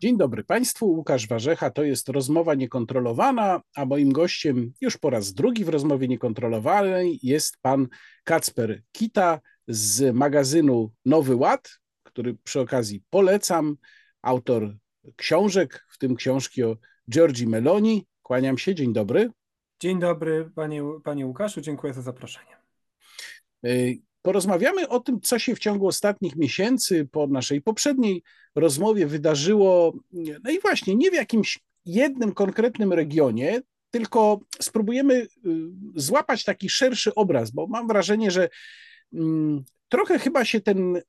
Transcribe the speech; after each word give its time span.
Dzień 0.00 0.16
dobry 0.16 0.44
Państwu, 0.44 0.86
Łukasz 0.86 1.28
Warzecha, 1.28 1.70
to 1.70 1.82
jest 1.82 2.08
rozmowa 2.08 2.54
niekontrolowana, 2.54 3.60
a 3.76 3.84
moim 3.84 4.12
gościem 4.12 4.72
już 4.80 4.96
po 4.96 5.10
raz 5.10 5.32
drugi 5.32 5.64
w 5.64 5.68
rozmowie 5.68 6.08
niekontrolowanej 6.08 7.18
jest 7.22 7.56
pan 7.62 7.88
Kacper 8.24 8.82
Kita 8.92 9.40
z 9.68 10.14
magazynu 10.14 10.92
Nowy 11.04 11.36
Ład, 11.36 11.70
który 12.02 12.34
przy 12.44 12.60
okazji 12.60 13.02
polecam, 13.10 13.76
autor 14.22 14.76
książek, 15.16 15.86
w 15.88 15.98
tym 15.98 16.16
książki 16.16 16.62
o 16.62 16.76
Giorgi 17.10 17.46
Meloni. 17.46 18.06
Kłaniam 18.22 18.58
się, 18.58 18.74
dzień 18.74 18.92
dobry. 18.92 19.30
Dzień 19.80 20.00
dobry 20.00 20.50
panie, 20.54 20.82
panie 21.04 21.26
Łukaszu, 21.26 21.60
dziękuję 21.60 21.94
za 21.94 22.02
zaproszenie. 22.02 22.56
Porozmawiamy 24.26 24.88
o 24.88 25.00
tym, 25.00 25.20
co 25.20 25.38
się 25.38 25.54
w 25.54 25.58
ciągu 25.58 25.86
ostatnich 25.86 26.36
miesięcy 26.36 27.08
po 27.12 27.26
naszej 27.26 27.62
poprzedniej 27.62 28.22
rozmowie 28.54 29.06
wydarzyło, 29.06 29.92
no 30.44 30.50
i 30.50 30.60
właśnie 30.60 30.94
nie 30.94 31.10
w 31.10 31.14
jakimś 31.14 31.58
jednym 31.84 32.32
konkretnym 32.32 32.92
regionie, 32.92 33.62
tylko 33.90 34.40
spróbujemy 34.60 35.14
y, 35.14 35.28
złapać 35.94 36.44
taki 36.44 36.68
szerszy 36.68 37.14
obraz, 37.14 37.50
bo 37.50 37.66
mam 37.66 37.88
wrażenie, 37.88 38.30
że 38.30 38.48
mm, 39.12 39.64
trochę 39.88 40.18
chyba 40.18 40.44
się 40.44 40.60
ten 40.60 41.02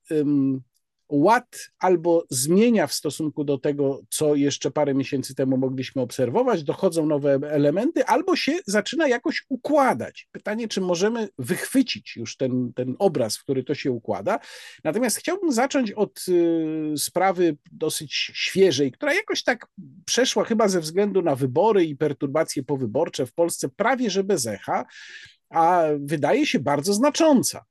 ład 1.10 1.70
albo 1.80 2.26
zmienia 2.30 2.88
w 2.88 2.94
stosunku 2.94 3.44
do 3.44 3.58
tego, 3.58 4.02
co 4.10 4.36
jeszcze 4.36 4.72
parę 4.72 4.94
miesięcy 4.94 5.36
temu 5.36 5.58
mogliśmy 5.58 6.02
obserwować, 6.02 6.64
dochodzą 6.64 7.06
nowe 7.06 7.40
elementy, 7.44 8.06
albo 8.06 8.36
się 8.36 8.60
zaczyna 8.66 9.08
jakoś 9.08 9.46
układać. 9.50 10.28
Pytanie, 10.32 10.68
czy 10.68 10.82
możemy 10.82 11.30
wychwycić 11.38 12.16
już 12.16 12.38
ten, 12.38 12.74
ten 12.76 12.96
obraz, 13.00 13.38
w 13.38 13.44
który 13.44 13.64
to 13.64 13.76
się 13.76 13.92
układa. 13.92 14.40
Natomiast 14.84 15.18
chciałbym 15.18 15.52
zacząć 15.52 15.92
od 15.92 16.26
y, 16.28 16.94
sprawy 16.98 17.58
dosyć 17.72 18.14
świeżej, 18.34 18.92
która 18.92 19.14
jakoś 19.14 19.44
tak 19.44 19.68
przeszła 20.06 20.44
chyba 20.44 20.68
ze 20.68 20.82
względu 20.82 21.22
na 21.22 21.36
wybory 21.36 21.86
i 21.86 21.96
perturbacje 21.96 22.64
powyborcze 22.64 23.26
w 23.26 23.34
Polsce 23.34 23.70
prawie 23.70 24.10
że 24.10 24.24
bez 24.24 24.48
echa, 24.48 24.86
a 25.50 25.84
wydaje 26.00 26.46
się 26.46 26.60
bardzo 26.60 26.94
znacząca. 26.94 27.66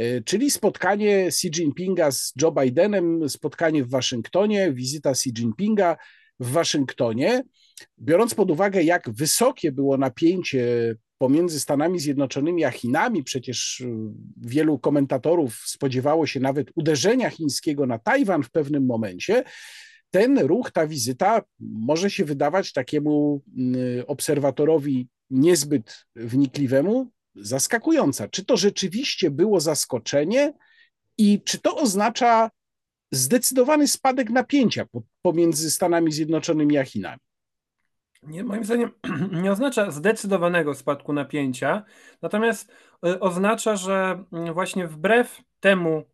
E, 0.00 0.20
czyli 0.20 0.50
spotkanie 0.50 1.26
Xi 1.26 1.48
Jinpinga 1.48 2.10
z 2.10 2.32
Joe 2.42 2.52
Bidenem, 2.52 3.28
spotkanie 3.28 3.84
w 3.84 3.90
Waszyngtonie, 3.90 4.72
wizyta 4.72 5.10
Xi 5.10 5.30
Jinpinga 5.30 5.96
w 6.40 6.50
Waszyngtonie. 6.50 7.42
Biorąc 7.98 8.34
pod 8.34 8.50
uwagę, 8.50 8.82
jak 8.82 9.10
wysokie 9.10 9.72
było 9.72 9.96
napięcie 9.96 10.94
pomiędzy 11.18 11.60
Stanami 11.60 11.98
Zjednoczonymi 11.98 12.64
a 12.64 12.70
Chinami, 12.70 13.24
przecież 13.24 13.80
e, 13.80 13.86
wielu 14.36 14.78
komentatorów 14.78 15.54
spodziewało 15.66 16.26
się 16.26 16.40
nawet 16.40 16.70
uderzenia 16.74 17.30
chińskiego 17.30 17.86
na 17.86 17.98
Tajwan 17.98 18.42
w 18.42 18.50
pewnym 18.50 18.86
momencie, 18.86 19.44
ten 20.10 20.38
ruch, 20.38 20.70
ta 20.70 20.86
wizyta 20.86 21.42
może 21.60 22.10
się 22.10 22.24
wydawać 22.24 22.72
takiemu 22.72 23.42
obserwatorowi 24.06 25.08
niezbyt 25.30 26.06
wnikliwemu 26.16 27.10
zaskakująca. 27.34 28.28
Czy 28.28 28.44
to 28.44 28.56
rzeczywiście 28.56 29.30
było 29.30 29.60
zaskoczenie 29.60 30.52
i 31.18 31.42
czy 31.44 31.60
to 31.60 31.76
oznacza 31.76 32.50
zdecydowany 33.12 33.88
spadek 33.88 34.30
napięcia 34.30 34.84
pomiędzy 35.22 35.70
Stanami 35.70 36.12
Zjednoczonymi 36.12 36.78
a 36.78 36.84
Chinami? 36.84 37.20
Nie, 38.22 38.44
moim 38.44 38.64
zdaniem 38.64 38.90
nie 39.42 39.52
oznacza 39.52 39.90
zdecydowanego 39.90 40.74
spadku 40.74 41.12
napięcia, 41.12 41.84
natomiast 42.22 42.72
e, 43.06 43.20
oznacza, 43.20 43.76
że 43.76 44.24
mm, 44.32 44.54
właśnie 44.54 44.86
wbrew 44.86 45.40
temu, 45.60 46.04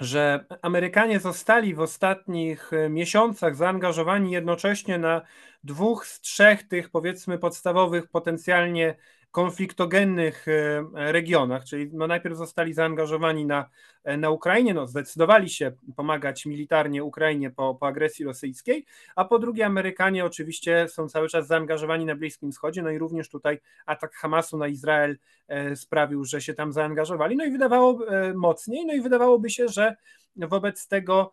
że 0.00 0.44
Amerykanie 0.62 1.20
zostali 1.20 1.74
w 1.74 1.80
ostatnich 1.80 2.72
e, 2.72 2.88
miesiącach 2.88 3.56
zaangażowani 3.56 4.32
jednocześnie 4.32 4.98
na 4.98 5.22
dwóch 5.64 6.06
z 6.06 6.20
trzech 6.20 6.68
tych 6.68 6.90
powiedzmy 6.90 7.38
podstawowych 7.38 8.10
potencjalnie 8.10 8.96
konfliktogennych 9.30 10.48
e, 10.48 10.84
regionach, 11.12 11.64
czyli 11.64 11.90
no 11.92 12.06
najpierw 12.06 12.36
zostali 12.36 12.74
zaangażowani 12.74 13.46
na, 13.46 13.68
e, 14.04 14.16
na 14.16 14.30
Ukrainie, 14.30 14.74
no 14.74 14.86
zdecydowali 14.86 15.48
się 15.48 15.72
pomagać 15.96 16.46
militarnie 16.46 17.04
Ukrainie 17.04 17.50
po, 17.50 17.74
po 17.74 17.86
agresji 17.86 18.24
rosyjskiej, 18.24 18.86
a 19.16 19.24
po 19.24 19.38
drugie 19.38 19.66
Amerykanie 19.66 20.24
oczywiście 20.24 20.86
są 20.88 21.08
cały 21.08 21.28
czas 21.28 21.46
zaangażowani 21.46 22.04
na 22.04 22.16
Bliskim 22.16 22.52
Wschodzie, 22.52 22.82
no 22.82 22.90
i 22.90 22.98
również 22.98 23.28
tutaj 23.28 23.60
atak 23.86 24.14
Hamasu 24.14 24.58
na 24.58 24.68
Izrael 24.68 25.18
e, 25.48 25.76
sprawił, 25.76 26.24
że 26.24 26.40
się 26.40 26.54
tam 26.54 26.72
zaangażowali, 26.72 27.36
no 27.36 27.44
i 27.44 27.50
wydawało 27.50 27.98
mocniej, 28.34 28.86
no 28.86 28.94
i 28.94 29.00
wydawałoby 29.00 29.50
się, 29.50 29.68
że 29.68 29.96
wobec 30.36 30.88
tego 30.88 31.30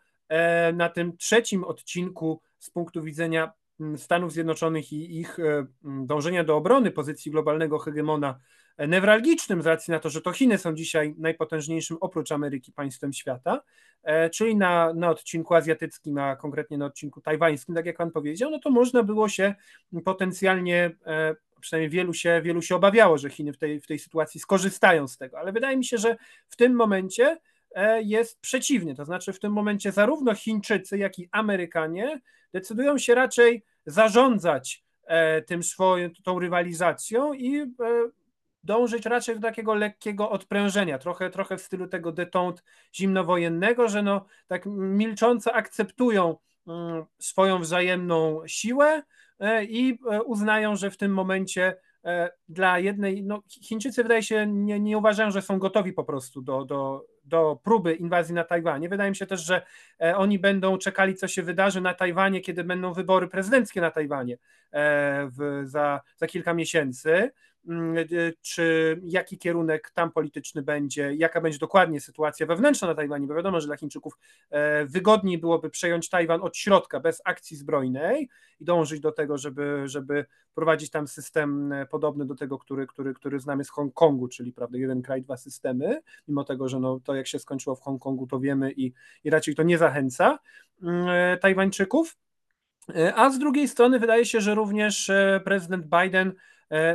na 0.74 0.90
tym 0.90 1.18
trzecim 1.18 1.64
odcinku 1.64 2.42
z 2.60 2.70
punktu 2.70 3.04
widzenia 3.04 3.52
Stanów 3.98 4.32
Zjednoczonych 4.32 4.94
i 4.94 5.20
ich 5.20 5.40
e, 5.40 5.66
dążenia 5.84 6.44
do 6.44 6.56
obrony 6.56 6.92
pozycji 6.92 7.32
globalnego 7.32 7.80
hegemona 7.80 8.40
e, 8.78 8.88
newralgicznym 8.88 9.62
z 9.62 9.66
racji 9.66 9.92
na 9.92 10.00
to, 10.00 10.10
że 10.10 10.22
to 10.22 10.32
Chiny 10.32 10.58
są 10.58 10.74
dzisiaj 10.74 11.16
najpotężniejszym 11.18 11.98
oprócz 12.02 12.32
Ameryki 12.32 12.72
państwem 12.72 13.14
świata, 13.14 13.62
e, 14.04 14.30
czyli 14.30 14.56
na, 14.56 14.94
na 14.94 15.10
odcinku 15.10 15.56
azjatyckim, 15.56 16.18
a 16.18 16.36
konkretnie 16.36 16.78
na 16.78 16.86
odcinku 16.86 17.22
tajwańskim, 17.22 17.76
tak 17.76 17.86
jak 17.86 17.98
pan 17.98 18.12
powiedział, 18.12 18.52
no 18.52 18.60
to 18.60 18.70
można 18.70 19.04
było 19.04 19.30
się 19.30 19.56
potencjalnie 20.06 20.92
przynajmniej 21.62 21.90
wielu 21.90 22.14
się, 22.14 22.42
wielu 22.44 22.62
się 22.62 22.76
obawiało, 22.76 23.18
że 23.18 23.30
Chiny 23.30 23.54
w 23.54 23.58
tej, 23.58 23.82
w 23.82 23.88
tej 23.88 24.00
sytuacji 24.00 24.40
skorzystają 24.40 25.08
z 25.08 25.18
tego, 25.18 25.40
ale 25.40 25.52
wydaje 25.52 25.78
mi 25.78 25.86
się, 25.86 25.98
że 25.98 26.16
w 26.48 26.56
tym 26.56 26.76
momencie 26.76 27.38
jest 28.04 28.42
przeciwnie, 28.42 28.96
to 28.96 29.06
znaczy 29.06 29.34
w 29.34 29.40
tym 29.40 29.54
momencie 29.54 29.92
zarówno 29.92 30.36
Chińczycy, 30.36 30.98
jak 30.98 31.20
i 31.20 31.30
Amerykanie 31.32 32.22
decydują 32.54 32.98
się 32.98 33.16
raczej 33.16 33.64
zarządzać 33.86 34.84
e, 35.08 35.42
tym 35.42 35.64
swoim, 35.64 36.14
tą 36.24 36.40
rywalizacją 36.40 37.34
i 37.34 37.58
e, 37.60 37.68
dążyć 38.64 39.06
raczej 39.06 39.36
do 39.36 39.42
takiego 39.42 39.74
lekkiego 39.76 40.30
odprężenia, 40.30 40.98
trochę, 40.98 41.30
trochę 41.30 41.58
w 41.58 41.62
stylu 41.62 41.88
tego 41.88 42.12
detente 42.12 42.62
zimnowojennego, 42.96 43.88
że 43.88 44.04
no 44.04 44.26
tak 44.48 44.66
milcząco 44.66 45.54
akceptują 45.54 46.38
mm, 46.68 47.06
swoją 47.20 47.60
wzajemną 47.60 48.42
siłę 48.48 49.04
e, 49.40 49.64
i 49.64 50.00
uznają, 50.26 50.76
że 50.76 50.92
w 50.92 50.98
tym 50.98 51.14
momencie 51.14 51.78
dla 52.50 52.80
jednej, 52.80 53.24
no 53.24 53.42
Chińczycy 53.50 54.04
wydaje 54.04 54.24
się 54.24 54.48
nie, 54.48 54.80
nie 54.80 54.98
uważają, 54.98 55.32
że 55.32 55.42
są 55.42 55.60
gotowi 55.60 55.94
po 55.94 56.04
prostu 56.04 56.42
do, 56.42 56.66
do 56.66 57.06
do 57.28 57.60
próby 57.64 57.94
inwazji 57.94 58.36
na 58.36 58.44
Tajwanie. 58.44 58.90
Wydaje 58.90 59.10
mi 59.10 59.16
się 59.16 59.26
też, 59.26 59.46
że 59.46 59.62
e, 60.02 60.18
oni 60.18 60.40
będą 60.40 60.78
czekali, 60.78 61.16
co 61.16 61.28
się 61.28 61.44
wydarzy 61.44 61.82
na 61.82 61.94
Tajwanie, 61.94 62.42
kiedy 62.42 62.64
będą 62.64 62.94
wybory 62.94 63.28
prezydenckie 63.28 63.82
na 63.82 63.92
Tajwanie 63.92 64.34
e, 64.34 64.38
w, 65.38 65.62
za, 65.64 66.02
za 66.18 66.28
kilka 66.28 66.54
miesięcy. 66.54 67.32
Mm, 67.68 67.98
e, 67.98 68.04
czy 68.42 69.00
jaki 69.04 69.38
kierunek 69.38 69.92
tam 69.92 70.12
polityczny 70.12 70.62
będzie, 70.62 71.14
jaka 71.16 71.42
będzie 71.42 71.60
dokładnie 71.60 72.02
sytuacja 72.02 72.46
wewnętrzna 72.46 72.88
na 72.88 72.96
Tajwanie, 72.96 73.28
bo 73.28 73.36
wiadomo, 73.36 73.62
że 73.62 73.68
dla 73.68 73.78
Chińczyków 73.78 74.18
e, 74.50 74.86
wygodniej 74.86 75.38
byłoby 75.38 75.70
przejąć 75.70 76.10
Tajwan 76.10 76.42
od 76.42 76.58
środka, 76.58 77.00
bez 77.00 77.22
akcji 77.26 77.58
zbrojnej 77.58 78.30
i 78.60 78.66
dążyć 78.66 79.00
do 79.00 79.12
tego, 79.12 79.38
żeby, 79.38 79.84
żeby 79.86 80.26
prowadzić 80.54 80.90
tam 80.90 81.08
system 81.08 81.74
e, 81.74 81.86
podobny 81.86 82.26
do 82.26 82.36
tego, 82.36 82.58
który, 82.58 82.88
który, 82.88 83.14
który 83.14 83.40
znamy 83.40 83.64
z 83.64 83.70
Hongkongu, 83.70 84.28
czyli 84.28 84.54
prawda, 84.54 84.78
jeden 84.78 85.02
kraj, 85.02 85.22
dwa 85.22 85.38
systemy, 85.38 86.02
mimo 86.28 86.44
tego, 86.44 86.70
że 86.70 86.80
no, 86.80 87.00
to 87.04 87.16
jak 87.16 87.28
się 87.28 87.40
skończyło 87.40 87.76
w 87.76 87.82
Hongkongu, 87.82 88.28
to 88.28 88.40
wiemy 88.40 88.72
i, 88.72 88.94
i 89.24 89.30
raczej 89.30 89.56
to 89.56 89.64
nie 89.64 89.78
zachęca 89.78 90.40
mm, 90.84 91.40
Tajwańczyków. 91.40 92.18
A 93.16 93.30
z 93.30 93.40
drugiej 93.40 93.68
strony 93.68 94.00
wydaje 94.00 94.26
się, 94.26 94.42
że 94.42 94.56
również 94.56 95.12
prezydent 95.44 95.86
Biden 95.86 96.32
E, 96.32 96.34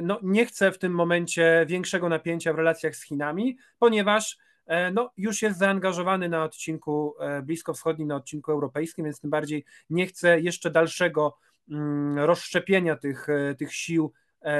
no, 0.03 0.19
nie 0.22 0.47
chce 0.47 0.72
w 0.72 0.78
tym 0.78 0.93
momencie 0.93 1.65
większego 1.69 2.09
napięcia 2.09 2.53
w 2.53 2.56
relacjach 2.56 2.97
z 2.97 3.03
Chinami, 3.03 3.56
ponieważ 3.78 4.38
e, 4.66 4.91
no, 4.91 5.10
już 5.16 5.43
jest 5.43 5.59
zaangażowany 5.59 6.28
na 6.28 6.44
odcinku 6.44 7.15
e, 7.21 7.43
bliskowschodnim, 7.43 8.08
na 8.08 8.17
odcinku 8.17 8.52
europejskim, 8.52 9.05
więc 9.05 9.20
tym 9.20 9.31
bardziej 9.31 9.64
nie 9.91 10.06
chce 10.06 10.41
jeszcze 10.41 10.70
dalszego 10.70 11.37
mm, 11.70 12.19
rozszczepienia 12.19 12.97
tych, 12.97 13.26
tych 13.58 13.75
sił, 13.75 14.12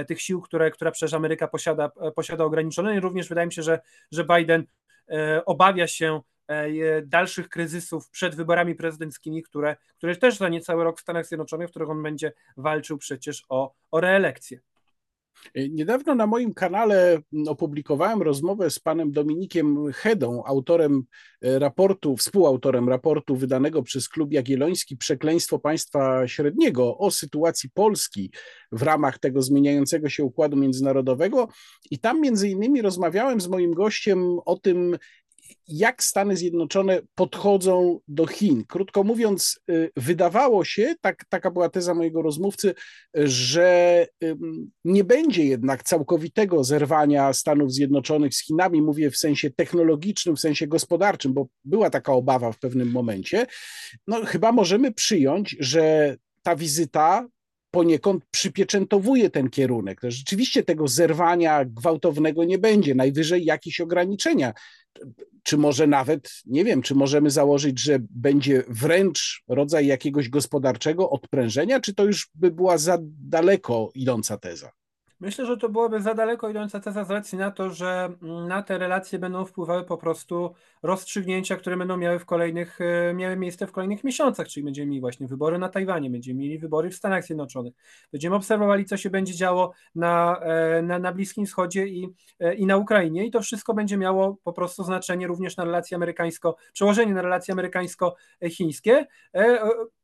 tych 0.09 0.21
sił, 0.21 0.41
które, 0.41 0.71
które 0.71 0.93
przecież 0.93 1.15
Ameryka 1.15 1.49
posiada, 1.49 1.91
posiada 2.17 2.45
ograniczone. 2.45 2.97
I 2.97 3.01
również 3.01 3.29
wydaje 3.29 3.47
mi 3.47 3.53
się, 3.53 3.63
że, 3.63 3.81
że 4.13 4.25
Biden 4.25 4.65
obawia 5.47 5.87
się 5.87 6.21
dalszych 7.05 7.49
kryzysów 7.49 8.11
przed 8.11 8.35
wyborami 8.35 8.75
prezydenckimi, 8.75 9.43
które, 9.43 9.77
które 9.99 10.17
też 10.17 10.37
za 10.37 10.49
niecały 10.49 10.85
rok 10.85 10.99
w 10.99 11.01
Stanach 11.03 11.27
Zjednoczonych, 11.27 11.69
w 11.69 11.71
których 11.71 11.91
on 11.91 12.03
będzie 12.03 12.33
walczył 12.57 12.99
przecież 12.99 13.45
o, 13.49 13.75
o 13.91 14.01
reelekcję. 14.01 14.61
Niedawno 15.55 16.15
na 16.15 16.27
moim 16.27 16.55
kanale 16.55 17.19
opublikowałem 17.47 18.23
rozmowę 18.23 18.71
z 18.71 18.79
panem 18.79 19.13
Dominikiem 19.13 19.93
Hedą, 19.93 20.43
autorem 20.47 21.03
e, 21.43 21.59
raportu, 21.59 22.17
współautorem 22.17 22.89
raportu 22.89 23.37
wydanego 23.37 23.83
przez 23.83 24.09
Klub 24.09 24.33
Jagielloński 24.33 24.97
Przekleństwo 24.97 25.59
Państwa 25.59 26.29
Średniego 26.29 26.99
o 26.99 27.11
sytuacji 27.11 27.71
Polski 27.75 28.31
w 28.73 28.83
ramach 28.83 29.19
tego 29.19 29.43
zmieniającego 29.43 30.09
się 30.09 30.25
układu 30.25 30.57
międzynarodowego. 30.57 31.49
I 31.91 31.99
tam 31.99 32.21
między 32.21 32.49
innymi 32.49 32.83
rozmawiałem 32.83 33.41
z 33.41 33.49
moim 33.49 33.75
gościem 33.75 34.39
o 34.45 34.57
tym, 34.57 34.99
jak 35.69 36.03
Stany 36.03 36.37
Zjednoczone 36.37 37.01
podchodzą 37.15 38.01
do 38.09 38.27
Chin. 38.27 38.65
Krótko 38.69 39.05
mówiąc, 39.05 39.61
y, 39.71 39.91
wydawało 39.97 40.65
się, 40.65 40.95
tak, 41.01 41.25
taka 41.29 41.51
była 41.51 41.69
teza 41.69 41.95
mojego 41.95 42.23
rozmówcy, 42.23 42.75
że 43.15 44.07
nie 44.85 45.05
będzie 45.05 45.45
jednak 45.45 45.83
całkowitego 45.83 46.65
zerwania 46.65 47.33
Stanów 47.33 47.73
Zjednoczonych 47.73 48.35
z 48.35 48.47
Chinami, 48.47 48.83
mówię 48.83 49.11
w 49.11 49.17
sensie 49.17 49.51
technologicznym, 49.51 50.37
w 50.37 50.41
sensie 50.41 50.67
gospodarczym, 50.67 51.33
bo 51.33 51.47
była 51.65 51.91
taka 51.91 52.13
obawa 52.13 52.53
w 52.53 52.59
pewnym 52.59 52.91
momencie. 52.91 53.47
No, 54.07 54.25
chyba 54.25 54.53
możemy 54.53 54.93
przyjąć, 54.93 55.57
że 55.61 56.17
ta 56.43 56.57
wizyta 56.57 57.29
poniekąd 57.71 58.25
przypieczętowuje 58.31 59.31
ten 59.31 59.51
kierunek. 59.51 60.01
To 60.01 60.11
rzeczywiście 60.11 60.63
tego 60.63 60.89
zerwania 60.89 61.65
gwałtownego 61.65 62.45
nie 62.45 62.59
będzie, 62.59 62.95
najwyżej 62.95 63.45
jakieś 63.45 63.81
ograniczenia. 63.81 64.53
Czy 65.43 65.57
może 65.57 65.87
nawet, 65.87 66.31
nie 66.47 66.65
wiem, 66.65 66.83
czy 66.83 66.95
możemy 66.95 67.31
założyć, 67.31 67.81
że 67.81 67.99
będzie 68.11 68.65
wręcz 68.69 69.43
rodzaj 69.49 69.87
jakiegoś 69.87 70.29
gospodarczego 70.29 71.11
odprężenia, 71.11 71.81
czy 71.81 71.95
to 71.95 72.05
już 72.05 72.31
by 72.35 72.51
była 72.51 72.79
za 72.79 72.99
daleko 73.03 73.91
idąca 73.95 74.39
teza? 74.39 74.71
Myślę, 75.23 75.47
że 75.47 75.57
to 75.57 75.69
byłoby 75.69 76.01
za 76.01 76.15
daleko 76.15 76.49
idąca 76.49 76.81
teza 76.81 77.05
z 77.05 77.11
racji 77.11 77.39
na 77.39 77.51
to, 77.51 77.71
że 77.71 78.13
mm, 78.23 78.49
na 78.49 78.63
te 78.63 78.79
relacje 78.79 79.19
będą 79.19 79.45
wpływały 79.45 79.85
po 79.85 79.97
prostu 79.97 80.55
rozstrzygnięcia, 80.83 81.57
które 81.57 81.77
będą 81.77 81.97
miały 81.97 82.19
w 82.19 82.27
kolejnych, 82.27 82.81
e, 82.81 83.15
miały 83.15 83.37
miejsce 83.37 83.67
w 83.67 83.73
kolejnych 83.73 84.05
miesiącach, 84.05 84.49
czyli 84.49 84.65
będziemy 84.65 84.87
mieli 84.87 85.01
właśnie 85.01 85.27
wybory 85.27 85.59
na 85.59 85.69
Tajwanie, 85.69 86.11
będziemy 86.11 86.41
mieli 86.41 86.59
wybory 86.59 86.91
w 86.91 86.95
Stanach 86.95 87.25
Zjednoczonych, 87.25 87.75
będziemy 88.13 88.37
obserwowali, 88.37 88.85
co 88.85 88.97
się 88.97 89.11
będzie 89.11 89.35
działo 89.35 89.73
na, 89.95 90.41
e, 90.41 90.83
na, 90.83 90.99
na 90.99 91.13
Bliskim 91.13 91.47
Wschodzie 91.47 91.87
i, 91.87 92.09
e, 92.41 92.55
i 92.55 92.67
na 92.67 92.77
Ukrainie. 92.77 93.27
I 93.27 93.31
to 93.31 93.41
wszystko 93.41 93.75
będzie 93.75 93.97
miało 93.97 94.37
po 94.45 94.53
prostu 94.53 94.85
znaczenie 94.85 95.27
również 95.27 95.57
na 95.57 95.65
relacje 95.65 95.97
amerykańsko, 95.97 96.57
przełożenie 96.73 97.15
na 97.15 97.23
relacje 97.23 97.55
amerykańsko-chińskie, 97.55 99.07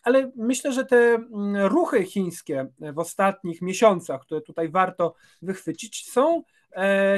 ale 0.02 0.32
myślę, 0.36 0.72
że 0.72 0.84
te 0.84 0.96
mm, 0.96 1.66
ruchy 1.66 2.04
chińskie 2.04 2.66
w 2.92 2.98
ostatnich 2.98 3.62
miesiącach, 3.62 4.20
które 4.20 4.40
tutaj 4.40 4.68
warto 4.68 5.07
wychwycić, 5.42 6.10
są, 6.10 6.42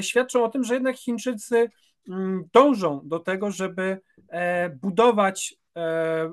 świadczą 0.01 0.45
o 0.45 0.49
tym, 0.49 0.65
że 0.65 0.75
jednak 0.75 0.97
Chińczycy 0.97 1.71
Mm, 2.09 2.45
dążą 2.53 3.01
do 3.05 3.19
tego, 3.19 3.51
żeby 3.51 4.01
e, 4.29 4.71
budować 4.71 5.55
e, 5.77 5.81
e, 5.81 6.31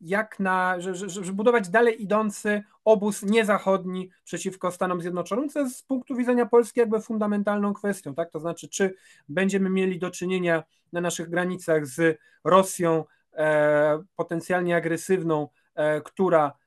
jak 0.00 0.40
na, 0.40 0.76
żeby 0.80 1.32
budować 1.32 1.68
dalej 1.68 2.02
idący 2.02 2.62
obóz 2.84 3.22
niezachodni 3.22 4.10
przeciwko 4.24 4.70
Stanom 4.70 5.00
Zjednoczonym, 5.00 5.48
co 5.48 5.60
jest 5.60 5.76
z 5.76 5.82
punktu 5.82 6.16
widzenia 6.16 6.46
Polski 6.46 6.80
jakby 6.80 7.00
fundamentalną 7.00 7.74
kwestią, 7.74 8.14
tak? 8.14 8.30
To 8.30 8.40
znaczy, 8.40 8.68
czy 8.68 8.94
będziemy 9.28 9.70
mieli 9.70 9.98
do 9.98 10.10
czynienia 10.10 10.64
na 10.92 11.00
naszych 11.00 11.30
granicach 11.30 11.86
z 11.86 12.18
Rosją 12.44 13.04
e, 13.34 14.02
potencjalnie 14.16 14.76
agresywną, 14.76 15.48
e, 15.74 16.00
która 16.00 16.52
E, 16.52 16.65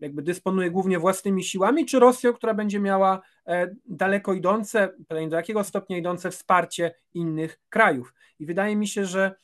jakby 0.00 0.22
dysponuje 0.22 0.70
głównie 0.70 0.98
własnymi 0.98 1.44
siłami, 1.44 1.86
czy 1.86 1.98
Rosją, 1.98 2.32
która 2.32 2.54
będzie 2.54 2.80
miała 2.80 3.22
e, 3.46 3.74
daleko 3.86 4.32
idące, 4.32 4.88
do 5.28 5.36
jakiego 5.36 5.64
stopnia 5.64 5.98
idące 5.98 6.30
wsparcie 6.30 6.94
innych 7.14 7.60
krajów. 7.68 8.14
I 8.38 8.46
wydaje 8.46 8.76
mi 8.76 8.88
się, 8.88 9.06
że 9.06 9.24
e, 9.24 9.34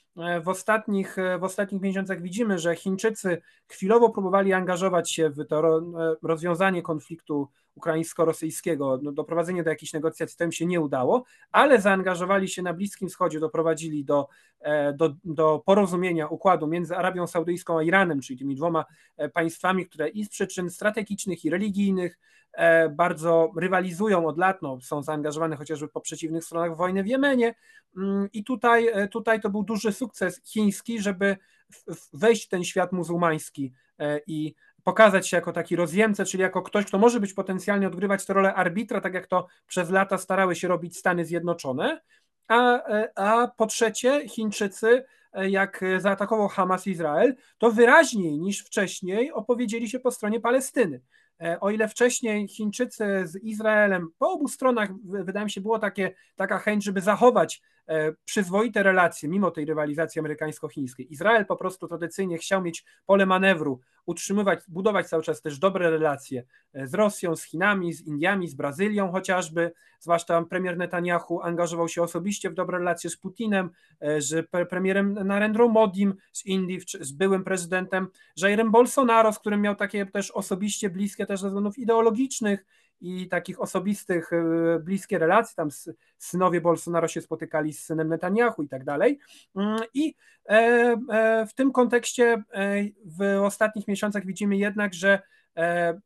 w 0.42 0.48
ostatnich, 0.48 1.16
w 1.38 1.44
ostatnich 1.44 1.82
miesiącach 1.82 2.22
widzimy, 2.22 2.58
że 2.58 2.76
Chińczycy 2.76 3.42
chwilowo 3.68 4.10
próbowali 4.10 4.52
angażować 4.52 5.12
się 5.12 5.30
w 5.30 5.46
to 5.46 5.80
rozwiązanie 6.22 6.82
konfliktu 6.82 7.48
ukraińsko-rosyjskiego, 7.76 8.98
no, 9.02 9.12
doprowadzenie 9.12 9.62
do 9.62 9.70
jakichś 9.70 9.92
negocjacji 9.92 10.38
to 10.38 10.44
im 10.44 10.52
się 10.52 10.66
nie 10.66 10.80
udało, 10.80 11.24
ale 11.52 11.80
zaangażowali 11.80 12.48
się 12.48 12.62
na 12.62 12.72
Bliskim 12.72 13.08
Wschodzie, 13.08 13.40
doprowadzili 13.40 14.04
do, 14.04 14.28
e, 14.60 14.92
do, 14.92 15.14
do 15.24 15.62
porozumienia, 15.66 16.28
układu 16.28 16.66
między 16.66 16.96
Arabią 16.96 17.26
Saudyjską 17.26 17.78
a 17.78 17.82
Iranem, 17.82 18.20
czyli 18.20 18.38
tymi 18.38 18.54
dwoma 18.54 18.84
e, 19.16 19.28
państwami, 19.28 19.86
które 19.86 20.08
i 20.08 20.24
z 20.24 20.28
przyczyn 20.28 20.70
strategicznych 20.70 21.44
i 21.44 21.50
religijnych 21.50 22.18
e, 22.45 22.45
bardzo 22.90 23.50
rywalizują 23.56 24.26
od 24.26 24.38
lat, 24.38 24.62
no, 24.62 24.78
są 24.80 25.02
zaangażowane 25.02 25.56
chociażby 25.56 25.88
po 25.88 26.00
przeciwnych 26.00 26.44
stronach 26.44 26.76
wojny 26.76 27.02
w 27.02 27.06
Jemenie 27.06 27.54
mm, 27.96 28.28
i 28.32 28.44
tutaj, 28.44 28.88
tutaj 29.10 29.40
to 29.40 29.50
był 29.50 29.62
duży 29.62 29.92
sukces 29.92 30.40
chiński, 30.44 31.00
żeby 31.00 31.36
wejść 32.12 32.46
w 32.46 32.48
ten 32.48 32.64
świat 32.64 32.92
muzułmański 32.92 33.72
i 34.26 34.54
pokazać 34.84 35.28
się 35.28 35.36
jako 35.36 35.52
taki 35.52 35.76
rozjemca, 35.76 36.24
czyli 36.24 36.42
jako 36.42 36.62
ktoś, 36.62 36.84
kto 36.84 36.98
może 36.98 37.20
być 37.20 37.32
potencjalnie 37.32 37.86
odgrywać 37.86 38.26
tę 38.26 38.32
rolę 38.32 38.54
arbitra, 38.54 39.00
tak 39.00 39.14
jak 39.14 39.26
to 39.26 39.46
przez 39.66 39.90
lata 39.90 40.18
starały 40.18 40.56
się 40.56 40.68
robić 40.68 40.96
Stany 40.96 41.24
Zjednoczone. 41.24 42.00
A, 42.48 42.82
a 43.14 43.48
po 43.48 43.66
trzecie, 43.66 44.28
Chińczycy, 44.28 45.04
jak 45.48 45.80
zaatakował 45.98 46.48
Hamas 46.48 46.86
Izrael, 46.86 47.34
to 47.58 47.70
wyraźniej 47.70 48.38
niż 48.38 48.60
wcześniej 48.60 49.32
opowiedzieli 49.32 49.88
się 49.88 50.00
po 50.00 50.10
stronie 50.10 50.40
Palestyny. 50.40 51.00
E, 51.42 51.60
o 51.60 51.70
ile 51.70 51.88
wcześniej 51.88 52.48
Chińczycy 52.48 53.22
z 53.26 53.36
Izraelem 53.36 54.08
po 54.18 54.30
obu 54.30 54.48
stronach, 54.48 54.90
wydaje 55.04 55.44
mi 55.44 55.50
się, 55.50 55.60
było 55.60 55.78
takie, 55.78 56.14
taka 56.36 56.58
chęć, 56.58 56.84
żeby 56.84 57.00
zachować 57.00 57.62
przyzwoite 58.24 58.82
relacje, 58.82 59.28
mimo 59.28 59.50
tej 59.50 59.64
rywalizacji 59.64 60.18
amerykańsko-chińskiej. 60.18 61.12
Izrael 61.12 61.46
po 61.46 61.56
prostu 61.56 61.88
tradycyjnie 61.88 62.38
chciał 62.38 62.62
mieć 62.62 62.84
pole 63.06 63.26
manewru, 63.26 63.80
utrzymywać, 64.06 64.60
budować 64.68 65.08
cały 65.08 65.22
czas 65.22 65.42
też 65.42 65.58
dobre 65.58 65.90
relacje 65.90 66.44
e, 66.72 66.86
z 66.86 66.94
Rosją, 66.94 67.36
z 67.36 67.42
Chinami, 67.42 67.92
z 67.92 68.00
Indiami, 68.00 68.48
z 68.48 68.54
Brazylią 68.54 69.12
chociażby, 69.12 69.72
zwłaszcza 70.00 70.42
premier 70.42 70.76
Netanyahu 70.76 71.40
angażował 71.40 71.88
się 71.88 72.02
osobiście 72.02 72.50
w 72.50 72.54
dobre 72.54 72.78
relacje 72.78 73.10
z 73.10 73.16
Putinem, 73.16 73.70
z 74.18 74.50
premierem 74.70 75.12
Narendrą 75.12 75.68
Modim 75.68 76.14
z 76.32 76.46
Indii, 76.46 76.80
z 77.00 77.12
byłym 77.12 77.44
prezydentem 77.44 78.08
Jairem 78.36 78.70
Bolsonaro, 78.70 79.32
z 79.32 79.38
którym 79.38 79.60
miał 79.60 79.74
takie 79.74 80.06
też 80.06 80.30
osobiście 80.30 80.90
bliskie 80.90 81.26
też 81.26 81.40
ze 81.40 81.46
względów 81.46 81.78
ideologicznych 81.78 82.64
i 83.00 83.28
takich 83.28 83.60
osobistych, 83.60 84.32
e, 84.32 84.78
bliskie 84.78 85.18
relacje, 85.18 85.54
tam 85.56 85.68
synowie 86.18 86.60
Bolsonaro 86.60 87.08
się 87.08 87.20
spotykali 87.20 87.72
z 87.72 87.84
synem 87.84 88.08
Netanyahu 88.08 88.62
i 88.62 88.68
tak 88.68 88.84
dalej. 88.84 89.18
Mm, 89.56 89.78
I 89.94 90.14
e, 90.48 90.52
e, 91.10 91.46
w 91.46 91.54
tym 91.54 91.72
kontekście 91.72 92.42
w 93.04 93.40
ostatnich 93.42 93.88
miesiącach 93.88 94.26
widzimy 94.26 94.56
jednak, 94.56 94.94
że 94.94 95.22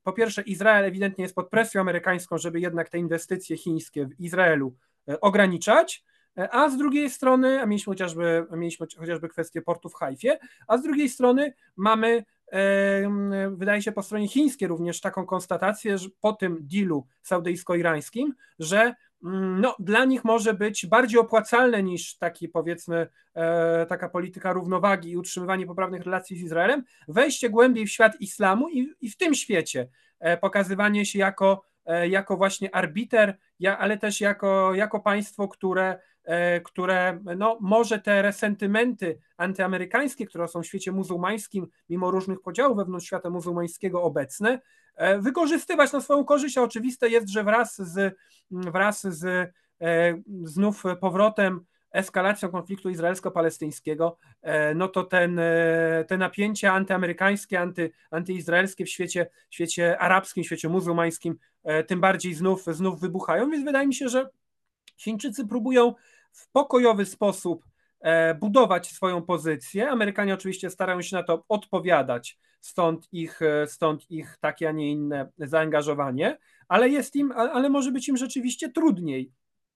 po 0.02 0.12
pierwsze 0.12 0.42
Izrael 0.42 0.84
ewidentnie 0.84 1.22
jest 1.22 1.34
pod 1.34 1.50
presją 1.50 1.80
amerykańską, 1.80 2.38
żeby 2.38 2.60
jednak 2.60 2.88
te 2.88 2.98
inwestycje 2.98 3.56
chińskie 3.56 4.06
w 4.06 4.20
Izraelu 4.20 4.76
ograniczać, 5.20 6.04
a 6.36 6.68
z 6.68 6.76
drugiej 6.76 7.10
strony, 7.10 7.60
a 7.60 7.66
mieliśmy 7.66 7.90
chociażby, 7.90 8.46
mieliśmy 8.50 8.86
chociażby 8.98 9.28
kwestię 9.28 9.62
portu 9.62 9.88
w 9.88 9.94
Hajfie, 9.94 10.38
a 10.66 10.78
z 10.78 10.82
drugiej 10.82 11.08
strony 11.08 11.52
mamy 11.76 12.24
wydaje 13.50 13.82
się 13.82 13.92
po 13.92 14.02
stronie 14.02 14.28
chińskiej 14.28 14.68
również 14.68 15.00
taką 15.00 15.26
konstatację, 15.26 15.98
że 15.98 16.08
po 16.20 16.32
tym 16.32 16.58
dealu 16.60 17.06
saudyjsko-irańskim, 17.22 18.32
że 18.58 18.94
mm, 19.24 19.60
no, 19.60 19.76
dla 19.78 20.04
nich 20.04 20.24
może 20.24 20.54
być 20.54 20.86
bardziej 20.86 21.20
opłacalne 21.20 21.82
niż 21.82 22.16
taki 22.16 22.48
powiedzmy 22.48 23.08
e, 23.34 23.86
taka 23.86 24.08
polityka 24.08 24.52
równowagi 24.52 25.10
i 25.10 25.16
utrzymywanie 25.16 25.66
poprawnych 25.66 26.02
relacji 26.02 26.36
z 26.36 26.42
Izraelem, 26.42 26.84
wejście 27.08 27.50
głębiej 27.50 27.86
w 27.86 27.90
świat 27.90 28.20
islamu 28.20 28.68
i, 28.68 28.94
i 29.00 29.10
w 29.10 29.16
tym 29.16 29.34
świecie. 29.34 29.88
E, 30.20 30.36
pokazywanie 30.36 31.06
się 31.06 31.18
jako, 31.18 31.62
e, 31.86 32.08
jako 32.08 32.36
właśnie 32.36 32.74
arbiter, 32.74 33.38
ja, 33.60 33.78
ale 33.78 33.98
też 33.98 34.20
jako, 34.20 34.74
jako 34.74 35.00
państwo, 35.00 35.48
które 35.48 35.98
które 36.64 37.20
no, 37.36 37.58
może 37.60 37.98
te 37.98 38.22
resentymenty 38.22 39.18
antyamerykańskie, 39.36 40.26
które 40.26 40.48
są 40.48 40.62
w 40.62 40.66
świecie 40.66 40.92
muzułmańskim, 40.92 41.66
mimo 41.88 42.10
różnych 42.10 42.40
podziałów 42.40 42.76
wewnątrz 42.76 43.06
świata 43.06 43.30
muzułmańskiego 43.30 44.02
obecne, 44.02 44.60
e, 44.96 45.18
wykorzystywać 45.18 45.92
na 45.92 46.00
swoją 46.00 46.24
korzyść, 46.24 46.58
a 46.58 46.62
oczywiste 46.62 47.08
jest, 47.08 47.28
że 47.28 47.44
wraz 47.44 47.76
z, 47.76 48.16
wraz 48.50 49.02
z 49.02 49.52
e, 49.80 50.14
znów 50.42 50.82
powrotem 51.00 51.60
eskalacją 51.92 52.48
konfliktu 52.48 52.90
izraelsko-palestyńskiego, 52.90 54.16
no 54.74 54.88
to 54.88 55.04
ten, 55.04 55.40
te 56.08 56.18
napięcia 56.18 56.72
antyamerykańskie, 56.72 57.60
anty, 57.60 57.90
antyizraelskie 58.10 58.84
w 58.84 58.88
świecie, 58.88 59.30
świecie 59.50 59.98
arabskim, 59.98 60.44
świecie 60.44 60.68
muzułmańskim, 60.68 61.38
tym 61.86 62.00
bardziej 62.00 62.34
znów, 62.34 62.64
znów 62.64 63.00
wybuchają, 63.00 63.50
więc 63.50 63.64
wydaje 63.64 63.86
mi 63.86 63.94
się, 63.94 64.08
że 64.08 64.30
Chińczycy 64.96 65.46
próbują 65.46 65.94
w 66.32 66.50
pokojowy 66.52 67.06
sposób 67.06 67.64
e, 68.00 68.34
budować 68.34 68.90
swoją 68.90 69.22
pozycję. 69.22 69.90
Amerykanie 69.90 70.34
oczywiście 70.34 70.70
starają 70.70 71.02
się 71.02 71.16
na 71.16 71.22
to 71.22 71.44
odpowiadać, 71.48 72.38
stąd 72.60 73.08
ich, 73.12 73.42
e, 73.42 73.66
stąd 73.66 74.10
ich 74.10 74.36
takie, 74.40 74.68
a 74.68 74.72
nie 74.72 74.90
inne 74.90 75.30
zaangażowanie, 75.38 76.38
ale 76.68 76.88
jest 76.88 77.16
im, 77.16 77.32
ale 77.32 77.70
może 77.70 77.92
być 77.92 78.08
im 78.08 78.16
rzeczywiście 78.16 78.72
trudniej 78.72 79.32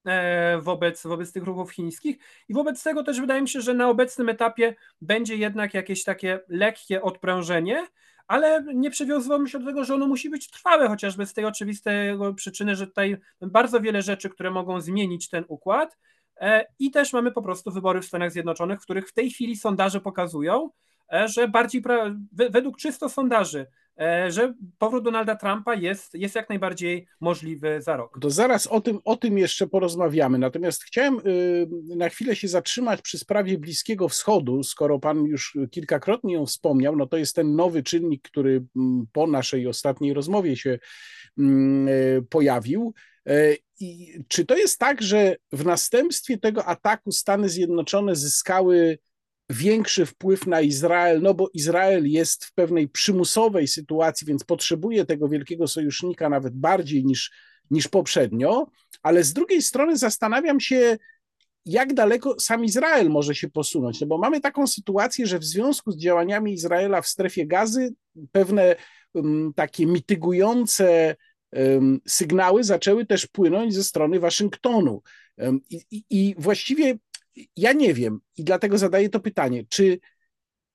e, 0.06 0.59
wobec, 0.59 1.02
wobec 1.02 1.33
tych 1.33 1.42
ruchów 1.42 1.73
chińskich 1.73 2.16
i 2.49 2.54
wobec 2.54 2.83
tego 2.83 3.02
też 3.02 3.21
wydaje 3.21 3.42
mi 3.42 3.49
się, 3.49 3.61
że 3.61 3.75
na 3.75 3.88
obecnym 3.88 4.28
etapie 4.28 4.75
będzie 5.00 5.37
jednak 5.37 5.75
jakieś 5.75 6.04
takie 6.04 6.40
lekkie 6.49 7.02
odprężenie, 7.02 7.87
ale 8.26 8.64
nie 8.74 8.90
przywiązywałbym 8.90 9.48
się 9.48 9.58
do 9.58 9.66
tego, 9.66 9.84
że 9.84 9.94
ono 9.94 10.06
musi 10.06 10.30
być 10.30 10.50
trwałe, 10.50 10.88
chociażby 10.88 11.26
z 11.26 11.32
tej 11.32 11.44
oczywistej 11.44 12.18
przyczyny, 12.36 12.76
że 12.76 12.86
tutaj 12.86 13.16
bardzo 13.40 13.80
wiele 13.80 14.02
rzeczy, 14.02 14.30
które 14.30 14.50
mogą 14.50 14.80
zmienić 14.80 15.28
ten 15.28 15.44
układ, 15.48 15.98
I 16.78 16.90
też 16.90 17.12
mamy 17.12 17.32
po 17.32 17.42
prostu 17.42 17.70
wybory 17.70 18.00
w 18.00 18.04
Stanach 18.04 18.32
Zjednoczonych, 18.32 18.80
w 18.80 18.82
których 18.82 19.08
w 19.08 19.12
tej 19.12 19.30
chwili 19.30 19.56
sondaże 19.56 20.00
pokazują, 20.00 20.70
że 21.24 21.48
bardziej 21.48 21.82
według 22.32 22.76
czysto 22.76 23.08
sondaży 23.08 23.66
E, 23.66 23.83
że 24.28 24.54
powrót 24.78 25.04
Donalda 25.04 25.36
Trumpa 25.36 25.74
jest, 25.74 26.14
jest 26.14 26.34
jak 26.34 26.48
najbardziej 26.48 27.06
możliwy 27.20 27.82
za 27.82 27.96
rok. 27.96 28.18
To 28.20 28.30
zaraz 28.30 28.66
o 28.66 28.80
tym, 28.80 28.98
o 29.04 29.16
tym 29.16 29.38
jeszcze 29.38 29.66
porozmawiamy. 29.66 30.38
Natomiast 30.38 30.84
chciałem 30.84 31.18
y, 31.26 31.66
na 31.96 32.08
chwilę 32.08 32.36
się 32.36 32.48
zatrzymać 32.48 33.02
przy 33.02 33.18
sprawie 33.18 33.58
Bliskiego 33.58 34.08
Wschodu, 34.08 34.62
skoro 34.62 34.98
pan 34.98 35.24
już 35.24 35.58
kilkakrotnie 35.70 36.34
ją 36.34 36.46
wspomniał, 36.46 36.96
no 36.96 37.06
to 37.06 37.16
jest 37.16 37.36
ten 37.36 37.56
nowy 37.56 37.82
czynnik, 37.82 38.22
który 38.22 38.64
mm, 38.76 39.06
po 39.12 39.26
naszej 39.26 39.66
ostatniej 39.66 40.14
rozmowie 40.14 40.56
się 40.56 40.78
mm, 41.38 41.88
e, 41.88 42.22
pojawił. 42.22 42.94
E, 43.26 43.56
I 43.80 44.18
czy 44.28 44.46
to 44.46 44.56
jest 44.56 44.78
tak, 44.78 45.02
że 45.02 45.36
w 45.52 45.64
następstwie 45.64 46.38
tego 46.38 46.64
ataku 46.64 47.12
Stany 47.12 47.48
Zjednoczone 47.48 48.16
zyskały 48.16 48.98
większy 49.50 50.06
wpływ 50.06 50.46
na 50.46 50.60
Izrael, 50.60 51.22
no 51.22 51.34
bo 51.34 51.50
Izrael 51.54 52.06
jest 52.10 52.44
w 52.44 52.54
pewnej 52.54 52.88
przymusowej 52.88 53.68
sytuacji, 53.68 54.26
więc 54.26 54.44
potrzebuje 54.44 55.04
tego 55.04 55.28
wielkiego 55.28 55.68
sojusznika 55.68 56.28
nawet 56.28 56.54
bardziej 56.54 57.04
niż, 57.04 57.32
niż 57.70 57.88
poprzednio, 57.88 58.66
ale 59.02 59.24
z 59.24 59.32
drugiej 59.32 59.62
strony 59.62 59.96
zastanawiam 59.96 60.60
się, 60.60 60.98
jak 61.66 61.94
daleko 61.94 62.40
sam 62.40 62.64
Izrael 62.64 63.10
może 63.10 63.34
się 63.34 63.48
posunąć, 63.48 64.00
no 64.00 64.06
bo 64.06 64.18
mamy 64.18 64.40
taką 64.40 64.66
sytuację, 64.66 65.26
że 65.26 65.38
w 65.38 65.44
związku 65.44 65.92
z 65.92 65.98
działaniami 65.98 66.52
Izraela 66.52 67.02
w 67.02 67.08
strefie 67.08 67.46
gazy 67.46 67.94
pewne 68.32 68.76
um, 69.14 69.52
takie 69.56 69.86
mitygujące 69.86 71.16
um, 71.52 72.00
sygnały 72.06 72.64
zaczęły 72.64 73.06
też 73.06 73.26
płynąć 73.26 73.74
ze 73.74 73.84
strony 73.84 74.20
Waszyngtonu. 74.20 75.02
Um, 75.36 75.60
i, 75.70 76.04
I 76.10 76.34
właściwie 76.38 76.98
ja 77.56 77.72
nie 77.72 77.94
wiem 77.94 78.20
i 78.36 78.44
dlatego 78.44 78.78
zadaję 78.78 79.08
to 79.08 79.20
pytanie, 79.20 79.64
czy 79.68 79.98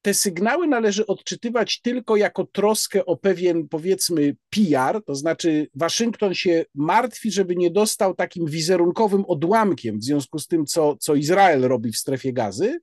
te 0.02 0.14
sygnały 0.14 0.68
należy 0.68 1.08
odczytywać 1.08 1.82
tylko 1.82 2.16
jako 2.16 2.46
troskę 2.46 3.06
o 3.06 3.18
pewien, 3.18 3.68
powiedzmy, 3.68 4.36
PR, 4.50 5.04
to 5.06 5.16
znaczy 5.16 5.68
Waszyngton 5.76 6.34
się 6.34 6.66
martwi, 6.76 7.32
żeby 7.32 7.56
nie 7.56 7.72
dostał 7.72 8.16
takim 8.16 8.46
wizerunkowym 8.46 9.26
odłamkiem 9.26 10.00
w 10.00 10.04
związku 10.04 10.40
z 10.40 10.48
tym, 10.48 10.66
co, 10.66 10.96
co 11.00 11.16
Izrael 11.16 11.62
robi 11.62 11.92
w 11.92 11.98
strefie 11.98 12.34
gazy, 12.34 12.80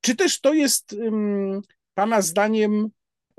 czy 0.00 0.16
też 0.16 0.40
to 0.40 0.54
jest 0.54 0.92
um, 0.92 1.60
Pana 1.94 2.22
zdaniem 2.22 2.88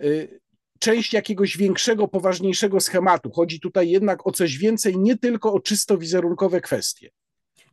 y, 0.03 0.39
część 0.79 1.13
jakiegoś 1.13 1.57
większego, 1.57 2.07
poważniejszego 2.07 2.79
schematu? 2.79 3.31
Chodzi 3.31 3.60
tutaj 3.60 3.89
jednak 3.89 4.27
o 4.27 4.31
coś 4.31 4.57
więcej, 4.57 4.98
nie 4.98 5.17
tylko 5.17 5.53
o 5.53 5.60
czysto 5.60 5.98
wizerunkowe 5.98 6.62
kwestie. 6.62 7.10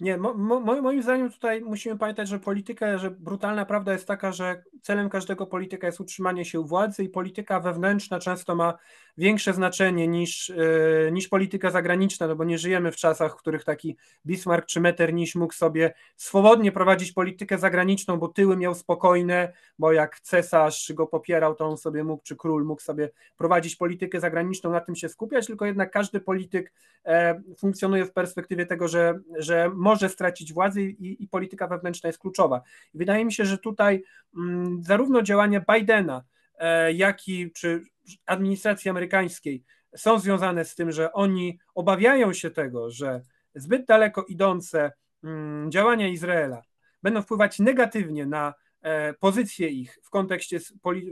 Nie, 0.01 0.17
mo, 0.17 0.35
mo, 0.35 0.61
moim 0.61 1.03
zdaniem 1.03 1.31
tutaj 1.31 1.61
musimy 1.61 1.99
pamiętać, 1.99 2.29
że 2.29 2.39
polityka, 2.41 2.99
że 2.99 3.11
brutalna 3.11 3.65
prawda 3.65 3.93
jest 3.93 4.07
taka, 4.07 4.33
że 4.33 4.63
celem 4.83 5.09
każdego 5.09 5.47
polityka 5.47 5.87
jest 5.87 6.01
utrzymanie 6.01 6.45
się 6.45 6.61
u 6.61 6.65
władzy 6.65 7.05
i 7.05 7.09
polityka 7.09 7.61
wewnętrzna 7.61 8.19
często 8.19 8.55
ma 8.55 8.79
większe 9.19 9.55
znaczenie 9.55 10.09
niż, 10.09 10.49
yy, 10.49 11.11
niż 11.13 11.29
polityka 11.29 11.71
zagraniczna, 11.71 12.27
no 12.27 12.37
bo 12.37 12.45
nie 12.45 12.59
żyjemy 12.59 12.93
w 12.93 12.97
czasach, 12.97 13.33
w 13.33 13.37
których 13.37 13.65
taki 13.65 13.97
Bismarck 14.27 14.67
czy 14.67 14.81
Metternich 14.81 15.35
mógł 15.35 15.55
sobie 15.55 15.95
swobodnie 16.17 16.73
prowadzić 16.73 17.13
politykę 17.13 17.59
zagraniczną, 17.59 18.17
bo 18.17 18.29
tyły 18.29 18.57
miał 18.57 18.75
spokojne, 18.75 19.53
bo 19.79 19.93
jak 19.93 20.21
cesarz 20.21 20.93
go 20.93 21.07
popierał, 21.07 21.55
to 21.55 21.67
on 21.67 21.77
sobie 21.77 22.05
mógł, 22.05 22.23
czy 22.23 22.37
król 22.37 22.65
mógł 22.65 22.83
sobie 22.83 23.11
prowadzić 23.37 23.77
politykę 23.77 24.21
zagraniczną, 24.21 24.71
na 24.71 24.81
tym 24.81 24.97
się 24.97 25.09
skupiać, 25.09 25.47
tylko 25.47 25.67
jednak 25.67 25.91
każdy 25.91 26.21
polityk 26.21 26.73
e, 27.05 27.43
funkcjonuje 27.59 28.05
w 28.05 28.13
perspektywie 28.13 28.67
tego, 28.67 28.89
że, 28.89 29.21
że 29.39 29.71
może 29.75 30.09
stracić 30.09 30.53
władzę 30.53 30.83
i, 30.83 31.23
i 31.25 31.29
polityka 31.29 31.67
wewnętrzna 31.67 32.07
jest 32.07 32.19
kluczowa. 32.19 32.63
Wydaje 32.95 33.25
mi 33.25 33.33
się, 33.33 33.45
że 33.45 33.59
tutaj 33.59 34.03
mm, 34.37 34.83
zarówno 34.83 35.23
działania 35.23 35.65
Bidena, 35.73 36.25
e, 36.59 36.93
jak 36.93 37.29
i 37.29 37.53
czy 37.53 37.83
administracji 38.27 38.91
amerykańskiej 38.91 39.65
są 39.97 40.19
związane 40.19 40.65
z 40.65 40.75
tym, 40.75 40.93
że 40.93 41.13
oni 41.13 41.59
obawiają 41.75 42.33
się 42.33 42.51
tego, 42.51 42.91
że 42.91 43.21
zbyt 43.55 43.87
daleko 43.87 44.25
idące 44.25 44.93
mm, 45.25 45.71
działania 45.71 46.09
Izraela 46.09 46.63
będą 47.03 47.23
wpływać 47.23 47.59
negatywnie 47.59 48.27
na 48.27 48.55
e, 48.81 49.15
pozycję 49.15 49.69
ich 49.69 49.99
w 50.03 50.11
kontekście, 50.11 50.61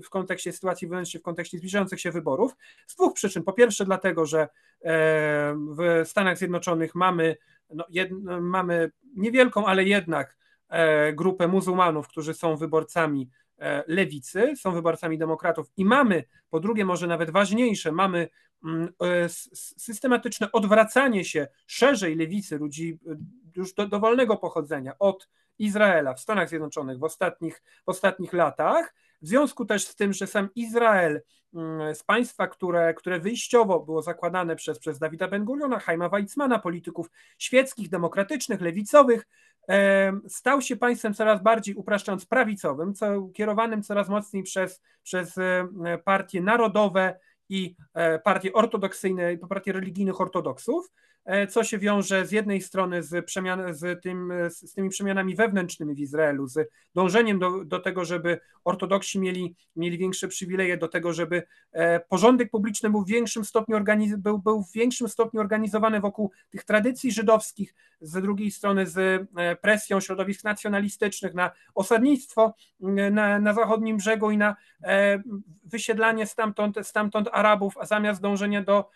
w 0.05 0.11
kontekście 0.11 0.53
sytuacji 0.53 0.89
wewnętrznej, 0.89 1.21
w 1.21 1.25
kontekście 1.25 1.59
zbliżających 1.59 2.01
się 2.01 2.11
wyborów. 2.11 2.57
Z 2.87 2.95
dwóch 2.95 3.15
przyczyn. 3.15 3.43
Po 3.43 3.53
pierwsze, 3.53 3.85
dlatego, 3.85 4.27
że 4.27 4.41
e, 4.41 4.49
w 5.55 6.03
Stanach 6.05 6.39
Zjednoczonych 6.39 6.95
mamy 6.95 7.37
no, 7.71 7.85
jed, 7.89 8.11
mamy 8.41 8.91
niewielką, 9.17 9.67
ale 9.67 9.85
jednak 9.85 10.37
e, 10.69 11.13
grupę 11.13 11.49
muzułmanów, 11.49 12.09
którzy 12.09 12.35
są 12.35 12.57
wyborcami 12.57 13.31
lewicy, 13.87 14.57
są 14.57 14.73
wyborcami 14.73 15.19
demokratów 15.19 15.73
i 15.77 15.85
mamy, 15.85 16.25
po 16.51 16.61
drugie, 16.61 16.85
może 16.85 17.07
nawet 17.07 17.31
ważniejsze, 17.31 17.93
mamy 17.93 18.29
mm, 18.65 18.89
e, 19.03 19.29
systematyczne 19.79 20.53
odwracanie 20.53 21.25
się 21.25 21.49
szerzej 21.67 22.17
lewicy, 22.17 22.59
ludzi 22.59 22.99
już 23.57 23.75
do, 23.75 23.87
dowolnego 23.87 24.37
pochodzenia 24.37 24.99
od 24.99 25.29
Izraela 25.59 26.15
w 26.15 26.21
Stanach 26.21 26.49
Zjednoczonych 26.49 26.99
w 26.99 27.05
ostatnich, 27.05 27.63
w 27.87 27.89
ostatnich 27.89 28.33
latach. 28.33 28.95
W 29.23 29.29
związku 29.29 29.65
też 29.65 29.85
z 29.85 29.97
tym, 29.97 30.13
że 30.13 30.27
sam 30.27 30.49
Izrael 30.55 31.23
mm, 31.55 31.95
z 31.95 32.03
państwa, 32.03 32.47
które, 32.47 32.95
które 32.95 33.21
wyjściowo 33.21 33.81
było 33.81 34.03
zakładane 34.03 34.57
przez, 34.57 34.79
przez 34.79 34.99
Dawida 34.99 35.29
Ben-Guriona, 35.29 35.79
Haima 35.79 36.09
Weizmana, 36.09 36.59
polityków 36.59 37.11
świeckich, 37.39 37.89
demokratycznych, 37.89 38.61
lewicowych, 38.61 39.27
stał 40.29 40.63
się 40.63 40.77
państwem 40.77 41.15
coraz 41.15 41.43
bardziej 41.43 41.75
upraszczając 41.75 42.27
prawicowym, 42.27 42.95
co, 42.95 43.29
kierowanym 43.35 43.83
coraz 43.83 44.09
mocniej 44.09 44.43
przez, 44.43 44.83
przez 45.03 45.39
e, 45.39 45.69
partie 46.05 46.41
narodowe 46.41 47.19
i 47.49 47.77
e, 47.95 48.19
partie 48.19 48.53
ortodoksyjne, 48.53 49.37
partie 49.37 49.73
religijnych 49.73 50.21
ortodoksów. 50.21 50.93
E, 51.27 51.47
co 51.47 51.65
się 51.65 51.79
wiąże 51.79 52.27
z 52.27 52.33
jednej 52.33 52.61
strony 52.61 53.03
z, 53.03 53.27
przemian, 53.27 53.75
z, 53.75 54.03
tym, 54.03 54.33
z 54.49 54.73
tymi 54.73 54.89
przemianami 54.89 55.37
wewnętrznymi 55.37 55.95
w 55.95 55.99
Izraelu, 55.99 56.47
z 56.47 56.71
dążeniem 56.95 57.39
do, 57.39 57.65
do 57.65 57.79
tego, 57.79 58.05
żeby 58.05 58.41
ortodoksi 58.65 59.19
mieli, 59.19 59.55
mieli 59.77 59.99
większe 59.99 60.29
przywileje, 60.29 60.77
do 60.77 60.89
tego, 60.89 61.13
żeby 61.13 61.43
e, 61.73 62.01
porządek 62.01 62.51
publiczny 62.51 62.91
był 62.91 63.05
w 63.05 63.09
większym 63.09 63.45
stopniu, 63.45 63.77
organiz, 63.77 64.17
był, 64.17 64.39
był 64.39 64.63
w 64.63 64.73
większym 64.73 65.09
stopniu 65.09 65.41
organizowany 65.41 66.01
wokół 66.01 66.31
tych 66.51 66.65
tradycji 66.65 67.13
żydowskich, 67.13 67.75
z 68.01 68.23
drugiej 68.23 68.51
strony 68.51 68.87
z 68.87 68.99
e, 69.37 69.57
presją 69.57 70.01
środowisk 70.01 70.45
nacjonalistycznych 70.45 71.35
na 71.35 71.51
osadnictwo 71.75 72.55
na, 72.81 73.39
na 73.39 73.53
zachodnim 73.53 73.97
brzegu 73.97 74.31
i 74.31 74.37
na 74.37 74.57
wysiedlanie 75.65 76.27
stamtąd, 76.27 76.77
stamtąd 76.83 77.29
Arabów, 77.33 77.79
a 77.79 77.87
zamiast 77.87 78.21
dążenia 78.21 78.63
do 78.63 78.91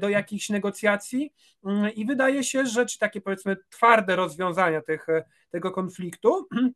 do 0.00 0.08
jakichś 0.08 0.48
negocjacji 0.50 1.32
mm, 1.64 1.94
i 1.94 2.06
wydaje 2.06 2.44
się, 2.44 2.66
że 2.66 2.86
czy 2.86 2.98
takie 2.98 3.20
powiedzmy 3.20 3.56
twarde 3.70 4.16
rozwiązania 4.16 4.82
tych, 4.82 5.08
e, 5.08 5.24
tego 5.50 5.70
konfliktu. 5.70 6.46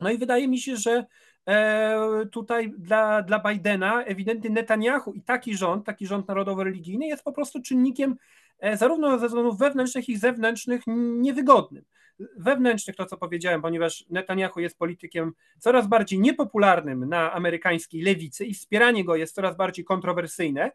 No 0.00 0.10
i 0.10 0.18
wydaje 0.18 0.48
mi 0.48 0.58
się, 0.58 0.76
że 0.76 1.04
e, 1.48 2.26
tutaj 2.32 2.72
dla, 2.78 3.22
dla 3.22 3.38
Bidena 3.38 4.04
ewidentnie 4.04 4.50
Netanyahu 4.50 5.12
i 5.12 5.22
taki 5.22 5.56
rząd, 5.56 5.86
taki 5.86 6.06
rząd 6.06 6.28
narodowo-religijny 6.28 7.06
jest 7.06 7.24
po 7.24 7.32
prostu 7.32 7.62
czynnikiem 7.62 8.16
zarówno 8.74 9.18
ze 9.18 9.26
względów 9.26 9.58
wewnętrznych, 9.58 10.08
jak 10.08 10.16
i 10.16 10.20
zewnętrznych 10.20 10.82
niewygodnym 10.86 11.84
wewnętrznych, 12.36 12.96
to 12.96 13.06
co 13.06 13.16
powiedziałem, 13.16 13.62
ponieważ 13.62 14.04
Netanyahu 14.10 14.60
jest 14.60 14.78
politykiem 14.78 15.32
coraz 15.58 15.86
bardziej 15.86 16.20
niepopularnym 16.20 17.08
na 17.08 17.32
amerykańskiej 17.32 18.02
lewicy 18.02 18.44
i 18.44 18.54
wspieranie 18.54 19.04
go 19.04 19.16
jest 19.16 19.34
coraz 19.34 19.56
bardziej 19.56 19.84
kontrowersyjne. 19.84 20.72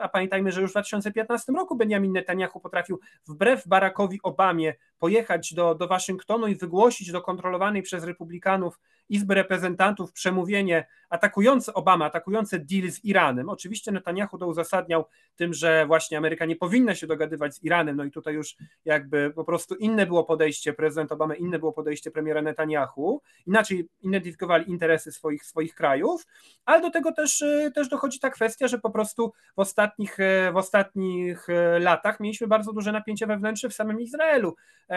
A 0.00 0.08
pamiętajmy, 0.08 0.52
że 0.52 0.60
już 0.60 0.70
w 0.70 0.74
2015 0.74 1.52
roku 1.52 1.76
Benjamin 1.76 2.12
Netanyahu 2.12 2.60
potrafił 2.60 3.00
wbrew 3.28 3.66
Barackowi 3.66 4.20
Obamie 4.22 4.74
pojechać 4.98 5.54
do, 5.54 5.74
do 5.74 5.88
Waszyngtonu 5.88 6.46
i 6.46 6.56
wygłosić 6.56 7.12
do 7.12 7.22
kontrolowanej 7.22 7.82
przez 7.82 8.04
republikanów 8.04 8.80
Izby 9.08 9.34
Reprezentantów 9.34 10.12
przemówienie 10.12 10.86
atakujące 11.10 11.74
Obama, 11.74 12.04
atakujące 12.04 12.58
deal 12.58 12.90
z 12.90 13.04
Iranem. 13.04 13.48
Oczywiście 13.48 13.92
Netanyahu 13.92 14.38
to 14.38 14.46
uzasadniał 14.46 15.04
tym, 15.36 15.54
że 15.54 15.86
właśnie 15.86 16.18
Ameryka 16.18 16.44
nie 16.44 16.56
powinna 16.56 16.94
się 16.94 17.06
dogadywać 17.06 17.54
z 17.54 17.62
Iranem, 17.62 17.96
no 17.96 18.04
i 18.04 18.10
tutaj 18.10 18.34
już 18.34 18.56
jakby 18.84 19.32
po 19.34 19.44
prostu 19.44 19.74
inne 19.74 20.06
było 20.06 20.24
podejście 20.24 20.72
prezydent 20.72 21.12
Obama, 21.12 21.34
inne 21.34 21.58
było 21.58 21.72
podejście 21.72 22.10
premiera 22.10 22.42
Netanyahu, 22.42 23.22
inaczej 23.46 23.88
identyfikowali 24.02 24.70
interesy 24.70 25.12
swoich, 25.12 25.44
swoich 25.44 25.74
krajów, 25.74 26.26
ale 26.64 26.80
do 26.80 26.90
tego 26.90 27.12
też, 27.12 27.44
też 27.74 27.88
dochodzi 27.88 28.20
ta 28.20 28.30
kwestia, 28.30 28.68
że 28.68 28.78
po 28.78 28.90
prostu 28.90 29.32
w 29.56 29.60
ostatnich, 29.64 30.18
w 30.52 30.56
ostatnich 30.56 31.46
latach 31.80 32.20
mieliśmy 32.20 32.46
bardzo 32.46 32.72
duże 32.72 32.92
napięcie 32.92 33.26
wewnętrzne 33.26 33.68
w 33.68 33.74
samym 33.74 34.00
Izraelu, 34.00 34.56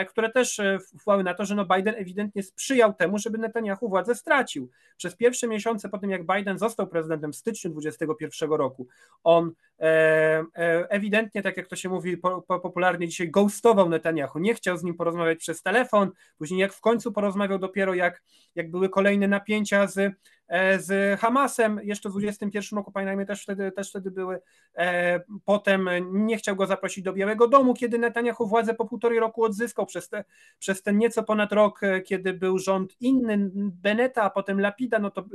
które 0.10 0.30
też 0.30 0.62
wpływały 0.88 1.24
na 1.24 1.34
to, 1.34 1.46
że 1.46 1.56
no 1.56 1.66
Biden 1.66 1.96
ewidentnie 1.98 2.44
sprzyjał 2.44 2.94
temu, 2.94 3.18
żeby 3.18 3.38
Netanyahu 3.38 3.90
władzę 3.90 4.16
stracił. 4.16 4.70
Przez 4.98 5.16
pierwsze 5.16 5.48
miesiące 5.48 5.90
po 5.90 5.98
tym, 5.98 6.10
jak 6.10 6.22
Biden 6.26 6.58
został 6.58 6.88
prezydentem 6.88 7.34
w 7.34 7.36
styczniu 7.36 7.72
2021 7.72 8.52
roku, 8.52 8.88
on 9.24 9.52
ewidentnie, 10.90 11.42
tak 11.42 11.58
jak 11.58 11.68
to 11.68 11.76
się 11.76 11.90
mówi 11.90 12.18
popularnie 12.48 13.08
dzisiaj, 13.08 13.32
ghostował 13.32 13.90
Netanyahu, 13.90 14.40
nie 14.40 14.54
chciał 14.54 14.78
z 14.78 14.84
nim 14.84 14.96
porozmawiać 14.96 15.40
przez 15.40 15.62
telefon, 15.62 16.12
później 16.38 16.60
jak 16.60 16.74
w 16.74 16.82
końcu 16.82 17.12
porozmawiał 17.12 17.60
dopiero 17.60 17.94
jak, 17.94 18.22
jak 18.56 18.72
były 18.72 18.90
kolejne 18.90 19.28
napięcia 19.28 19.88
z 19.88 19.98
E, 19.98 20.14
z 20.78 21.20
Hamasem 21.20 21.80
jeszcze 21.84 22.10
w 22.10 22.12
2021 22.12 22.78
roku, 22.78 22.92
pamiętajmy, 22.92 23.26
też 23.26 23.44
wtedy, 23.44 23.72
też 23.72 23.90
wtedy 23.90 24.12
były. 24.12 24.40
E, 24.78 25.22
potem 25.46 25.90
nie 26.12 26.38
chciał 26.38 26.56
go 26.56 26.66
zaprosić 26.66 27.04
do 27.04 27.14
Białego 27.14 27.48
Domu, 27.48 27.74
kiedy 27.74 27.98
Netanyahu 27.98 28.48
władzę 28.48 28.74
po 28.74 28.86
półtorej 28.86 29.20
roku 29.20 29.44
odzyskał 29.44 29.86
przez, 29.86 30.10
te, 30.10 30.24
przez 30.60 30.84
ten 30.84 30.98
nieco 30.98 31.24
ponad 31.24 31.52
rok, 31.52 31.84
e, 31.84 32.02
kiedy 32.02 32.34
był 32.34 32.60
rząd 32.60 32.96
inny, 33.00 33.50
Beneta, 33.54 34.24
a 34.24 34.30
potem 34.30 34.62
Lapida, 34.62 35.00
no 35.00 35.12
to 35.12 35.26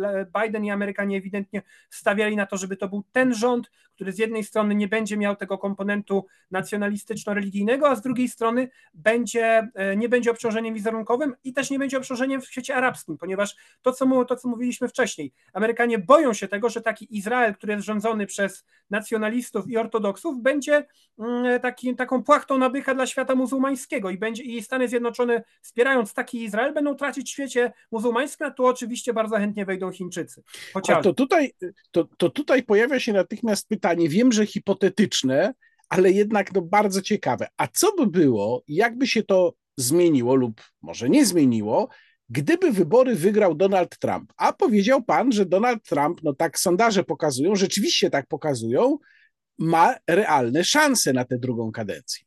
Biden 0.42 0.64
i 0.64 0.70
Amerykanie 0.70 1.16
ewidentnie 1.16 1.62
stawiali 1.90 2.36
na 2.36 2.46
to, 2.46 2.56
żeby 2.56 2.76
to 2.76 2.88
był 2.88 3.04
ten 3.12 3.34
rząd, 3.34 3.70
który 3.94 4.12
z 4.12 4.18
jednej 4.18 4.44
strony 4.44 4.74
nie 4.74 4.88
będzie 4.88 5.16
miał 5.16 5.36
tego 5.36 5.58
komponentu 5.58 6.26
nacjonalistyczno-religijnego, 6.50 7.88
a 7.88 7.94
z 7.94 8.02
drugiej 8.02 8.28
strony 8.28 8.68
będzie, 8.94 9.68
nie 9.96 10.08
będzie 10.08 10.30
obciążeniem 10.30 10.74
wizerunkowym 10.74 11.34
i 11.44 11.52
też 11.52 11.70
nie 11.70 11.78
będzie 11.78 11.98
obciążeniem 11.98 12.40
w 12.40 12.46
świecie 12.46 12.76
arabskim, 12.76 13.18
ponieważ 13.18 13.56
to, 13.82 13.92
co, 13.92 14.24
to, 14.24 14.36
co 14.36 14.48
mówiliśmy 14.48 14.88
wcześniej, 14.88 15.01
wcześniej. 15.02 15.32
Amerykanie 15.52 15.98
boją 15.98 16.34
się 16.34 16.48
tego, 16.48 16.68
że 16.68 16.80
taki 16.80 17.16
Izrael, 17.16 17.54
który 17.54 17.72
jest 17.72 17.86
rządzony 17.86 18.26
przez 18.26 18.64
nacjonalistów 18.90 19.68
i 19.68 19.76
ortodoksów, 19.76 20.42
będzie 20.42 20.86
mm, 21.18 21.60
taki, 21.60 21.96
taką 21.96 22.22
płachtą 22.22 22.58
nabycha 22.58 22.94
dla 22.94 23.06
świata 23.06 23.34
muzułmańskiego 23.34 24.10
i, 24.10 24.18
będzie, 24.18 24.42
i 24.42 24.62
Stany 24.62 24.88
Zjednoczone, 24.88 25.42
wspierając 25.62 26.14
taki 26.14 26.44
Izrael, 26.44 26.74
będą 26.74 26.94
tracić 26.94 27.28
w 27.28 27.32
świecie 27.32 27.72
muzułmańskim, 27.92 28.46
a 28.46 28.50
tu 28.50 28.66
oczywiście 28.66 29.12
bardzo 29.12 29.36
chętnie 29.36 29.64
wejdą 29.64 29.92
Chińczycy. 29.92 30.42
Chociażby. 30.74 31.00
A 31.00 31.02
to 31.02 31.12
tutaj, 31.12 31.52
to, 31.90 32.08
to 32.16 32.30
tutaj 32.30 32.62
pojawia 32.62 33.00
się 33.00 33.12
natychmiast 33.12 33.68
pytanie, 33.68 34.08
wiem, 34.08 34.32
że 34.32 34.46
hipotetyczne, 34.46 35.54
ale 35.88 36.10
jednak 36.10 36.54
no 36.54 36.62
bardzo 36.62 37.02
ciekawe. 37.02 37.48
A 37.56 37.66
co 37.66 37.92
by 37.92 38.06
było, 38.06 38.62
jakby 38.68 39.06
się 39.06 39.22
to 39.22 39.54
zmieniło 39.76 40.34
lub 40.34 40.60
może 40.82 41.08
nie 41.10 41.26
zmieniło, 41.26 41.88
gdyby 42.32 42.72
wybory 42.72 43.14
wygrał 43.14 43.54
Donald 43.54 43.98
Trump, 43.98 44.32
a 44.36 44.52
powiedział 44.52 45.02
pan, 45.02 45.32
że 45.32 45.46
Donald 45.46 45.82
Trump, 45.82 46.22
no 46.22 46.34
tak 46.34 46.58
sondaże 46.58 47.04
pokazują, 47.04 47.56
rzeczywiście 47.56 48.10
tak 48.10 48.26
pokazują, 48.26 48.98
ma 49.58 49.94
realne 50.06 50.64
szanse 50.64 51.12
na 51.12 51.24
tę 51.24 51.38
drugą 51.38 51.72
kadencję. 51.72 52.24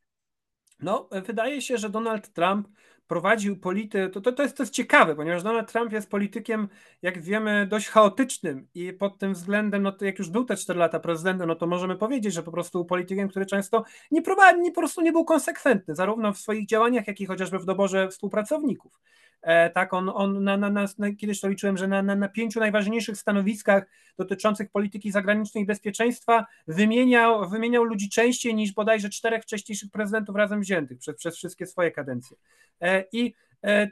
No, 0.79 1.09
wydaje 1.25 1.62
się, 1.62 1.77
że 1.77 1.89
Donald 1.89 2.33
Trump 2.33 2.67
prowadził 3.07 3.59
politykę, 3.59 4.09
to, 4.09 4.21
to, 4.21 4.31
to, 4.31 4.43
jest, 4.43 4.57
to 4.57 4.63
jest 4.63 4.74
ciekawe, 4.74 5.15
ponieważ 5.15 5.43
Donald 5.43 5.71
Trump 5.71 5.91
jest 5.91 6.09
politykiem, 6.09 6.67
jak 7.01 7.21
wiemy, 7.21 7.67
dość 7.67 7.88
chaotycznym 7.88 8.67
i 8.74 8.93
pod 8.93 9.17
tym 9.17 9.33
względem, 9.33 9.83
no 9.83 9.91
to 9.91 10.05
jak 10.05 10.19
już 10.19 10.29
był 10.29 10.45
te 10.45 10.57
4 10.57 10.79
lata 10.79 11.00
prezydentem, 11.00 11.47
no 11.47 11.55
to 11.55 11.67
możemy 11.67 11.95
powiedzieć, 11.95 12.33
że 12.33 12.43
po 12.43 12.51
prostu 12.51 12.77
był 12.77 12.85
politykiem, 12.85 13.29
który 13.29 13.45
często 13.45 13.83
nie 14.12 14.21
prowadził, 14.21 14.65
po 14.65 14.81
prostu 14.81 15.01
nie 15.01 15.12
był 15.12 15.25
konsekwentny, 15.25 15.95
zarówno 15.95 16.33
w 16.33 16.38
swoich 16.38 16.67
działaniach, 16.67 17.07
jak 17.07 17.21
i 17.21 17.25
chociażby 17.25 17.59
w 17.59 17.65
doborze 17.65 18.09
współpracowników. 18.09 19.00
E, 19.45 19.69
tak, 19.69 19.93
on, 19.93 20.09
on 20.09 20.43
na, 20.43 20.57
na, 20.57 20.69
na, 20.69 20.87
kiedyś 21.17 21.41
to 21.41 21.47
liczyłem, 21.47 21.77
że 21.77 21.87
na, 21.87 22.03
na, 22.03 22.15
na 22.15 22.29
pięciu 22.29 22.59
najważniejszych 22.59 23.17
stanowiskach 23.17 23.85
dotyczących 24.17 24.71
polityki 24.71 25.11
zagranicznej 25.11 25.63
i 25.63 25.67
bezpieczeństwa 25.67 26.45
wymieniał, 26.67 27.49
wymieniał 27.49 27.83
ludzi 27.83 28.09
częściej 28.09 28.55
niż 28.55 28.73
bodajże 28.73 29.09
czterech 29.09 29.43
wcześniejszych 29.43 29.91
prezydentów 29.91 30.35
razem 30.35 30.61
wziętych 30.61 30.97
przez, 30.97 31.15
przez 31.15 31.37
wszystkie 31.37 31.65
swoje 31.65 31.91
kadencje. 31.91 32.37
E, 32.81 33.03
I 33.11 33.33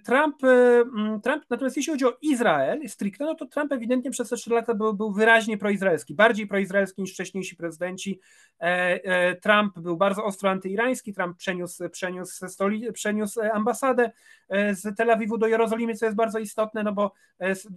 Trump, 0.04 0.44
e, 0.44 0.48
mm, 0.82 1.22
Trump, 1.22 1.44
natomiast 1.50 1.78
jeśli 1.78 1.94
chodzi 1.94 2.06
o 2.06 2.18
Izrael 2.22 2.90
stricte, 2.90 3.26
no 3.26 3.36
to 3.36 3.46
Trump 3.46 3.72
ewidentnie 3.72 4.12
przez 4.12 4.30
te 4.30 4.36
3 4.36 4.54
lata 4.54 4.74
był, 4.74 4.94
był 4.94 5.12
wyraźnie 5.12 5.58
proizraelski, 5.58 6.14
bardziej 6.14 6.48
proizraelski 6.48 7.02
niż 7.02 7.14
wcześniejsi 7.14 7.56
prezydenci. 7.56 8.20
E, 8.60 9.36
Trump 9.36 9.80
był 9.80 9.98
bardzo 9.98 10.26
ostro 10.26 10.50
antyirański, 10.50 11.14
Trump 11.14 11.38
przeniósł, 11.38 11.90
przeniósł, 11.90 12.48
stoli, 12.48 12.94
przeniósł 12.94 13.42
ambasadę 13.54 14.12
z 14.50 14.98
Tel 14.98 15.12
Awiwu 15.12 15.38
do 15.38 15.48
Jerozolimy, 15.48 15.96
co 15.96 16.06
jest 16.06 16.18
bardzo 16.18 16.40
istotne, 16.40 16.84
no 16.84 16.94
bo 16.94 17.12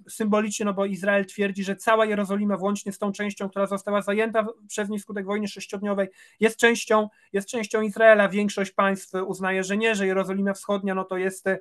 symbolicznie, 0.09 0.67
no 0.67 0.75
bo 0.75 0.87
Izrael 0.87 1.27
twierdzi, 1.27 1.65
że 1.65 1.77
cała 1.77 2.07
Jerozolima, 2.07 2.57
włącznie 2.57 2.93
z 2.93 2.99
tą 2.99 3.13
częścią, 3.13 3.49
która 3.49 3.67
została 3.67 4.03
zajęta 4.03 4.47
przez 4.69 4.89
nie 4.89 5.01
skutek 5.01 5.27
wojny 5.27 5.49
sześciodniowej, 5.49 6.09
jest 6.41 6.59
częścią, 6.59 7.09
jest 7.33 7.49
częścią 7.49 7.81
Izraela. 7.81 8.29
Większość 8.29 8.71
państw 8.71 9.15
uznaje, 9.27 9.65
że 9.65 9.77
nie, 9.77 9.95
że 9.95 10.07
Jerozolima 10.07 10.53
Wschodnia, 10.53 10.95
no 10.95 11.05
to 11.05 11.17
jest 11.17 11.47
E, 11.47 11.59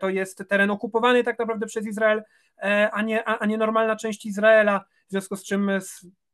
to 0.00 0.08
jest 0.08 0.44
teren 0.48 0.70
okupowany 0.70 1.24
tak 1.24 1.38
naprawdę 1.38 1.66
przez 1.66 1.86
Izrael, 1.86 2.22
e, 2.62 2.90
a 2.92 3.02
nie, 3.02 3.24
a 3.24 3.46
nie 3.46 3.58
normalna 3.58 3.96
część 3.96 4.26
Izraela, 4.26 4.84
w 5.08 5.10
związku 5.10 5.36
z 5.36 5.44
czym 5.44 5.70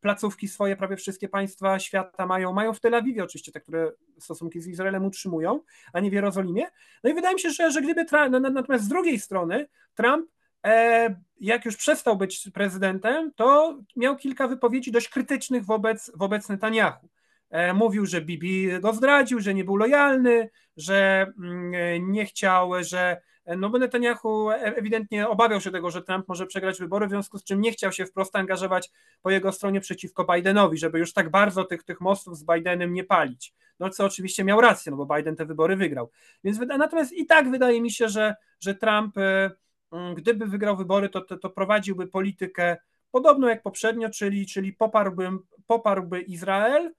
placówki 0.00 0.48
swoje 0.48 0.76
prawie 0.76 0.96
wszystkie 0.96 1.28
państwa 1.28 1.78
świata 1.78 2.26
mają, 2.26 2.52
mają 2.52 2.74
w 2.74 2.80
Tel 2.80 2.94
Awiwie 2.94 3.24
oczywiście 3.24 3.52
te, 3.52 3.60
które 3.60 3.92
stosunki 4.18 4.60
z 4.60 4.66
Izraelem 4.66 5.04
utrzymują, 5.04 5.60
a 5.92 6.00
nie 6.00 6.10
w 6.10 6.12
Jerozolimie. 6.12 6.66
No 7.04 7.10
i 7.10 7.14
wydaje 7.14 7.34
mi 7.34 7.40
się, 7.40 7.50
że, 7.50 7.70
że 7.70 7.82
gdyby, 7.82 8.06
natomiast 8.40 8.84
z 8.84 8.88
drugiej 8.88 9.18
strony 9.18 9.68
Trump 9.94 10.30
e, 10.64 11.16
jak 11.40 11.64
już 11.64 11.76
przestał 11.76 12.16
być 12.16 12.50
prezydentem, 12.54 13.32
to 13.36 13.78
miał 13.96 14.16
kilka 14.16 14.48
wypowiedzi 14.48 14.92
dość 14.92 15.08
krytycznych 15.08 15.64
wobec, 15.64 16.10
wobec 16.14 16.48
Netanyahu. 16.48 17.08
E, 17.50 17.74
mówił, 17.74 18.06
że 18.06 18.20
Bibi 18.20 18.80
go 18.80 18.92
zdradził, 18.92 19.40
że 19.40 19.54
nie 19.54 19.64
był 19.64 19.76
lojalny, 19.76 20.50
że 20.76 21.26
mm, 21.38 22.12
nie 22.12 22.26
chciał, 22.26 22.70
że 22.80 23.20
no 23.56 23.70
bo 23.70 23.78
Netanyahu 23.78 24.50
ewidentnie 24.50 25.28
obawiał 25.28 25.60
się 25.60 25.70
tego, 25.70 25.90
że 25.90 26.02
Trump 26.02 26.28
może 26.28 26.46
przegrać 26.46 26.78
wybory, 26.78 27.06
w 27.06 27.10
związku 27.10 27.38
z 27.38 27.44
czym 27.44 27.60
nie 27.60 27.72
chciał 27.72 27.92
się 27.92 28.06
wprost 28.06 28.36
angażować 28.36 28.90
po 29.22 29.30
jego 29.30 29.52
stronie 29.52 29.80
przeciwko 29.80 30.24
Bidenowi, 30.24 30.78
żeby 30.78 30.98
już 30.98 31.12
tak 31.12 31.30
bardzo 31.30 31.64
tych, 31.64 31.82
tych 31.82 32.00
mostów 32.00 32.38
z 32.38 32.44
Bidenem 32.44 32.92
nie 32.92 33.04
palić. 33.04 33.54
No 33.80 33.90
co 33.90 34.04
oczywiście 34.04 34.44
miał 34.44 34.60
rację, 34.60 34.92
no 34.92 35.04
bo 35.04 35.16
Biden 35.16 35.36
te 35.36 35.46
wybory 35.46 35.76
wygrał. 35.76 36.10
Więc 36.44 36.58
natomiast 36.58 37.12
i 37.12 37.26
tak 37.26 37.50
wydaje 37.50 37.80
mi 37.80 37.90
się, 37.90 38.08
że, 38.08 38.34
że 38.60 38.74
Trump, 38.74 39.18
e, 39.18 39.50
mm, 39.92 40.14
gdyby 40.14 40.46
wygrał 40.46 40.76
wybory, 40.76 41.08
to, 41.08 41.20
to, 41.20 41.36
to 41.36 41.50
prowadziłby 41.50 42.06
politykę 42.06 42.76
podobną 43.10 43.48
jak 43.48 43.62
poprzednio, 43.62 44.10
czyli, 44.10 44.46
czyli 44.46 44.72
poparłby, 44.72 45.30
poparłby 45.66 46.20
Izrael, 46.20 46.92
E, 46.92 46.94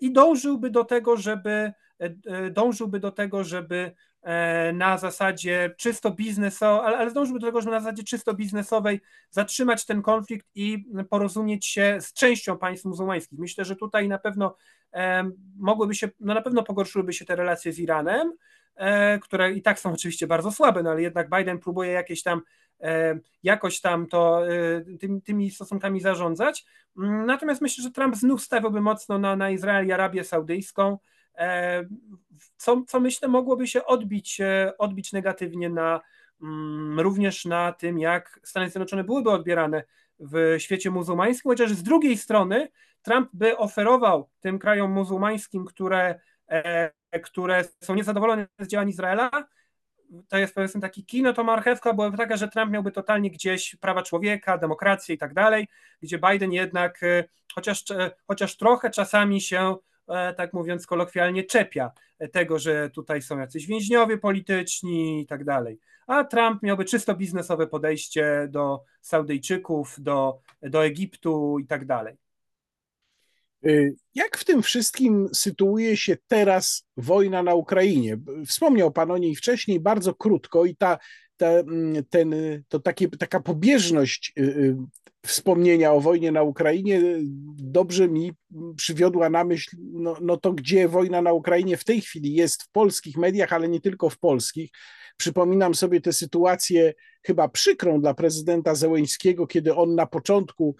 i 0.00 0.12
dążyłby 0.12 0.70
do 0.70 0.84
tego, 0.84 1.16
żeby 1.16 1.50
e, 1.50 1.72
e, 2.26 2.50
dążyłby 2.50 3.00
do 3.00 3.12
tego, 3.12 3.44
żeby 3.44 3.92
na 4.74 4.98
zasadzie 4.98 5.74
czysto 5.78 6.10
biznesowej, 6.10 6.86
ale, 6.86 6.96
ale 6.98 7.12
dążyłby 7.12 7.40
do 7.40 7.46
tego, 7.46 7.60
żeby 7.60 7.72
na 7.72 7.80
zasadzie 7.80 8.02
czysto 8.04 8.34
biznesowej 8.34 9.00
zatrzymać 9.30 9.86
ten 9.86 10.02
konflikt 10.02 10.46
i 10.54 10.84
porozumieć 11.10 11.66
się 11.66 11.98
z 12.00 12.12
częścią 12.12 12.58
państw 12.58 12.84
muzułmańskich. 12.84 13.38
Myślę, 13.38 13.64
że 13.64 13.76
tutaj 13.76 14.08
na 14.08 14.18
pewno 14.18 14.56
mogłyby 15.56 15.94
się, 15.94 16.08
no 16.20 16.34
na 16.34 16.42
pewno 16.42 16.62
pogorszyłyby 16.62 17.12
się 17.12 17.24
te 17.24 17.36
relacje 17.36 17.72
z 17.72 17.78
Iranem, 17.78 18.32
które 19.22 19.52
i 19.52 19.62
tak 19.62 19.78
są 19.78 19.92
oczywiście 19.92 20.26
bardzo 20.26 20.52
słabe, 20.52 20.82
no 20.82 20.90
ale 20.90 21.02
jednak 21.02 21.30
Biden 21.30 21.58
próbuje 21.58 21.90
jakieś 21.90 22.22
tam 22.22 22.42
E, 22.67 22.67
jakoś 23.42 23.80
tam 23.80 24.06
to 24.06 24.48
e, 24.48 24.80
tymi, 25.00 25.22
tymi 25.22 25.50
stosunkami 25.50 26.00
zarządzać. 26.00 26.66
Mm, 26.98 27.26
natomiast 27.26 27.60
myślę, 27.60 27.84
że 27.84 27.90
Trump 27.90 28.16
znów 28.16 28.42
stawiałby 28.42 28.80
mocno 28.80 29.18
na, 29.18 29.36
na 29.36 29.50
Izrael 29.50 29.86
i 29.86 29.92
Arabię 29.92 30.24
Saudyjską, 30.24 30.98
e, 31.34 31.84
co, 32.56 32.82
co 32.86 33.00
myślę 33.00 33.28
mogłoby 33.28 33.66
się 33.66 33.84
odbić, 33.84 34.40
odbić 34.78 35.12
negatywnie 35.12 35.68
na, 35.68 36.00
mm, 36.42 37.00
również 37.00 37.44
na 37.44 37.72
tym, 37.72 37.98
jak 37.98 38.40
Stany 38.42 38.70
Zjednoczone 38.70 39.04
byłyby 39.04 39.30
odbierane 39.30 39.84
w 40.20 40.56
świecie 40.58 40.90
muzułmańskim, 40.90 41.50
chociaż 41.50 41.72
z 41.72 41.82
drugiej 41.82 42.16
strony 42.16 42.68
Trump 43.02 43.30
by 43.32 43.56
oferował 43.56 44.28
tym 44.40 44.58
krajom 44.58 44.90
muzułmańskim, 44.92 45.64
które, 45.64 46.20
które 47.22 47.64
są 47.84 47.94
niezadowolone 47.94 48.46
z 48.58 48.68
działań 48.68 48.88
Izraela, 48.88 49.30
to 50.28 50.38
jest 50.38 50.54
powiedzmy 50.54 50.80
taki 50.80 51.04
kino, 51.04 51.32
to 51.32 51.44
marchewka 51.44 51.94
byłaby 51.94 52.16
taka, 52.16 52.36
że 52.36 52.48
Trump 52.48 52.72
miałby 52.72 52.92
totalnie 52.92 53.30
gdzieś 53.30 53.76
prawa 53.76 54.02
człowieka, 54.02 54.58
demokrację 54.58 55.14
i 55.14 55.18
tak 55.18 55.34
dalej, 55.34 55.68
gdzie 56.02 56.18
Biden 56.18 56.52
jednak 56.52 57.02
e, 57.02 57.24
chociaż, 57.54 57.90
e, 57.90 58.10
chociaż 58.26 58.56
trochę 58.56 58.90
czasami 58.90 59.40
się, 59.40 59.76
e, 60.08 60.34
tak 60.34 60.52
mówiąc 60.52 60.86
kolokwialnie, 60.86 61.44
czepia 61.44 61.90
tego, 62.32 62.58
że 62.58 62.90
tutaj 62.90 63.22
są 63.22 63.38
jacyś 63.38 63.66
więźniowie 63.66 64.18
polityczni 64.18 65.20
i 65.20 65.26
tak 65.26 65.44
dalej. 65.44 65.78
A 66.06 66.24
Trump 66.24 66.62
miałby 66.62 66.84
czysto 66.84 67.14
biznesowe 67.14 67.66
podejście 67.66 68.48
do 68.50 68.84
Saudyjczyków, 69.00 69.96
do, 69.98 70.40
do 70.62 70.84
Egiptu 70.84 71.58
i 71.58 71.66
tak 71.66 71.86
dalej. 71.86 72.27
Y, 73.66 73.96
jak 74.14 74.36
w 74.36 74.44
tym 74.44 74.62
wszystkim 74.62 75.28
sytuuje 75.32 75.96
się 75.96 76.16
teraz 76.28 76.84
wojna 76.96 77.42
na 77.42 77.54
Ukrainie? 77.54 78.18
Wspomniał 78.46 78.92
Pan 78.92 79.10
o 79.10 79.18
niej 79.18 79.36
wcześniej 79.36 79.80
bardzo 79.80 80.14
krótko 80.14 80.64
i 80.64 80.76
ta, 80.76 80.98
ta, 81.36 81.50
mm, 81.50 82.04
ten, 82.10 82.34
to 82.68 82.80
takie, 82.80 83.08
taka 83.08 83.40
pobieżność 83.40 84.32
y, 84.38 84.42
y, 84.42 84.76
wspomnienia 85.26 85.92
o 85.92 86.00
wojnie 86.00 86.32
na 86.32 86.42
Ukrainie, 86.42 87.02
dobrze 87.56 88.08
mi 88.08 88.32
przywiodła 88.76 89.30
na 89.30 89.44
myśl, 89.44 89.76
no, 89.92 90.16
no 90.20 90.36
to 90.36 90.52
gdzie 90.52 90.88
wojna 90.88 91.22
na 91.22 91.32
Ukrainie 91.32 91.76
w 91.76 91.84
tej 91.84 92.00
chwili 92.00 92.34
jest 92.34 92.62
w 92.62 92.70
polskich 92.70 93.16
mediach, 93.16 93.52
ale 93.52 93.68
nie 93.68 93.80
tylko 93.80 94.10
w 94.10 94.18
polskich. 94.18 94.70
Przypominam 95.16 95.74
sobie 95.74 96.00
tę 96.00 96.12
sytuację 96.12 96.94
chyba 97.22 97.48
przykrą 97.48 98.00
dla 98.00 98.14
prezydenta 98.14 98.74
Zełeńskiego, 98.74 99.46
kiedy 99.46 99.74
on 99.74 99.94
na 99.94 100.06
początku 100.06 100.76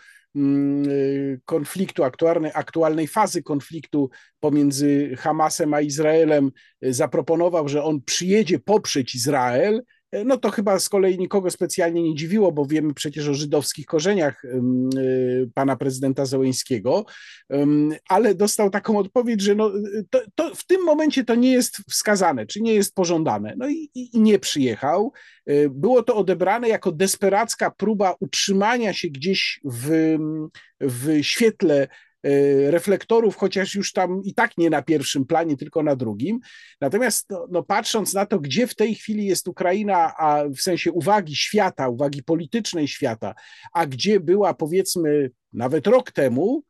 konfliktu, 1.45 2.05
aktualnej, 2.05 2.51
aktualnej 2.55 3.07
fazy 3.07 3.43
konfliktu 3.43 4.11
pomiędzy 4.41 5.17
Hamasem 5.19 5.75
a 5.75 5.81
Izraelem 5.81 6.51
zaproponował, 6.83 7.69
że 7.69 7.85
on 7.85 8.03
przyjedzie 8.03 8.59
poprzeć 8.59 9.15
Izrael, 9.15 9.83
no 10.25 10.37
to 10.37 10.51
chyba 10.51 10.79
z 10.79 10.89
kolei 10.89 11.19
nikogo 11.19 11.51
specjalnie 11.51 12.03
nie 12.03 12.15
dziwiło, 12.15 12.53
bo 12.53 12.67
wiemy 12.67 12.95
przecież 12.95 13.29
o 13.29 13.35
żydowskich 13.35 13.87
korzeniach 13.87 14.45
y, 14.45 15.51
pana 15.55 15.77
prezydenta 15.77 16.27
Zełeńskiego, 16.27 17.05
ale 18.09 18.35
dostał 18.35 18.71
taką 18.71 18.99
odpowiedź, 18.99 19.41
że 19.41 19.55
no, 19.55 19.73
to, 20.11 20.21
to 20.35 20.55
w 20.55 20.67
tym 20.67 20.85
momencie 20.85 21.25
to 21.25 21.35
nie 21.35 21.53
jest 21.53 21.77
wskazane, 21.91 22.47
czy 22.47 22.61
nie 22.61 22.75
jest 22.75 22.95
pożądane. 22.95 23.55
No 23.57 23.69
i, 23.69 23.91
i 23.95 24.21
nie 24.21 24.39
przyjechał. 24.39 25.13
Y, 25.51 25.71
było 25.71 26.03
to 26.03 26.17
odebrane 26.17 26.69
jako 26.69 26.93
desperacka 26.93 27.71
próba 27.71 28.15
utrzymania 28.21 28.93
się 28.93 29.09
gdzieś 29.09 29.61
w, 29.65 30.17
w 30.81 31.19
świetle 31.23 31.79
E, 31.83 31.89
reflektorów, 32.69 33.37
chociaż 33.37 33.75
już 33.75 33.93
tam 33.93 34.23
i 34.25 34.35
tak 34.35 34.59
nie 34.59 34.71
na 34.71 34.83
pierwszym 34.83 35.27
planie, 35.27 35.57
tylko 35.57 35.83
na 35.83 35.97
drugim. 35.97 36.41
Natomiast 36.81 37.27
no, 37.31 37.47
no, 37.51 37.63
patrząc 37.63 38.15
na 38.15 38.27
to, 38.27 38.41
gdzie 38.41 38.67
w 38.67 38.75
tej 38.75 38.95
chwili 38.95 39.27
jest 39.27 39.49
Ukraina, 39.49 40.17
a 40.17 40.45
w 40.49 40.61
sensie 40.61 40.93
uwagi 40.93 41.37
świata, 41.37 41.89
uwagi 41.89 42.23
politycznej 42.23 42.89
świata, 42.89 43.35
a 43.73 43.87
gdzie 43.87 44.21
była 44.21 44.55
powiedzmy 44.55 45.31
nawet 45.53 45.87
rok 45.87 46.13
temu, 46.13 46.63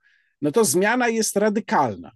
no 0.42 0.52
to 0.52 0.64
zmiana 0.64 1.08
jest 1.08 1.36
radykalna. 1.36 2.12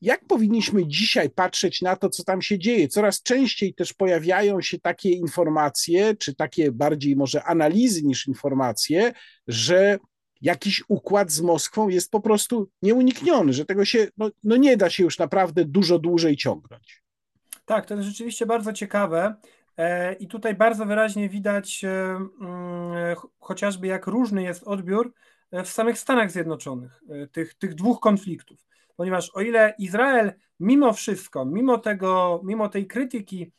Jak 0.00 0.24
powinniśmy 0.24 0.86
dzisiaj 0.86 1.30
patrzeć 1.30 1.82
na 1.82 1.96
to, 1.96 2.08
co 2.10 2.24
tam 2.24 2.42
się 2.42 2.58
dzieje? 2.58 2.88
Coraz 2.88 3.22
częściej 3.22 3.74
też 3.74 3.92
pojawiają 3.92 4.60
się 4.60 4.80
takie 4.80 5.10
informacje, 5.10 6.16
czy 6.16 6.34
takie 6.34 6.72
bardziej 6.72 7.16
może 7.16 7.44
analizy 7.44 8.02
niż 8.02 8.26
informacje, 8.26 9.12
że 9.46 9.98
jakiś 10.40 10.82
układ 10.88 11.30
z 11.30 11.40
Moskwą 11.40 11.88
jest 11.88 12.10
po 12.10 12.20
prostu 12.20 12.68
nieunikniony, 12.82 13.52
że 13.52 13.64
tego 13.64 13.84
się 13.84 14.08
no, 14.16 14.30
no 14.44 14.56
nie 14.56 14.76
da 14.76 14.90
się 14.90 15.04
już 15.04 15.18
naprawdę 15.18 15.64
dużo 15.64 15.98
dłużej 15.98 16.36
ciągnąć. 16.36 17.02
Tak, 17.64 17.86
to 17.86 17.94
jest 17.94 18.08
rzeczywiście 18.08 18.46
bardzo 18.46 18.72
ciekawe. 18.72 19.34
E, 19.78 20.12
I 20.12 20.26
tutaj 20.26 20.54
bardzo 20.54 20.86
wyraźnie 20.86 21.28
widać 21.28 21.84
e, 21.84 21.88
mm, 21.90 23.16
chociażby, 23.40 23.86
jak 23.86 24.06
różny 24.06 24.42
jest 24.42 24.62
odbiór 24.62 25.12
e, 25.50 25.64
w 25.64 25.68
samych 25.68 25.98
Stanach 25.98 26.30
Zjednoczonych 26.30 27.02
tych, 27.32 27.54
tych 27.54 27.74
dwóch 27.74 28.00
konfliktów. 28.00 28.66
Ponieważ 28.96 29.30
o 29.34 29.40
ile 29.40 29.74
Izrael 29.78 30.32
mimo 30.60 30.92
wszystko, 30.92 31.44
mimo 31.44 31.78
tego, 31.78 32.40
mimo 32.44 32.68
tej 32.68 32.86
krytyki 32.86 33.52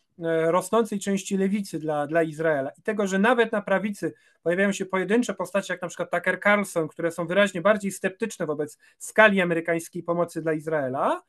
rosnącej 0.46 1.00
części 1.00 1.38
lewicy 1.38 1.80
dla, 1.80 2.08
dla 2.08 2.24
Izraela. 2.24 2.72
I 2.78 2.82
tego, 2.82 3.08
że 3.08 3.20
nawet 3.20 3.52
na 3.52 3.62
prawicy 3.62 4.14
pojawiają 4.44 4.72
się 4.72 4.86
pojedyncze 4.86 5.34
postacie, 5.34 5.74
jak 5.74 5.82
na 5.82 5.88
przykład 5.88 6.12
Tucker 6.12 6.40
Carlson, 6.44 6.88
które 6.88 7.12
są 7.12 7.28
wyraźnie 7.28 7.62
bardziej 7.62 7.92
sceptyczne 7.92 8.46
wobec 8.46 8.78
skali 8.98 9.42
amerykańskiej 9.42 10.04
pomocy 10.04 10.42
dla 10.42 10.54
Izraela, 10.54 11.24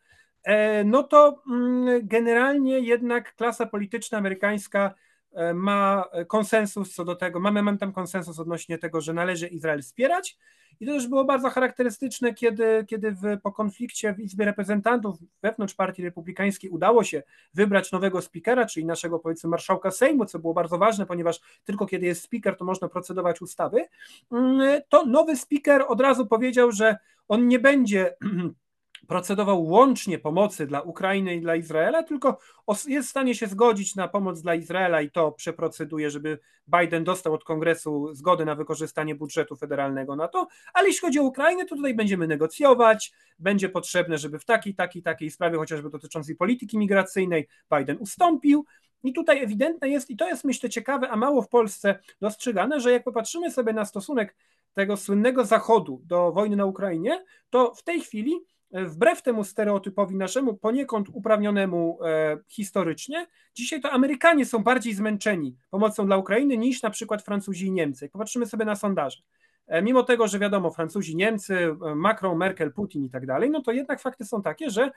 e, 0.44 0.84
no 0.84 1.02
to 1.02 1.42
mm, 1.50 2.00
generalnie 2.02 2.78
jednak 2.78 3.34
klasa 3.34 3.66
polityczna 3.66 4.18
amerykańska 4.18 4.86
e, 4.86 5.09
ma 5.54 6.04
konsensus 6.28 6.94
co 6.94 7.04
do 7.04 7.16
tego, 7.16 7.40
mamy 7.40 7.60
momentem 7.62 7.92
konsensus 7.92 8.38
odnośnie 8.38 8.78
tego, 8.78 9.00
że 9.00 9.12
należy 9.12 9.48
Izrael 9.48 9.82
wspierać 9.82 10.38
i 10.80 10.86
to 10.86 10.92
też 10.92 11.06
było 11.06 11.24
bardzo 11.24 11.50
charakterystyczne, 11.50 12.34
kiedy, 12.34 12.84
kiedy 12.88 13.12
w, 13.12 13.40
po 13.42 13.52
konflikcie 13.52 14.14
w 14.14 14.20
Izbie 14.20 14.44
Reprezentantów 14.44 15.18
wewnątrz 15.42 15.74
Partii 15.74 16.04
Republikańskiej 16.04 16.70
udało 16.70 17.04
się 17.04 17.22
wybrać 17.54 17.92
nowego 17.92 18.22
spikera, 18.22 18.66
czyli 18.66 18.86
naszego 18.86 19.18
powiedzmy 19.18 19.50
marszałka 19.50 19.90
Sejmu, 19.90 20.26
co 20.26 20.38
było 20.38 20.54
bardzo 20.54 20.78
ważne, 20.78 21.06
ponieważ 21.06 21.40
tylko 21.64 21.86
kiedy 21.86 22.06
jest 22.06 22.22
spiker, 22.22 22.56
to 22.56 22.64
można 22.64 22.88
procedować 22.88 23.42
ustawy. 23.42 23.84
Mm, 24.32 24.80
to 24.88 25.06
nowy 25.06 25.36
spiker 25.36 25.84
od 25.88 26.00
razu 26.00 26.26
powiedział, 26.26 26.72
że 26.72 26.96
on 27.28 27.48
nie 27.48 27.58
będzie 27.58 28.16
procedował 29.08 29.64
łącznie 29.64 30.18
pomocy 30.18 30.66
dla 30.66 30.80
Ukrainy 30.80 31.34
i 31.34 31.40
dla 31.40 31.56
Izraela, 31.56 32.02
tylko 32.02 32.38
jest 32.86 33.08
w 33.08 33.10
stanie 33.10 33.34
się 33.34 33.46
zgodzić 33.46 33.94
na 33.94 34.08
pomoc 34.08 34.42
dla 34.42 34.54
Izraela 34.54 35.00
i 35.00 35.10
to 35.10 35.32
przeproceduje, 35.32 36.10
żeby 36.10 36.38
Biden 36.80 37.04
dostał 37.04 37.34
od 37.34 37.44
kongresu 37.44 38.14
zgodę 38.14 38.44
na 38.44 38.54
wykorzystanie 38.54 39.14
budżetu 39.14 39.56
federalnego 39.56 40.16
na 40.16 40.28
to, 40.28 40.48
ale 40.74 40.88
jeśli 40.88 41.00
chodzi 41.00 41.18
o 41.18 41.22
Ukrainę, 41.22 41.64
to 41.64 41.76
tutaj 41.76 41.94
będziemy 41.94 42.26
negocjować, 42.26 43.12
będzie 43.38 43.68
potrzebne, 43.68 44.18
żeby 44.18 44.38
w 44.38 44.44
takiej, 44.44 44.74
takiej, 44.74 45.02
takiej 45.02 45.30
sprawie, 45.30 45.56
chociażby 45.56 45.90
dotyczącej 45.90 46.36
polityki 46.36 46.78
migracyjnej, 46.78 47.48
Biden 47.76 47.96
ustąpił, 48.00 48.64
i 49.04 49.12
tutaj 49.12 49.42
ewidentne 49.42 49.88
jest, 49.88 50.10
i 50.10 50.16
to 50.16 50.28
jest 50.28 50.44
myślę 50.44 50.70
ciekawe, 50.70 51.08
a 51.08 51.16
mało 51.16 51.42
w 51.42 51.48
Polsce 51.48 51.98
dostrzegane, 52.20 52.80
że 52.80 52.92
jak 52.92 53.04
popatrzymy 53.04 53.50
sobie 53.50 53.72
na 53.72 53.84
stosunek 53.84 54.36
tego 54.74 54.96
słynnego 54.96 55.44
Zachodu 55.44 56.02
do 56.04 56.32
wojny 56.32 56.56
na 56.56 56.66
Ukrainie, 56.66 57.24
to 57.50 57.74
w 57.74 57.82
tej 57.82 58.00
chwili 58.00 58.40
wbrew 58.72 59.22
temu 59.22 59.44
stereotypowi 59.44 60.16
naszemu, 60.16 60.54
poniekąd 60.54 61.08
uprawnionemu 61.08 61.98
e, 62.04 62.38
historycznie, 62.48 63.26
dzisiaj 63.54 63.80
to 63.80 63.90
Amerykanie 63.90 64.46
są 64.46 64.58
bardziej 64.58 64.94
zmęczeni 64.94 65.56
pomocą 65.70 66.06
dla 66.06 66.16
Ukrainy 66.16 66.56
niż 66.56 66.82
na 66.82 66.90
przykład 66.90 67.22
Francuzi 67.22 67.66
i 67.66 67.72
Niemcy. 67.72 68.08
Popatrzymy 68.08 68.46
sobie 68.46 68.64
na 68.64 68.76
sondaże. 68.76 69.22
E, 69.70 69.82
mimo 69.82 70.02
tego, 70.02 70.28
że 70.28 70.38
wiadomo, 70.38 70.70
Francuzi, 70.70 71.16
Niemcy, 71.16 71.76
e, 71.86 71.94
Macron, 71.94 72.38
Merkel, 72.38 72.72
Putin 72.72 73.04
i 73.04 73.10
tak 73.10 73.26
dalej, 73.26 73.50
no 73.50 73.62
to 73.62 73.72
jednak 73.72 74.00
fakty 74.00 74.24
są 74.24 74.42
takie, 74.42 74.70
że 74.70 74.90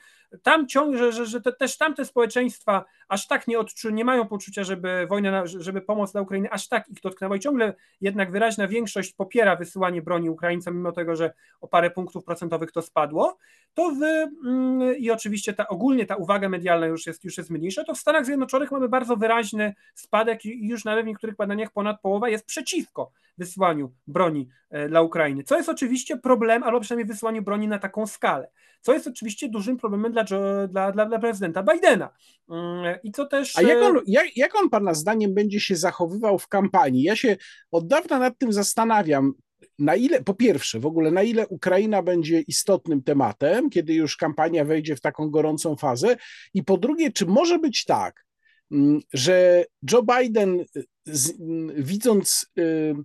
tam 0.44 0.68
ciągle, 0.68 1.12
że, 1.12 1.26
że, 1.26 1.42
te, 1.42 1.54
też 1.54 1.78
tamte 1.78 2.06
społeczeństwa 2.06 2.86
aż 3.08 3.28
tak 3.28 3.48
nie 3.48 3.60
odczu, 3.60 3.90
nie 3.90 4.06
mają 4.06 4.28
poczucia, 4.28 4.64
żeby 4.64 5.08
wojna, 5.10 5.46
żeby 5.46 5.82
pomoc 5.82 6.12
dla 6.12 6.22
Ukrainy 6.22 6.52
aż 6.52 6.68
tak 6.68 6.90
ich 6.90 7.02
dotknęła 7.02 7.36
i 7.36 7.40
ciągle 7.40 7.74
jednak 8.02 8.32
wyraźna 8.32 8.68
większość 8.68 9.14
popiera 9.14 9.56
wysyłanie 9.56 10.02
broni 10.02 10.30
Ukraińcom, 10.30 10.76
mimo 10.76 10.92
tego, 10.92 11.16
że 11.16 11.34
o 11.62 11.68
parę 11.68 11.92
punktów 11.92 12.24
procentowych 12.24 12.72
to 12.72 12.82
spadło, 12.82 13.38
to 13.74 13.92
wy 13.92 14.30
mm, 14.46 14.98
i 14.98 15.12
oczywiście 15.12 15.54
ta 15.54 15.68
ogólnie 15.68 16.06
ta 16.06 16.16
uwaga 16.16 16.50
medialna 16.50 16.88
już 16.88 17.08
jest, 17.08 17.24
już 17.24 17.38
jest 17.38 17.50
mniejsza, 17.50 17.84
to 17.84 17.94
w 17.94 17.98
Stanach 17.98 18.26
Zjednoczonych 18.26 18.72
mamy 18.72 18.90
bardzo 18.90 19.18
wyraźny 19.18 19.76
spadek 19.96 20.46
i 20.46 20.68
już 20.68 20.86
nawet 20.86 21.06
w 21.06 21.08
niektórych 21.08 21.36
badaniach 21.36 21.72
ponad 21.72 22.02
połowa 22.02 22.30
jest 22.30 22.46
przeciwko 22.46 23.12
wysyłaniu 23.38 23.96
broni 24.08 24.50
e, 24.70 24.90
dla 24.90 25.02
Ukrainy, 25.02 25.44
co 25.44 25.58
jest 25.58 25.70
oczywiście 25.70 26.18
problem, 26.18 26.64
albo 26.64 26.80
przynajmniej 26.80 27.08
wysyłaniu 27.08 27.42
broni 27.42 27.68
na 27.68 27.80
taką 27.80 28.08
skalę, 28.08 28.52
co 28.82 28.94
jest 28.94 29.08
oczywiście 29.08 29.50
dużym 29.50 29.78
problemem 29.78 30.12
dla, 30.12 30.24
dla, 30.68 30.92
dla, 30.92 31.06
dla 31.06 31.20
prezydenta 31.20 31.64
Bidena. 31.64 32.10
Mm, 32.50 32.98
I 33.04 33.12
co 33.12 33.26
też... 33.26 33.58
A 33.58 33.62
jak 33.62 33.84
on, 33.84 34.00
jak, 34.08 34.38
jak 34.38 34.56
on 34.56 34.70
Pana 34.70 34.94
zdaniem 34.94 35.34
będzie 35.34 35.60
się 35.60 35.76
zachowywał 35.76 36.40
w 36.40 36.48
kampanii? 36.48 37.04
Ja 37.04 37.16
się 37.16 37.38
od 37.72 37.88
dawna 37.88 38.20
nad 38.20 38.38
tym 38.38 38.54
zastanawiam, 38.54 39.34
na 39.80 39.96
ile, 39.96 40.24
po 40.24 40.34
pierwsze, 40.34 40.80
w 40.80 40.86
ogóle 40.86 41.12
na 41.12 41.24
ile 41.24 41.48
Ukraina 41.48 42.02
będzie 42.02 42.42
istotnym 42.42 43.04
tematem, 43.04 43.70
kiedy 43.70 43.94
już 43.94 44.18
kampania 44.18 44.66
wejdzie 44.66 44.96
w 44.96 45.02
taką 45.02 45.30
gorącą 45.30 45.76
fazę, 45.76 46.18
i 46.54 46.64
po 46.64 46.78
drugie, 46.78 47.12
czy 47.12 47.26
może 47.26 47.60
być 47.60 47.86
tak, 47.86 48.26
mm, 48.72 49.00
że 49.14 49.66
Joe 49.92 50.04
Biden, 50.04 50.66
z, 51.06 51.34
widząc 51.76 52.52
y, 52.60 52.96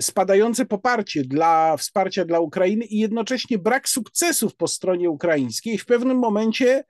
spadające 0.00 0.66
poparcie 0.66 1.24
dla 1.24 1.76
wsparcia 1.76 2.24
dla 2.24 2.40
Ukrainy 2.40 2.84
i 2.84 2.98
jednocześnie 2.98 3.58
brak 3.58 3.88
sukcesów 3.88 4.56
po 4.56 4.68
stronie 4.68 5.10
ukraińskiej, 5.10 5.78
w 5.78 5.86
pewnym 5.86 6.18
momencie, 6.18 6.84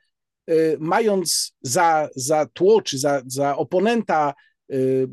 y, 0.51 0.77
mając 0.81 1.57
za, 1.63 2.09
za 2.17 2.47
tło 2.47 2.83
czy 2.83 2.99
za, 2.99 3.23
za 3.27 3.57
oponenta 3.57 4.35
y, 4.73 5.09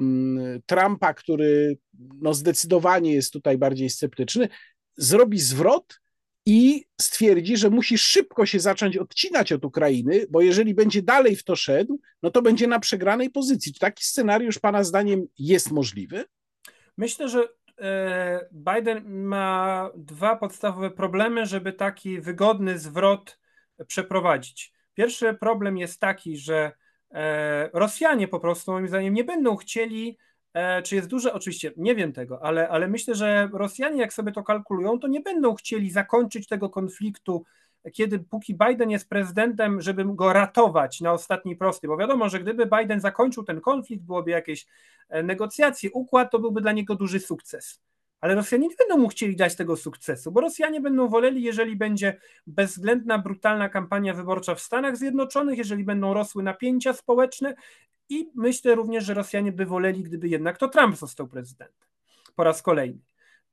Trumpa, 0.65 1.13
który 1.13 1.77
no 2.21 2.33
zdecydowanie 2.33 3.13
jest 3.13 3.33
tutaj 3.33 3.57
bardziej 3.57 3.89
sceptyczny, 3.89 4.49
zrobi 4.97 5.39
zwrot 5.39 5.99
i 6.45 6.85
stwierdzi, 7.01 7.57
że 7.57 7.69
musi 7.69 7.97
szybko 7.97 8.45
się 8.45 8.59
zacząć 8.59 8.97
odcinać 8.97 9.51
od 9.51 9.65
Ukrainy, 9.65 10.25
bo 10.29 10.41
jeżeli 10.41 10.73
będzie 10.73 11.01
dalej 11.01 11.35
w 11.35 11.43
to 11.43 11.55
szedł, 11.55 11.99
no 12.23 12.31
to 12.31 12.41
będzie 12.41 12.67
na 12.67 12.79
przegranej 12.79 13.29
pozycji. 13.29 13.73
Czy 13.73 13.79
taki 13.79 14.03
scenariusz 14.03 14.59
Pana 14.59 14.83
zdaniem 14.83 15.27
jest 15.39 15.71
możliwy? 15.71 16.25
Myślę, 16.97 17.29
że 17.29 17.47
Biden 18.51 19.25
ma 19.25 19.89
dwa 19.95 20.35
podstawowe 20.35 20.91
problemy, 20.91 21.45
żeby 21.45 21.73
taki 21.73 22.21
wygodny 22.21 22.79
zwrot 22.79 23.39
przeprowadzić. 23.87 24.73
Pierwszy 24.93 25.33
problem 25.33 25.77
jest 25.77 25.99
taki, 25.99 26.37
że 26.37 26.71
e, 27.11 27.69
Rosjanie 27.73 28.27
po 28.27 28.39
prostu, 28.39 28.71
moim 28.71 28.87
zdaniem, 28.87 29.13
nie 29.13 29.23
będą 29.23 29.55
chcieli 29.55 30.17
E, 30.55 30.81
czy 30.81 30.95
jest 30.95 31.07
duże? 31.07 31.33
Oczywiście 31.33 31.71
nie 31.77 31.95
wiem 31.95 32.13
tego, 32.13 32.43
ale, 32.43 32.69
ale 32.69 32.87
myślę, 32.87 33.15
że 33.15 33.49
Rosjanie, 33.53 34.01
jak 34.01 34.13
sobie 34.13 34.31
to 34.31 34.43
kalkulują, 34.43 34.99
to 34.99 35.07
nie 35.07 35.21
będą 35.21 35.55
chcieli 35.55 35.91
zakończyć 35.91 36.47
tego 36.47 36.69
konfliktu, 36.69 37.45
kiedy 37.93 38.19
póki 38.19 38.57
Biden 38.67 38.89
jest 38.89 39.09
prezydentem, 39.09 39.81
żeby 39.81 40.05
go 40.05 40.33
ratować 40.33 41.01
na 41.01 41.11
ostatniej 41.11 41.55
prostej, 41.55 41.87
bo 41.87 41.97
wiadomo, 41.97 42.29
że 42.29 42.39
gdyby 42.39 42.65
Biden 42.79 42.99
zakończył 43.01 43.43
ten 43.43 43.61
konflikt, 43.61 44.03
byłoby 44.03 44.31
jakieś 44.31 44.67
e, 45.09 45.23
negocjacje, 45.23 45.91
układ, 45.91 46.31
to 46.31 46.39
byłby 46.39 46.61
dla 46.61 46.71
niego 46.71 46.95
duży 46.95 47.19
sukces. 47.19 47.81
ale 48.21 48.35
Rosjanie 48.35 48.67
nie 48.67 48.75
będą 48.75 48.97
mu 48.97 49.07
chcieli 49.07 49.35
dać 49.35 49.55
tego 49.55 49.77
sukcesu, 49.77 50.31
bo 50.31 50.41
Rosjanie 50.41 50.81
będą 50.81 51.07
woleli, 51.07 51.43
jeżeli 51.43 51.75
będzie 51.75 52.17
bezwzględna, 52.47 53.17
brutalna 53.17 53.69
kampania 53.69 54.13
wyborcza 54.13 54.55
w 54.55 54.59
Stanach 54.61 54.97
Zjednoczonych, 54.97 55.57
jeżeli 55.57 55.83
będą 55.83 56.13
rosły 56.13 56.43
napięcia 56.43 56.93
społeczne 56.93 57.55
i 58.09 58.29
myślę 58.35 58.75
również, 58.75 59.03
że 59.05 59.13
Rosjanie 59.13 59.51
by 59.51 59.65
woleli, 59.65 60.03
gdyby 60.03 60.27
jednak 60.27 60.57
to 60.57 60.67
Trump 60.67 60.95
został 60.97 61.27
prezydentem 61.27 61.87
po 62.35 62.43
raz 62.43 62.61
kolejny. 62.61 62.99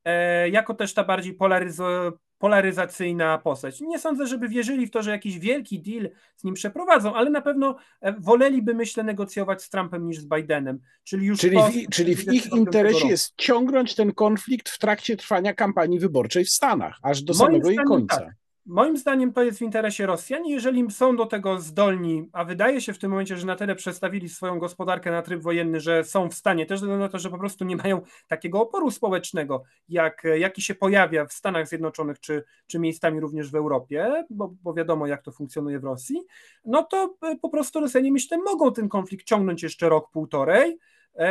E, 0.05 0.49
jako 0.49 0.73
też 0.73 0.93
ta 0.93 1.03
bardziej 1.03 1.37
polaryzo- 1.37 2.11
polaryzacyjna 2.43 3.37
postać. 3.37 3.81
Nie 3.81 3.99
sądzę, 3.99 4.27
żeby 4.27 4.49
wierzyli 4.49 4.87
w 4.87 4.91
to, 4.91 5.03
że 5.03 5.11
jakiś 5.11 5.39
wielki 5.39 5.81
deal 5.81 6.09
z 6.35 6.43
nim 6.43 6.53
przeprowadzą, 6.53 7.15
ale 7.15 7.29
na 7.29 7.41
pewno 7.41 7.75
e, 8.01 8.13
woleliby, 8.19 8.73
myślę, 8.73 9.03
negocjować 9.03 9.63
z 9.63 9.69
Trumpem 9.69 10.07
niż 10.07 10.19
z 10.19 10.25
Bidenem. 10.25 10.79
Czyli, 11.03 11.25
już 11.27 11.39
czyli, 11.39 11.57
w, 11.57 11.89
czyli 11.89 12.15
w 12.15 12.33
ich 12.33 12.53
interesie 12.53 13.07
jest 13.07 13.33
ciągnąć 13.37 13.95
ten 13.95 14.13
konflikt 14.13 14.69
w 14.69 14.79
trakcie 14.79 15.17
trwania 15.17 15.53
kampanii 15.53 15.99
wyborczej 15.99 16.45
w 16.45 16.49
Stanach, 16.49 16.99
aż 17.03 17.21
do 17.21 17.33
Moim 17.33 17.47
samego 17.47 17.69
jej 17.69 17.77
końca. 17.87 18.17
Tak. 18.17 18.42
Moim 18.65 18.97
zdaniem 18.97 19.33
to 19.33 19.43
jest 19.43 19.59
w 19.59 19.61
interesie 19.61 20.05
Rosjan. 20.05 20.45
Jeżeli 20.45 20.91
są 20.91 21.15
do 21.15 21.25
tego 21.25 21.59
zdolni, 21.59 22.29
a 22.33 22.45
wydaje 22.45 22.81
się 22.81 22.93
w 22.93 22.99
tym 22.99 23.11
momencie, 23.11 23.37
że 23.37 23.45
na 23.45 23.55
tyle 23.55 23.75
przestawili 23.75 24.29
swoją 24.29 24.59
gospodarkę 24.59 25.11
na 25.11 25.21
tryb 25.21 25.41
wojenny, 25.41 25.79
że 25.79 26.03
są 26.03 26.29
w 26.29 26.33
stanie, 26.33 26.65
też 26.65 26.81
na 26.81 27.09
to, 27.09 27.19
że 27.19 27.29
po 27.29 27.37
prostu 27.37 27.65
nie 27.65 27.75
mają 27.75 28.01
takiego 28.27 28.61
oporu 28.61 28.91
społecznego, 28.91 29.63
jak, 29.89 30.23
jaki 30.37 30.61
się 30.61 30.75
pojawia 30.75 31.25
w 31.25 31.33
Stanach 31.33 31.67
Zjednoczonych, 31.67 32.19
czy, 32.19 32.43
czy 32.67 32.79
miejscami 32.79 33.19
również 33.19 33.51
w 33.51 33.55
Europie, 33.55 34.25
bo, 34.29 34.53
bo 34.63 34.73
wiadomo, 34.73 35.07
jak 35.07 35.21
to 35.21 35.31
funkcjonuje 35.31 35.79
w 35.79 35.83
Rosji, 35.83 36.23
no 36.65 36.83
to 36.83 37.15
e, 37.21 37.35
po 37.35 37.49
prostu 37.49 37.79
Rosjanie, 37.79 38.11
myślę, 38.11 38.37
mogą 38.37 38.73
ten 38.73 38.89
konflikt 38.89 39.25
ciągnąć 39.25 39.63
jeszcze 39.63 39.89
rok, 39.89 40.11
półtorej, 40.11 40.77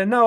Na, 0.07 0.23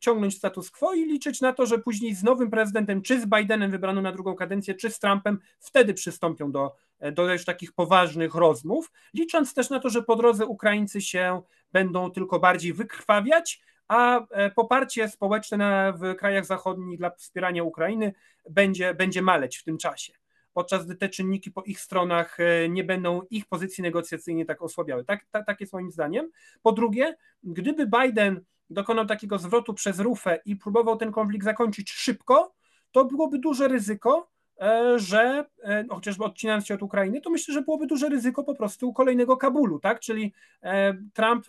ciągnąć 0.00 0.36
status 0.36 0.70
quo 0.70 0.94
i 0.94 1.04
liczyć 1.04 1.40
na 1.40 1.52
to, 1.52 1.66
że 1.66 1.78
później 1.78 2.14
z 2.14 2.22
nowym 2.22 2.50
prezydentem, 2.50 3.02
czy 3.02 3.20
z 3.20 3.26
Bidenem 3.26 3.70
wybraną 3.70 4.02
na 4.02 4.12
drugą 4.12 4.34
kadencję, 4.34 4.74
czy 4.74 4.90
z 4.90 4.98
Trumpem, 4.98 5.38
wtedy 5.58 5.94
przystąpią 5.94 6.52
do, 6.52 6.74
e, 6.98 7.12
do 7.12 7.32
już 7.32 7.44
takich 7.44 7.72
poważnych 7.72 8.34
rozmów, 8.34 8.92
licząc 9.14 9.54
też 9.54 9.70
na 9.70 9.80
to, 9.80 9.90
że 9.90 10.02
po 10.02 10.16
drodze 10.16 10.46
Ukraińcy 10.46 11.00
się 11.00 11.42
będą 11.72 12.10
tylko 12.10 12.40
bardziej 12.40 12.72
wykrwawiać, 12.72 13.62
a 13.88 14.20
e, 14.30 14.50
poparcie 14.50 15.08
społeczne 15.08 15.92
w 15.96 16.16
krajach 16.16 16.46
zachodnich 16.46 16.98
dla 16.98 17.10
wspierania 17.10 17.62
Ukrainy 17.62 18.14
będzie, 18.50 18.94
będzie 18.94 19.22
maleć 19.22 19.56
w 19.56 19.64
tym 19.64 19.78
czasie 19.78 20.12
podczas 20.52 20.86
gdy 20.86 20.96
te 20.96 21.08
czynniki 21.08 21.50
po 21.50 21.62
ich 21.62 21.80
stronach 21.80 22.38
nie 22.68 22.84
będą 22.84 23.22
ich 23.30 23.46
pozycji 23.46 23.82
negocjacyjnej 23.82 24.46
tak 24.46 24.62
osłabiały. 24.62 25.04
Tak, 25.04 25.26
tak, 25.30 25.46
tak 25.46 25.60
jest 25.60 25.72
moim 25.72 25.90
zdaniem. 25.90 26.30
Po 26.62 26.72
drugie, 26.72 27.16
gdyby 27.42 27.86
Biden 27.86 28.44
dokonał 28.70 29.06
takiego 29.06 29.38
zwrotu 29.38 29.74
przez 29.74 30.00
rufę 30.00 30.40
i 30.44 30.56
próbował 30.56 30.96
ten 30.96 31.12
konflikt 31.12 31.44
zakończyć 31.44 31.90
szybko, 31.90 32.54
to 32.92 33.04
byłoby 33.04 33.38
duże 33.38 33.68
ryzyko, 33.68 34.30
e, 34.60 34.98
że 34.98 35.44
e, 35.62 35.84
no, 35.84 35.94
chociażby 35.94 36.24
odcinając 36.24 36.66
się 36.66 36.74
od 36.74 36.82
Ukrainy, 36.82 37.20
to 37.20 37.30
myślę, 37.30 37.54
że 37.54 37.62
byłoby 37.62 37.86
duże 37.86 38.08
ryzyko 38.08 38.44
po 38.44 38.54
prostu 38.54 38.92
kolejnego 38.92 39.36
Kabulu, 39.36 39.78
tak? 39.78 40.00
Czyli 40.00 40.32
e, 40.62 40.94
Trump 41.14 41.46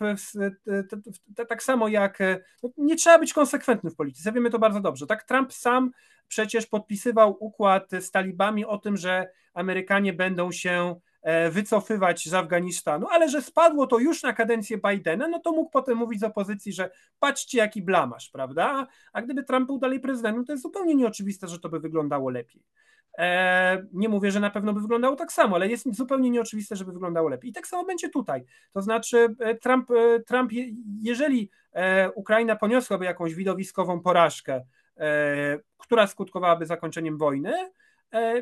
tak 1.48 1.62
samo 1.62 1.88
jak 1.88 2.18
no, 2.62 2.70
nie 2.76 2.96
trzeba 2.96 3.18
być 3.18 3.32
konsekwentny 3.32 3.90
w 3.90 3.96
polityce, 3.96 4.32
wiemy 4.32 4.50
to 4.50 4.58
bardzo 4.58 4.80
dobrze, 4.80 5.06
tak? 5.06 5.24
Trump 5.24 5.52
sam 5.52 5.90
przecież 6.28 6.66
podpisywał 6.66 7.36
układ 7.40 7.90
z 8.00 8.10
talibami 8.10 8.64
o 8.64 8.78
tym, 8.78 8.96
że 8.96 9.30
Amerykanie 9.54 10.12
będą 10.12 10.52
się 10.52 11.00
wycofywać 11.50 12.28
z 12.28 12.34
Afganistanu, 12.34 13.06
ale 13.10 13.28
że 13.28 13.42
spadło 13.42 13.86
to 13.86 13.98
już 13.98 14.22
na 14.22 14.32
kadencję 14.32 14.78
Bidena, 14.78 15.28
no 15.28 15.38
to 15.38 15.52
mógł 15.52 15.70
potem 15.70 15.98
mówić 15.98 16.20
z 16.20 16.24
opozycji, 16.24 16.72
że 16.72 16.90
patrzcie 17.18 17.58
jaki 17.58 17.82
blamasz, 17.82 18.28
prawda? 18.28 18.86
A 19.12 19.22
gdyby 19.22 19.44
Trump 19.44 19.66
był 19.66 19.78
dalej 19.78 20.00
prezydentem, 20.00 20.44
to 20.44 20.52
jest 20.52 20.62
zupełnie 20.62 20.94
nieoczywiste, 20.94 21.48
że 21.48 21.58
to 21.58 21.68
by 21.68 21.80
wyglądało 21.80 22.30
lepiej. 22.30 22.62
E, 23.18 23.86
nie 23.92 24.08
mówię, 24.08 24.30
że 24.30 24.40
na 24.40 24.50
pewno 24.50 24.72
by 24.72 24.80
wyglądało 24.80 25.16
tak 25.16 25.32
samo, 25.32 25.56
ale 25.56 25.68
jest 25.68 25.96
zupełnie 25.96 26.30
nieoczywiste, 26.30 26.76
żeby 26.76 26.92
wyglądało 26.92 27.28
lepiej. 27.28 27.50
I 27.50 27.52
tak 27.52 27.66
samo 27.66 27.84
będzie 27.84 28.08
tutaj. 28.08 28.44
To 28.72 28.82
znaczy, 28.82 29.34
e, 29.38 29.54
Trump, 29.54 29.88
Trump 30.26 30.50
jeżeli 31.00 31.50
Ukraina 32.14 32.56
poniosłaby 32.56 33.04
jakąś 33.04 33.34
widowiskową 33.34 34.00
porażkę, 34.00 34.64
która 35.78 36.06
skutkowałaby 36.06 36.66
zakończeniem 36.66 37.18
wojny, 37.18 37.52
E, 37.52 37.70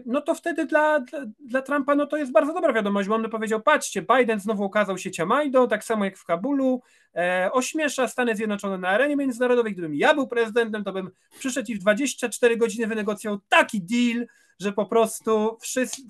no 0.06 0.20
to 0.20 0.34
wtedy 0.34 0.66
dla, 0.66 1.00
dla, 1.00 1.20
dla, 1.40 1.62
Trumpa 1.62 1.94
no 1.94 2.06
to 2.06 2.16
jest 2.16 2.32
bardzo 2.32 2.52
dobra 2.52 2.72
wiadomość, 2.72 3.08
bo 3.08 3.14
on 3.14 3.22
by 3.22 3.28
powiedział, 3.28 3.60
patrzcie, 3.60 4.02
Biden 4.16 4.40
znowu 4.40 4.64
okazał 4.64 4.98
się 4.98 5.10
ciamajdą, 5.10 5.68
tak 5.68 5.84
samo 5.84 6.04
jak 6.04 6.16
w 6.16 6.24
Kabulu, 6.24 6.82
e, 7.16 7.50
ośmiesza 7.52 8.08
Stany 8.08 8.36
Zjednoczone 8.36 8.78
na 8.78 8.88
arenie 8.88 9.16
międzynarodowej, 9.16 9.72
gdybym 9.72 9.94
ja 9.94 10.14
był 10.14 10.28
prezydentem, 10.28 10.84
to 10.84 10.92
bym 10.92 11.10
przyszedł 11.38 11.72
i 11.72 11.74
w 11.74 11.78
24 11.78 12.56
godziny 12.56 12.86
wynegocjował 12.86 13.40
taki 13.48 13.82
deal, 13.82 14.26
że 14.60 14.72
po 14.72 14.86
prostu 14.86 15.58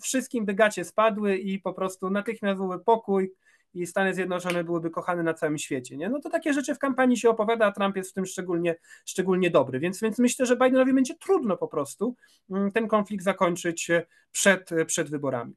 wszystkim 0.03 0.44
by 0.44 0.55
gacie 0.55 0.85
spadły 0.85 1.37
i 1.37 1.59
po 1.59 1.75
prostu 1.75 2.11
natychmiast 2.11 2.59
byłby 2.59 2.79
pokój, 2.79 3.33
i 3.75 3.87
Stany 3.87 4.15
Zjednoczone 4.15 4.65
byłyby 4.65 4.91
kochane 4.91 5.23
na 5.23 5.35
całym 5.35 5.59
świecie. 5.59 5.97
Nie? 5.97 6.09
No 6.09 6.21
to 6.21 6.31
takie 6.31 6.53
rzeczy 6.53 6.75
w 6.75 6.79
kampanii 6.79 7.17
się 7.17 7.31
opowiada, 7.31 7.67
a 7.67 7.73
Trump 7.73 7.97
jest 7.97 8.11
w 8.11 8.15
tym 8.15 8.27
szczególnie, 8.27 8.77
szczególnie 9.07 9.51
dobry. 9.51 9.81
Więc, 9.81 10.01
więc 10.01 10.19
myślę, 10.19 10.47
że 10.47 10.57
Bidenowi 10.57 10.93
będzie 10.93 11.15
trudno 11.15 11.57
po 11.57 11.69
prostu 11.69 12.17
mm, 12.51 12.73
ten 12.73 12.89
konflikt 12.89 13.25
zakończyć 13.25 13.91
e, 13.91 14.07
przed, 14.33 14.73
e, 14.73 14.85
przed 14.85 15.11
wyborami. 15.11 15.55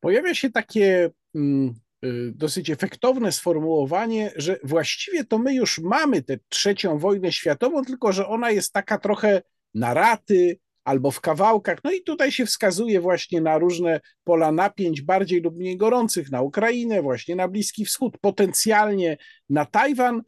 Pojawia 0.00 0.34
się 0.34 0.50
takie 0.50 1.10
mm, 1.34 1.74
y, 2.04 2.32
dosyć 2.34 2.70
efektowne 2.70 3.32
sformułowanie, 3.32 4.32
że 4.36 4.58
właściwie 4.64 5.24
to 5.24 5.38
my 5.38 5.54
już 5.54 5.78
mamy 5.78 6.22
tę 6.22 6.38
trzecią 6.48 6.98
wojnę 6.98 7.32
światową, 7.32 7.84
tylko 7.84 8.12
że 8.12 8.26
ona 8.26 8.50
jest 8.50 8.72
taka 8.72 8.98
trochę 8.98 9.42
na 9.74 9.94
raty, 9.94 10.58
albo 10.88 11.10
w 11.10 11.20
kawałkach. 11.20 11.78
No 11.84 11.92
i 11.92 12.02
tutaj 12.02 12.32
się 12.32 12.46
wskazuje 12.46 13.00
właśnie 13.00 13.40
na 13.40 13.58
różne 13.58 14.00
pola 14.24 14.52
napięć, 14.52 15.02
bardziej 15.02 15.40
lub 15.40 15.56
mniej 15.56 15.76
gorących, 15.76 16.30
na 16.30 16.42
Ukrainę, 16.42 17.02
właśnie 17.02 17.36
na 17.36 17.48
Bliski 17.48 17.84
Wschód, 17.84 18.18
potencjalnie 18.20 19.16
na 19.50 19.64
Tajwan. 19.64 20.22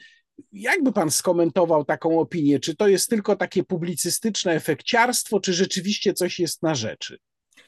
Jakby 0.52 0.92
pan 0.92 1.10
skomentował 1.10 1.84
taką 1.84 2.20
opinię? 2.20 2.60
Czy 2.60 2.76
to 2.76 2.88
jest 2.88 3.10
tylko 3.10 3.36
takie 3.36 3.64
publicystyczne 3.64 4.52
efekciarstwo, 4.52 5.40
czy 5.40 5.52
rzeczywiście 5.52 6.12
coś 6.12 6.40
jest 6.40 6.62
na 6.62 6.74
rzeczy? 6.74 7.18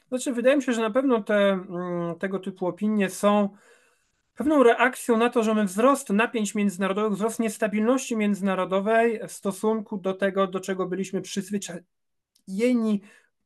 Znaczy, 0.07 0.33
wydaje 0.33 0.55
mi 0.55 0.63
się, 0.63 0.73
że 0.73 0.81
na 0.81 0.91
pewno 0.91 1.23
te, 1.23 1.35
mm, 1.35 2.15
tego 2.19 2.39
typu 2.39 2.67
opinie 2.67 3.09
są 3.09 3.49
pewną 4.35 4.63
reakcją 4.63 5.17
na 5.17 5.29
to, 5.29 5.43
że 5.43 5.53
mamy 5.53 5.67
wzrost 5.67 6.09
napięć 6.09 6.55
międzynarodowych, 6.55 7.13
wzrost 7.17 7.39
niestabilności 7.39 8.17
międzynarodowej 8.17 9.19
w 9.27 9.31
stosunku 9.31 9.97
do 9.97 10.13
tego, 10.13 10.47
do 10.47 10.59
czego 10.59 10.85
byliśmy 10.85 11.21
przyzwyczajeni 11.21 11.85
jeni 12.47 13.01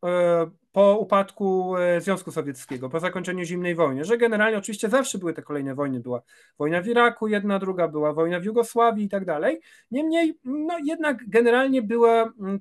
e, 0.05 0.47
po 0.71 0.97
upadku 0.97 1.77
e, 1.77 2.01
Związku 2.01 2.31
Sowieckiego, 2.31 2.89
po 2.89 2.99
zakończeniu 2.99 3.43
zimnej 3.43 3.75
wojny, 3.75 4.05
że 4.05 4.17
generalnie 4.17 4.57
oczywiście 4.57 4.89
zawsze 4.89 5.17
były 5.17 5.33
te 5.33 5.41
kolejne 5.41 5.75
wojny, 5.75 5.99
była 5.99 6.21
wojna 6.59 6.81
w 6.81 6.87
Iraku, 6.87 7.27
jedna, 7.27 7.59
druga, 7.59 7.87
była 7.87 8.13
wojna 8.13 8.39
w 8.39 8.43
Jugosławii 8.43 9.05
i 9.05 9.09
tak 9.09 9.25
dalej. 9.25 9.59
Niemniej, 9.91 10.39
no 10.45 10.77
jednak 10.83 11.29
generalnie 11.29 11.81
były 11.81 12.09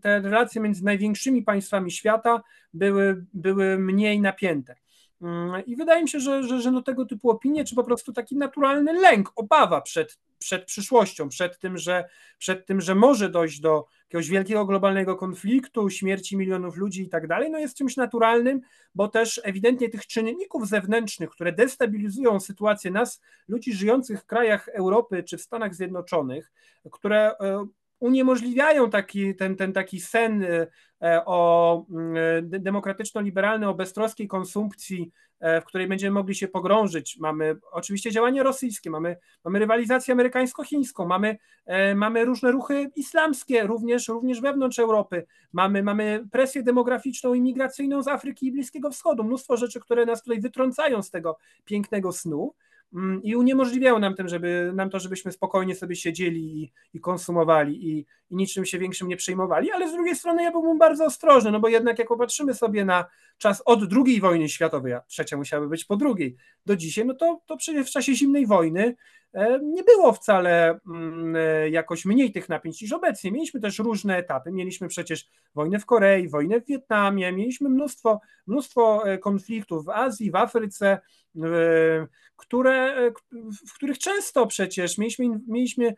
te 0.03 0.21
relacje 0.21 0.61
między 0.61 0.85
największymi 0.85 1.43
państwami 1.43 1.91
świata 1.91 2.43
były, 2.75 3.25
były 3.35 3.79
mniej 3.79 4.21
napięte. 4.21 4.77
Mm, 5.23 5.67
I 5.67 5.77
wydaje 5.77 6.03
mi 6.03 6.09
się, 6.09 6.21
że, 6.21 6.43
że, 6.43 6.61
że 6.61 6.71
no 6.71 6.83
tego 6.83 7.07
typu 7.07 7.31
opinie, 7.31 7.65
czy 7.65 7.75
po 7.75 7.85
prostu 7.85 8.13
taki 8.13 8.37
naturalny 8.37 8.93
lęk, 8.93 9.33
obawa 9.37 9.81
przed, 9.81 10.19
przed 10.39 10.65
przyszłością, 10.65 11.29
przed 11.29 11.59
tym, 11.59 11.79
że, 11.79 12.09
przed 12.39 12.67
tym, 12.67 12.81
że 12.81 12.95
może 12.95 13.29
dojść 13.29 13.61
do 13.61 13.87
jakiegoś 14.05 14.29
wielkiego 14.29 14.67
globalnego 14.67 15.17
konfliktu, 15.17 15.91
śmierci 15.91 16.37
milionów 16.37 16.77
ludzi 16.77 17.03
i 17.03 17.09
tak 17.09 17.27
dalej, 17.27 17.51
no 17.51 17.59
jest 17.59 17.77
czymś 17.77 17.97
naturalnym, 17.97 18.61
bo 18.95 19.09
też 19.09 19.41
ewidentnie 19.45 19.89
tych 19.89 20.07
czynników 20.07 20.69
zewnętrznych, 20.69 21.31
które 21.31 21.53
destabilizują 21.53 22.41
sytuację 22.41 22.91
nas, 22.91 23.21
ludzi 23.49 23.73
żyjących 23.73 24.21
w 24.21 24.27
krajach 24.27 24.69
Europy 24.69 25.23
czy 25.23 25.39
w 25.39 25.43
Stanach 25.43 25.75
Zjednoczonych, 25.75 26.53
które 26.91 27.39
e, 27.39 27.67
uniemożliwiają 28.01 28.91
taki, 28.91 29.35
ten, 29.35 29.57
ten 29.57 29.73
taki 29.73 30.01
sen 30.01 30.45
e, 31.03 31.25
o 31.25 31.85
mm, 31.91 32.51
demokratyczno-liberalnej, 32.51 33.69
o 33.69 33.75
beztroskiej 33.75 34.29
konsumpcji, 34.29 35.13
e, 35.41 35.61
w 35.61 35.65
której 35.65 35.89
będziemy 35.89 36.15
mogli 36.15 36.35
się 36.35 36.49
pogrążyć. 36.49 37.17
Mamy 37.21 37.57
oczywiście 37.73 38.11
działania 38.13 38.43
rosyjskie, 38.43 38.91
mamy, 38.91 39.17
mamy 39.45 39.59
rywalizację 39.59 40.15
amerykańsko-chińską, 40.15 41.07
mamy, 41.07 41.39
e, 41.67 41.95
mamy 41.95 42.25
różne 42.25 42.53
ruchy 42.53 42.91
islamskie, 42.97 43.63
również, 43.63 44.09
również 44.09 44.41
wewnątrz 44.41 44.79
Europy, 44.79 45.27
mamy, 45.53 45.83
mamy 45.83 46.25
presję 46.33 46.63
demograficzną 46.63 47.35
i 47.35 47.41
migracyjną 47.41 48.03
z 48.03 48.09
Afryki 48.09 48.47
i 48.47 48.53
Bliskiego 48.53 48.91
Wschodu, 48.91 49.25
mnóstwo 49.25 49.57
rzeczy, 49.57 49.81
które 49.81 50.07
nas 50.07 50.23
tutaj 50.23 50.41
wytrącają 50.41 51.03
z 51.03 51.11
tego 51.11 51.39
pięknego 51.65 52.13
snu. 52.13 52.55
Mm, 52.93 53.23
i 53.23 53.37
uniemożliwiało 53.37 53.99
nam, 53.99 54.15
tym, 54.15 54.29
żeby, 54.29 54.73
nam 54.75 54.91
to, 54.91 54.99
żebyśmy 54.99 55.33
spokojnie 55.33 55.75
sobie 55.75 55.97
siedzieli 55.97 56.63
i, 56.63 56.73
i 56.95 57.01
konsumowali 57.01 57.89
i, 57.89 57.99
i, 58.31 58.37
niczym 58.37 58.65
się 58.65 58.79
większym 58.79 59.09
nie 59.09 59.17
przejmowali, 59.17 59.71
ale 59.71 59.89
z 59.89 59.93
drugiej 59.93 60.17
strony 60.17 60.43
ja 60.43 60.51
byłbym 60.51 60.79
bardzo 60.79 61.05
ostrożny, 61.05 61.51
no 61.51 61.61
bo 61.61 61.69
jednak 61.69 61.99
jak 61.99 62.09
popatrzymy 62.09 62.55
sobie 62.55 62.85
na 62.85 63.05
czas 63.39 63.63
od 63.65 63.81
II 63.93 64.21
wojny 64.21 64.49
światowej, 64.49 64.93
a 64.93 65.01
trzecia 65.01 65.37
musiałaby 65.37 65.69
być 65.69 65.85
po 65.85 65.97
drugiej, 65.97 66.37
do 66.67 66.77
dzisiaj, 66.77 67.07
no 67.07 67.15
to, 67.15 67.41
to 67.47 67.57
przecież 67.57 67.87
w 67.87 67.93
czasie 67.93 68.15
zimnej 68.15 68.47
wojny 68.47 68.97
nie 69.63 69.83
było 69.83 70.13
wcale 70.13 70.81
mm, 70.87 71.37
jakoś 71.73 72.05
mniej 72.05 72.33
tych 72.33 72.49
napięć 72.49 72.83
niż 72.83 72.93
obecnie. 72.93 73.33
Mieliśmy 73.33 73.61
też 73.61 73.79
różne 73.79 74.17
etapy. 74.17 74.53
Mieliśmy 74.53 74.89
przecież 74.89 75.29
wojnę 75.55 75.79
w 75.79 75.87
Korei, 75.87 76.29
wojnę 76.29 76.61
w 76.61 76.67
Wietnamie, 76.67 77.33
mieliśmy 77.33 77.69
mnóstwo, 77.69 78.21
mnóstwo 78.47 79.03
konfliktów 79.21 79.85
w 79.85 79.89
Azji, 79.89 80.31
w 80.31 80.37
Afryce, 80.37 80.99
które, 82.37 82.95
w 83.67 83.75
których 83.75 83.99
często 83.99 84.47
przecież 84.47 84.99
mieliśmy, 84.99 85.41
mieliśmy 85.49 85.95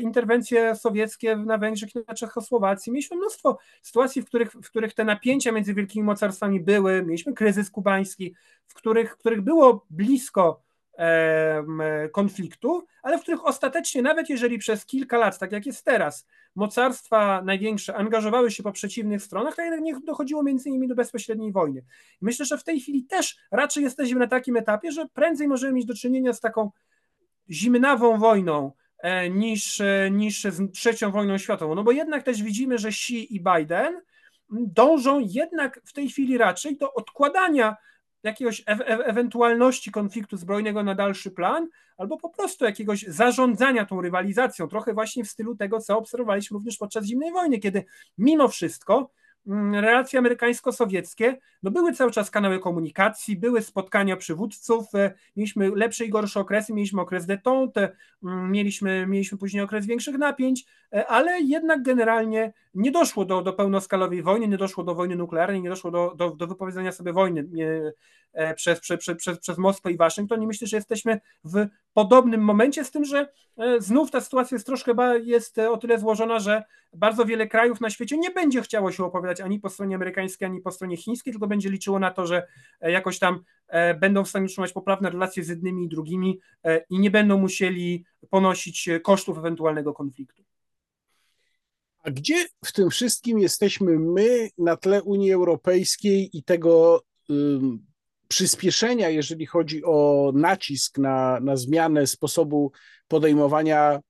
interwencje 0.00 0.76
sowieckie 0.76 1.36
na 1.36 1.58
Węgrzech 1.58 1.94
i 1.94 1.98
na 2.08 2.14
Czechosłowacji. 2.14 2.92
Mieliśmy 2.92 3.16
mnóstwo 3.16 3.58
sytuacji, 3.82 4.22
w 4.22 4.26
których, 4.26 4.52
w 4.52 4.70
których 4.70 4.94
te 4.94 5.04
napięcia 5.04 5.52
między 5.52 5.74
wielkimi 5.74 6.04
mocarstwami 6.04 6.60
były. 6.60 7.02
Mieliśmy 7.02 7.32
kryzys 7.32 7.70
kubański, 7.70 8.34
w 8.66 8.74
których, 8.74 9.12
w 9.12 9.16
których 9.16 9.40
było 9.40 9.86
blisko 9.90 10.62
konfliktu, 12.12 12.86
ale 13.02 13.18
w 13.18 13.22
których 13.22 13.46
ostatecznie, 13.46 14.02
nawet 14.02 14.28
jeżeli 14.30 14.58
przez 14.58 14.86
kilka 14.86 15.18
lat, 15.18 15.38
tak 15.38 15.52
jak 15.52 15.66
jest 15.66 15.84
teraz, 15.84 16.26
mocarstwa 16.54 17.42
największe 17.42 17.96
angażowały 17.96 18.50
się 18.50 18.62
po 18.62 18.72
przeciwnych 18.72 19.22
stronach, 19.22 19.56
to 19.56 19.62
jednak 19.62 19.80
nie 19.80 20.00
dochodziło 20.00 20.42
między 20.42 20.70
nimi 20.70 20.88
do 20.88 20.94
bezpośredniej 20.94 21.52
wojny. 21.52 21.84
myślę, 22.20 22.46
że 22.46 22.58
w 22.58 22.64
tej 22.64 22.80
chwili 22.80 23.04
też 23.04 23.36
raczej 23.50 23.84
jesteśmy 23.84 24.20
na 24.20 24.26
takim 24.26 24.56
etapie, 24.56 24.92
że 24.92 25.06
prędzej 25.08 25.48
możemy 25.48 25.72
mieć 25.72 25.86
do 25.86 25.94
czynienia 25.94 26.32
z 26.32 26.40
taką 26.40 26.70
zimnawą 27.50 28.18
wojną, 28.18 28.72
e, 28.98 29.30
niż, 29.30 29.80
e, 29.80 30.10
niż 30.10 30.42
z 30.42 30.72
trzecią 30.72 31.10
wojną 31.10 31.38
światową. 31.38 31.74
No 31.74 31.84
bo 31.84 31.92
jednak 31.92 32.22
też 32.22 32.42
widzimy, 32.42 32.78
że 32.78 32.88
Xi 32.88 33.34
i 33.36 33.40
Biden 33.40 34.00
dążą 34.50 35.18
jednak 35.20 35.80
w 35.84 35.92
tej 35.92 36.08
chwili 36.08 36.38
raczej 36.38 36.76
do 36.76 36.94
odkładania 36.94 37.76
jakiegoś 38.24 38.60
e 38.60 38.64
e 38.66 39.06
ewentualności 39.06 39.90
konfliktu 39.90 40.36
zbrojnego 40.36 40.82
na 40.82 40.94
dalszy 40.94 41.30
plan, 41.30 41.68
albo 41.96 42.16
po 42.16 42.28
prostu 42.30 42.64
jakiegoś 42.64 43.02
zarządzania 43.02 43.84
tą 43.84 44.00
rywalizacją, 44.00 44.68
trochę 44.68 44.92
właśnie 44.92 45.24
w 45.24 45.30
stylu 45.30 45.56
tego, 45.56 45.80
co 45.80 45.98
obserwowaliśmy 45.98 46.54
również 46.54 46.76
podczas 46.76 47.04
zimnej 47.04 47.32
wojny, 47.32 47.58
kiedy 47.58 47.84
mimo 48.18 48.48
wszystko 48.48 49.10
Mm, 49.46 49.74
relacje 49.74 50.18
amerykańsko-sowieckie, 50.18 51.36
no 51.62 51.70
były 51.70 51.92
cały 51.92 52.10
czas 52.10 52.30
kanały 52.30 52.60
komunikacji, 52.60 53.36
były 53.36 53.62
spotkania 53.62 54.16
przywódców, 54.16 54.94
e, 54.94 55.14
mieliśmy 55.36 55.70
lepsze 55.70 56.04
i 56.04 56.10
gorsze 56.10 56.40
okresy, 56.40 56.74
mieliśmy 56.74 57.00
okres 57.00 57.26
detente, 57.26 57.96
mm, 58.22 58.50
mieliśmy, 58.50 59.06
mieliśmy 59.06 59.38
później 59.38 59.62
okres 59.62 59.86
większych 59.86 60.18
napięć, 60.18 60.64
ale 61.08 61.40
jednak 61.40 61.82
generalnie 61.82 62.52
nie 62.74 62.90
doszło 62.90 63.24
do, 63.24 63.42
do 63.42 63.52
pełnoskalowej 63.52 64.22
wojny, 64.22 64.48
nie 64.48 64.56
doszło 64.56 64.84
do 64.84 64.94
wojny 64.94 65.16
nuklearnej, 65.16 65.62
nie 65.62 65.68
doszło 65.68 65.90
do, 65.90 66.14
do, 66.16 66.30
do 66.30 66.46
wypowiedzenia 66.46 66.92
sobie 66.92 67.12
wojny 67.12 67.48
nie, 67.52 67.92
e, 68.32 68.54
przez, 68.54 68.80
przez, 68.80 69.16
przez, 69.40 69.58
Moskwę 69.58 69.92
i 69.92 69.96
Waszyngton 69.96 70.42
i 70.42 70.46
myślę, 70.46 70.66
że 70.66 70.76
jesteśmy 70.76 71.20
w 71.44 71.66
podobnym 71.92 72.40
momencie, 72.40 72.84
z 72.84 72.90
tym, 72.90 73.04
że 73.04 73.28
znów 73.78 74.10
ta 74.10 74.20
sytuacja 74.20 74.54
jest 74.54 74.66
troszkę 74.66 74.94
jest 75.24 75.58
o 75.58 75.76
tyle 75.76 75.98
złożona, 75.98 76.38
że 76.38 76.62
bardzo 76.94 77.24
wiele 77.24 77.46
krajów 77.46 77.80
na 77.80 77.90
świecie 77.90 78.18
nie 78.18 78.30
będzie 78.30 78.62
chciało 78.62 78.92
się 78.92 79.04
opowiadać 79.04 79.40
ani 79.40 79.60
po 79.60 79.68
stronie 79.68 79.96
amerykańskiej, 79.96 80.46
ani 80.46 80.60
po 80.60 80.70
stronie 80.70 80.96
chińskiej, 80.96 81.32
tylko 81.32 81.46
będzie 81.46 81.70
liczyło 81.70 81.98
na 81.98 82.10
to, 82.10 82.26
że 82.26 82.46
e, 82.80 82.92
jakoś 82.92 83.18
tam 83.18 83.40
e, 83.68 83.94
będą 83.94 84.24
w 84.24 84.28
stanie 84.28 84.44
utrzymać 84.44 84.72
poprawne 84.72 85.10
relacje 85.10 85.44
z 85.44 85.48
jednymi 85.48 85.84
i 85.84 85.88
drugimi 85.88 86.40
e, 86.64 86.84
i 86.90 86.98
nie 86.98 87.10
będą 87.10 87.38
musieli 87.38 88.04
ponosić 88.30 88.88
kosztów 89.02 89.38
ewentualnego 89.38 89.94
konfliktu. 89.94 90.43
A 92.04 92.10
gdzie 92.10 92.46
w 92.64 92.72
tym 92.72 92.90
wszystkim 92.90 93.38
jesteśmy 93.38 93.98
my 93.98 94.48
na 94.58 94.76
tle 94.76 95.02
Unii 95.02 95.32
Europejskiej 95.32 96.30
i 96.32 96.42
tego 96.42 97.02
przyspieszenia, 98.28 99.08
jeżeli 99.08 99.46
chodzi 99.46 99.84
o 99.84 100.30
nacisk 100.34 100.98
na, 100.98 101.40
na 101.40 101.56
zmianę 101.56 102.06
sposobu 102.06 102.72
podejmowania 103.08 104.00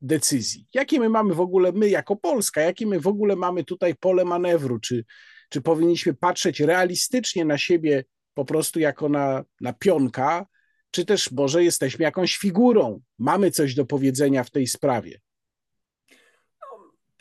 decyzji. 0.00 0.66
Jakie 0.74 1.00
my 1.00 1.08
mamy 1.08 1.34
w 1.34 1.40
ogóle, 1.40 1.72
my 1.72 1.88
jako 1.88 2.16
Polska, 2.16 2.60
jakie 2.60 2.86
my 2.86 3.00
w 3.00 3.06
ogóle 3.06 3.36
mamy 3.36 3.64
tutaj 3.64 3.94
pole 3.94 4.24
manewru? 4.24 4.78
Czy, 4.78 5.04
czy 5.48 5.60
powinniśmy 5.60 6.14
patrzeć 6.14 6.60
realistycznie 6.60 7.44
na 7.44 7.58
siebie 7.58 8.04
po 8.34 8.44
prostu 8.44 8.80
jako 8.80 9.08
na, 9.08 9.44
na 9.60 9.72
pionka, 9.72 10.46
czy 10.90 11.04
też 11.04 11.32
może 11.32 11.64
jesteśmy 11.64 12.02
jakąś 12.02 12.36
figurą, 12.36 13.00
mamy 13.18 13.50
coś 13.50 13.74
do 13.74 13.84
powiedzenia 13.84 14.44
w 14.44 14.50
tej 14.50 14.66
sprawie? 14.66 15.20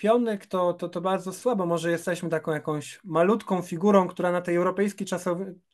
Pionek 0.02 0.46
to, 0.46 0.74
to, 0.74 0.90
to 0.90 1.02
bardzo 1.02 1.34
słabo. 1.34 1.66
Może 1.66 1.92
jesteśmy 1.92 2.30
taką 2.30 2.52
jakąś 2.52 3.00
malutką 3.04 3.62
figurą, 3.62 4.08
która 4.08 4.32
na 4.32 4.42
tej 4.42 4.56
europejskiej 4.56 5.08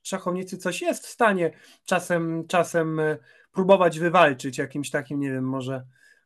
szachownicy 0.03 0.57
coś 0.57 0.81
jest 0.81 1.07
w 1.07 1.09
stanie 1.09 1.51
czasem, 1.85 2.47
czasem 2.47 2.99
e, 2.99 3.17
próbować 3.51 3.99
wywalczyć 3.99 4.57
jakimś 4.57 4.89
takim, 4.89 5.19
nie 5.19 5.31
wiem, 5.31 5.43
może, 5.43 5.83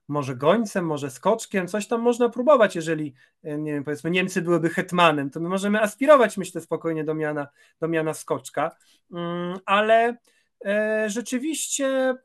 może 0.08 0.36
gońcem, 0.36 0.86
może 0.86 1.12
skoczkiem, 1.12 1.68
coś 1.68 1.88
tam 1.88 2.02
można 2.02 2.30
próbować, 2.30 2.76
jeżeli, 2.76 3.14
e, 3.44 3.58
nie 3.58 3.74
wiem, 3.74 3.84
powiedzmy 3.84 4.12
Niemcy 4.12 4.42
byłyby 4.42 4.70
hetmanem, 4.70 5.30
to 5.30 5.40
my 5.40 5.50
możemy 5.50 5.82
aspirować, 5.82 6.38
myślę, 6.38 6.62
spokojnie 6.62 7.04
do 7.04 7.14
miana, 7.14 7.48
do 7.80 7.88
miana 7.88 8.14
skoczka, 8.14 8.76
mm, 9.12 9.60
ale 9.66 10.18
e, 10.66 11.10
rzeczywiście, 11.10 12.16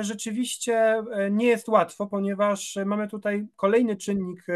rzeczywiście 0.00 1.02
nie 1.30 1.46
jest 1.46 1.68
łatwo, 1.68 2.06
ponieważ 2.06 2.78
mamy 2.86 3.08
tutaj 3.08 3.46
kolejny 3.56 3.96
czynnik 3.96 4.46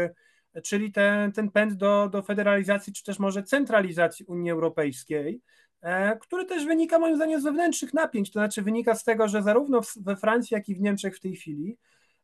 czyli 0.63 0.91
ten, 0.91 1.31
ten 1.31 1.51
pęd 1.51 1.73
do, 1.73 2.09
do 2.11 2.21
federalizacji, 2.21 2.93
czy 2.93 3.03
też 3.03 3.19
może 3.19 3.43
centralizacji 3.43 4.25
Unii 4.25 4.51
Europejskiej, 4.51 5.41
e, 5.81 6.17
który 6.17 6.45
też 6.45 6.65
wynika 6.65 6.99
moim 6.99 7.15
zdaniem 7.15 7.41
z 7.41 7.43
wewnętrznych 7.43 7.93
napięć, 7.93 8.31
to 8.31 8.39
znaczy 8.39 8.61
wynika 8.61 8.95
z 8.95 9.03
tego, 9.03 9.27
że 9.27 9.43
zarówno 9.43 9.81
we 10.01 10.15
Francji, 10.15 10.55
jak 10.55 10.69
i 10.69 10.75
w 10.75 10.81
Niemczech 10.81 11.17
w 11.17 11.19
tej 11.19 11.35
chwili 11.35 11.77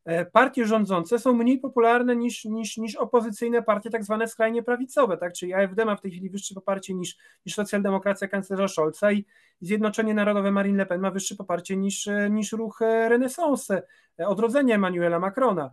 E, 0.06 0.26
partie 0.26 0.65
rządzące 0.65 1.20
są 1.20 1.34
mniej 1.34 1.60
popularne 1.60 2.15
niż, 2.15 2.46
niż, 2.46 2.78
niż 2.78 2.96
opozycyjne 2.96 3.63
partie 3.63 3.89
tak 3.89 4.04
zwane 4.04 4.28
skrajnie 4.28 4.63
prawicowe, 4.63 5.17
tak? 5.17 5.34
czyli 5.34 5.54
AfD 5.54 5.86
ma 5.86 5.96
w 5.96 6.02
tej 6.02 6.12
chwili 6.12 6.30
wyższe 6.30 6.56
poparcie 6.56 6.94
niż, 6.94 7.17
niż 7.46 7.56
socjaldemokracja 7.56 8.28
kanclerza 8.28 8.67
Scholza 8.67 9.12
i 9.12 9.26
Zjednoczenie 9.62 10.13
Narodowe 10.13 10.52
Marine 10.52 10.78
Le 10.78 10.86
Pen 10.86 11.02
ma 11.02 11.12
wyższe 11.12 11.36
poparcie 11.36 11.78
niż, 11.78 12.10
niż 12.30 12.52
ruch 12.52 12.82
e, 12.82 13.10
Renesans, 13.10 13.72
e, 13.72 13.84
odrodzenie 14.28 14.76
Emmanuela 14.76 15.20
Macrona. 15.20 15.72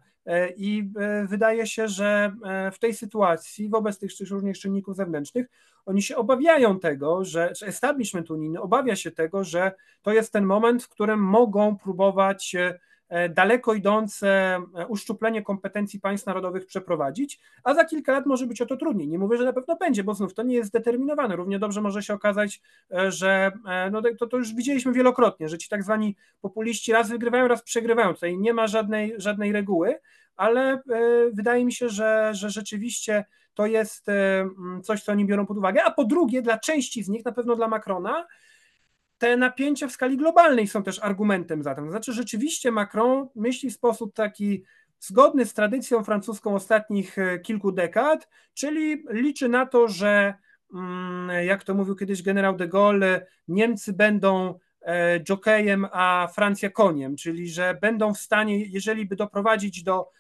I 0.57 0.91
wydaje 1.25 1.67
się, 1.67 1.89
że 1.89 2.33
w 2.73 2.79
tej 2.79 2.95
sytuacji, 2.95 3.69
wobec 3.69 3.99
tych 3.99 4.11
różnych 4.31 4.59
czynników 4.59 4.97
zewnętrznych, 4.97 5.47
oni 5.87 6.03
się 6.03 6.17
obawiają 6.17 6.81
tego, 6.81 7.25
że, 7.25 7.55
że 7.55 7.67
establishment 7.67 8.31
unijny 8.31 8.61
obawia 8.61 8.97
się 8.97 9.11
tego, 9.11 9.45
że 9.45 9.73
to 10.03 10.13
jest 10.13 10.33
ten 10.33 10.45
moment, 10.45 10.83
w 10.85 10.89
którym 10.89 11.21
mogą 11.21 11.77
próbować 11.77 12.57
E, 13.09 13.29
daleko 13.29 13.75
idące 13.75 14.29
e, 14.75 14.87
uszczuplenie 14.87 15.43
kompetencji 15.43 16.01
państw 16.01 16.27
narodowych 16.27 16.67
przeprowadzić, 16.67 17.41
a 17.65 17.75
za 17.75 17.85
kilka 17.85 18.13
lat 18.13 18.27
może 18.27 18.47
być 18.47 18.61
o 18.61 18.67
to 18.67 18.77
trudniej. 18.77 19.09
Nie 19.09 19.19
mówię, 19.19 19.37
że 19.37 19.45
na 19.45 19.53
pewno 19.53 19.77
będzie, 19.77 20.05
bo 20.05 20.15
znów 20.15 20.35
to 20.35 20.43
nie 20.43 20.55
jest 20.55 20.69
zdeterminowane. 20.69 21.37
Równie 21.37 21.59
dobrze 21.59 21.81
może 21.81 22.03
się 22.03 22.15
okazać, 22.15 22.63
e, 22.93 23.13
że 23.13 23.53
no 23.93 24.03
to, 24.19 24.27
to 24.27 24.37
już 24.37 24.55
widzieliśmy 24.55 24.93
wielokrotnie, 24.93 25.49
że 25.49 25.59
ci 25.59 25.69
tak 25.69 25.83
zwani 25.83 26.17
populiści 26.41 26.93
raz 26.93 27.11
wygrywają, 27.11 27.49
raz 27.49 27.63
przegrywają. 27.63 28.15
Tutaj 28.15 28.39
nie 28.39 28.55
ma 28.55 28.67
żadnej, 28.67 29.15
żadnej 29.17 29.53
reguły, 29.53 29.95
ale 30.39 30.83
wydaje 31.33 31.65
mi 31.65 31.73
się, 31.73 31.89
że, 31.89 32.31
że 32.35 32.51
rzeczywiście 32.51 33.25
to 33.55 33.67
jest 33.67 34.07
coś, 34.83 35.03
co 35.03 35.13
oni 35.13 35.27
biorą 35.27 35.47
pod 35.47 35.59
uwagę. 35.59 35.85
A 35.85 35.91
po 35.91 36.05
drugie, 36.05 36.43
dla 36.43 36.59
części 36.59 37.03
z 37.03 37.09
nich, 37.09 37.25
na 37.25 37.33
pewno 37.33 37.57
dla 37.57 37.69
Macrona, 37.69 38.27
te 39.19 39.37
napięcia 39.37 39.89
w 39.89 39.93
skali 39.93 40.17
globalnej 40.17 40.67
są 40.67 40.83
też 40.83 40.99
argumentem 41.03 41.63
za 41.63 41.75
tym. 41.75 41.91
Znaczy, 41.91 42.13
rzeczywiście 42.13 42.71
Macron 42.71 43.29
myśli 43.35 43.71
w 43.71 43.75
sposób 43.75 44.15
taki 44.15 44.65
zgodny 45.01 45.47
z 45.47 45.55
tradycją 45.55 46.05
francuską 46.05 46.55
ostatnich 46.55 47.19
e, 47.19 47.39
kilku 47.39 47.73
dekad, 47.73 48.29
czyli 48.55 49.05
liczy 49.11 49.49
na 49.49 49.67
to, 49.67 49.89
że 49.89 50.35
mm, 50.75 51.47
jak 51.47 51.65
to 51.65 51.75
mówił 51.75 51.97
kiedyś 51.97 52.23
generał 52.23 52.57
de 52.57 52.69
Gaulle, 52.69 53.27
Niemcy 53.49 53.93
będą 53.93 54.59
e, 54.83 55.21
jokejem, 55.21 55.87
a 55.93 56.29
Francja 56.35 56.71
koniem, 56.71 57.17
czyli 57.17 57.51
że 57.51 57.79
będą 57.81 58.15
w 58.15 58.19
stanie, 58.19 58.65
jeżeli 58.67 59.07
by 59.07 59.17
doprowadzić 59.17 59.83
do 59.83 60.01
e, 60.01 60.18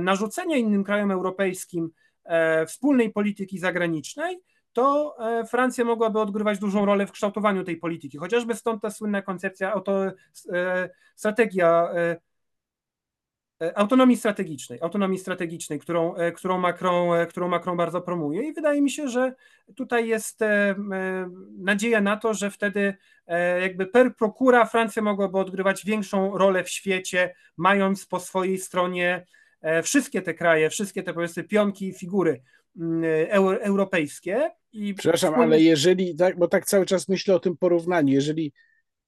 narzucenia 0.00 0.56
innym 0.56 0.84
krajom 0.84 1.10
europejskim 1.10 1.90
wspólnej 2.66 3.12
polityki 3.12 3.58
zagranicznej, 3.58 4.40
to 4.72 5.16
e, 5.18 5.46
Francja 5.46 5.84
mogłaby 5.84 6.20
odgrywać 6.20 6.58
dużą 6.58 6.84
rolę 6.86 7.06
w 7.06 7.12
kształtowaniu 7.12 7.64
tej 7.64 7.76
polityki. 7.76 8.18
Chociażby 8.18 8.54
stąd 8.54 8.82
ta 8.82 8.90
słynna 8.90 9.22
koncepcja 9.22 9.72
auto, 9.72 10.04
e, 10.06 10.12
strategia 11.16 11.88
e, 11.94 12.16
autonomii 13.74 14.16
strategicznej, 14.16 14.78
autonomii 14.82 15.18
strategicznej, 15.18 15.78
którą, 15.78 16.14
którą, 16.34 16.58
Macron, 16.58 17.26
którą 17.26 17.48
Macron 17.48 17.76
bardzo 17.76 18.00
promuje 18.00 18.42
i 18.42 18.52
wydaje 18.52 18.82
mi 18.82 18.90
się, 18.90 19.08
że 19.08 19.34
tutaj 19.76 20.08
jest 20.08 20.40
nadzieja 21.58 22.00
na 22.00 22.16
to, 22.16 22.34
że 22.34 22.50
wtedy 22.50 22.94
jakby 23.60 23.86
per 23.86 24.16
procura 24.16 24.64
Francja 24.64 25.02
mogłaby 25.02 25.38
odgrywać 25.38 25.84
większą 25.84 26.38
rolę 26.38 26.64
w 26.64 26.68
świecie, 26.68 27.34
mając 27.56 28.06
po 28.06 28.20
swojej 28.20 28.58
stronie 28.58 29.26
wszystkie 29.82 30.22
te 30.22 30.34
kraje, 30.34 30.70
wszystkie 30.70 31.02
te 31.02 31.14
powiedzmy 31.14 31.44
pionki, 31.44 31.92
figury 31.92 32.42
mm, 32.76 33.04
europejskie 33.60 34.50
i 34.72 34.94
Przepraszam, 34.94 35.34
ale 35.34 35.60
jeżeli, 35.60 36.16
tak, 36.16 36.38
bo 36.38 36.48
tak 36.48 36.64
cały 36.64 36.86
czas 36.86 37.08
myślę 37.08 37.34
o 37.34 37.40
tym 37.40 37.56
porównaniu, 37.56 38.14
jeżeli 38.14 38.52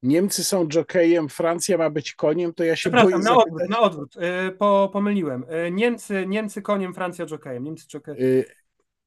Niemcy 0.03 0.45
są 0.45 0.69
jokejem, 0.69 1.29
Francja 1.29 1.79
ma 1.79 1.91
być 1.91 2.15
koniem, 2.15 2.55
to 2.55 2.65
ja 2.65 2.77
się 2.77 2.91
boję 2.91 3.19
na 3.19 3.37
odwrót, 3.37 3.69
na 3.69 3.81
odwrót. 3.81 4.17
Yy, 4.17 4.53
po, 4.53 4.91
pomyliłem. 4.93 5.45
Yy, 5.51 5.71
Niemcy, 5.71 6.27
Niemcy 6.27 6.63
koniem, 6.63 6.95
Francja 6.95 7.27
jokejem. 7.27 7.65
Niemcy 7.65 7.87
jokejem. 7.95 8.45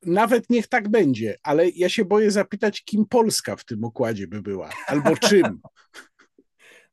Nawet 0.06 0.50
niech 0.50 0.68
tak 0.68 0.90
będzie, 0.90 1.38
ale 1.44 1.70
ja 1.70 1.90
się 1.90 2.06
boję 2.06 2.32
zapytać, 2.32 2.84
kim 2.84 3.06
Polska 3.06 3.56
w 3.56 3.66
tym 3.66 3.84
układzie 3.84 4.28
by 4.28 4.42
była, 4.42 4.70
albo 4.88 5.18
czym. 5.18 5.60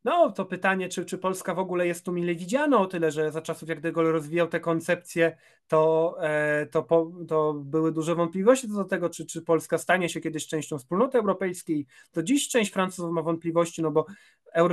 No, 0.04 0.32
to 0.32 0.44
pytanie, 0.44 0.88
czy, 0.88 1.04
czy 1.04 1.18
Polska 1.18 1.54
w 1.54 1.58
ogóle 1.58 1.86
jest 1.86 2.04
tu 2.04 2.12
mile 2.12 2.34
widziana, 2.34 2.78
o 2.78 2.86
tyle, 2.86 3.10
że 3.10 3.32
za 3.32 3.42
czasów 3.42 3.68
jak 3.68 3.80
De 3.80 3.92
Gaulle 3.92 4.12
rozwijał 4.12 4.48
te 4.48 4.60
koncepcje, 4.60 5.36
to, 5.68 6.14
e, 6.20 6.66
to, 6.66 6.82
po, 6.82 7.12
to 7.28 7.54
były 7.54 7.92
duże 7.92 8.14
wątpliwości 8.14 8.68
co 8.68 8.74
do 8.74 8.84
tego, 8.84 9.10
czy, 9.10 9.26
czy 9.26 9.42
Polska 9.42 9.78
stanie 9.78 10.08
się 10.08 10.20
kiedyś 10.20 10.46
częścią 10.46 10.78
wspólnoty 10.78 11.18
europejskiej. 11.18 11.86
To 12.12 12.22
dziś 12.22 12.48
część 12.48 12.72
Francuzów 12.72 13.12
ma 13.12 13.22
wątpliwości, 13.22 13.82
no 13.82 13.90
bo 13.90 14.06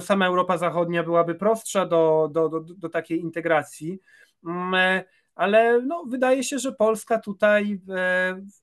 sama 0.01 0.27
Europa 0.27 0.57
Zachodnia 0.57 1.03
byłaby 1.03 1.36
prostsza 1.36 1.86
do, 1.86 2.29
do, 2.32 2.49
do, 2.49 2.59
do 2.59 2.89
takiej 2.89 3.19
integracji, 3.19 3.99
mm, 4.45 4.73
e, 4.75 5.03
ale 5.36 5.82
no, 5.82 6.05
wydaje 6.07 6.43
się, 6.43 6.59
że 6.59 6.71
Polska 6.71 7.19
tutaj 7.19 7.79
w, 7.88 7.93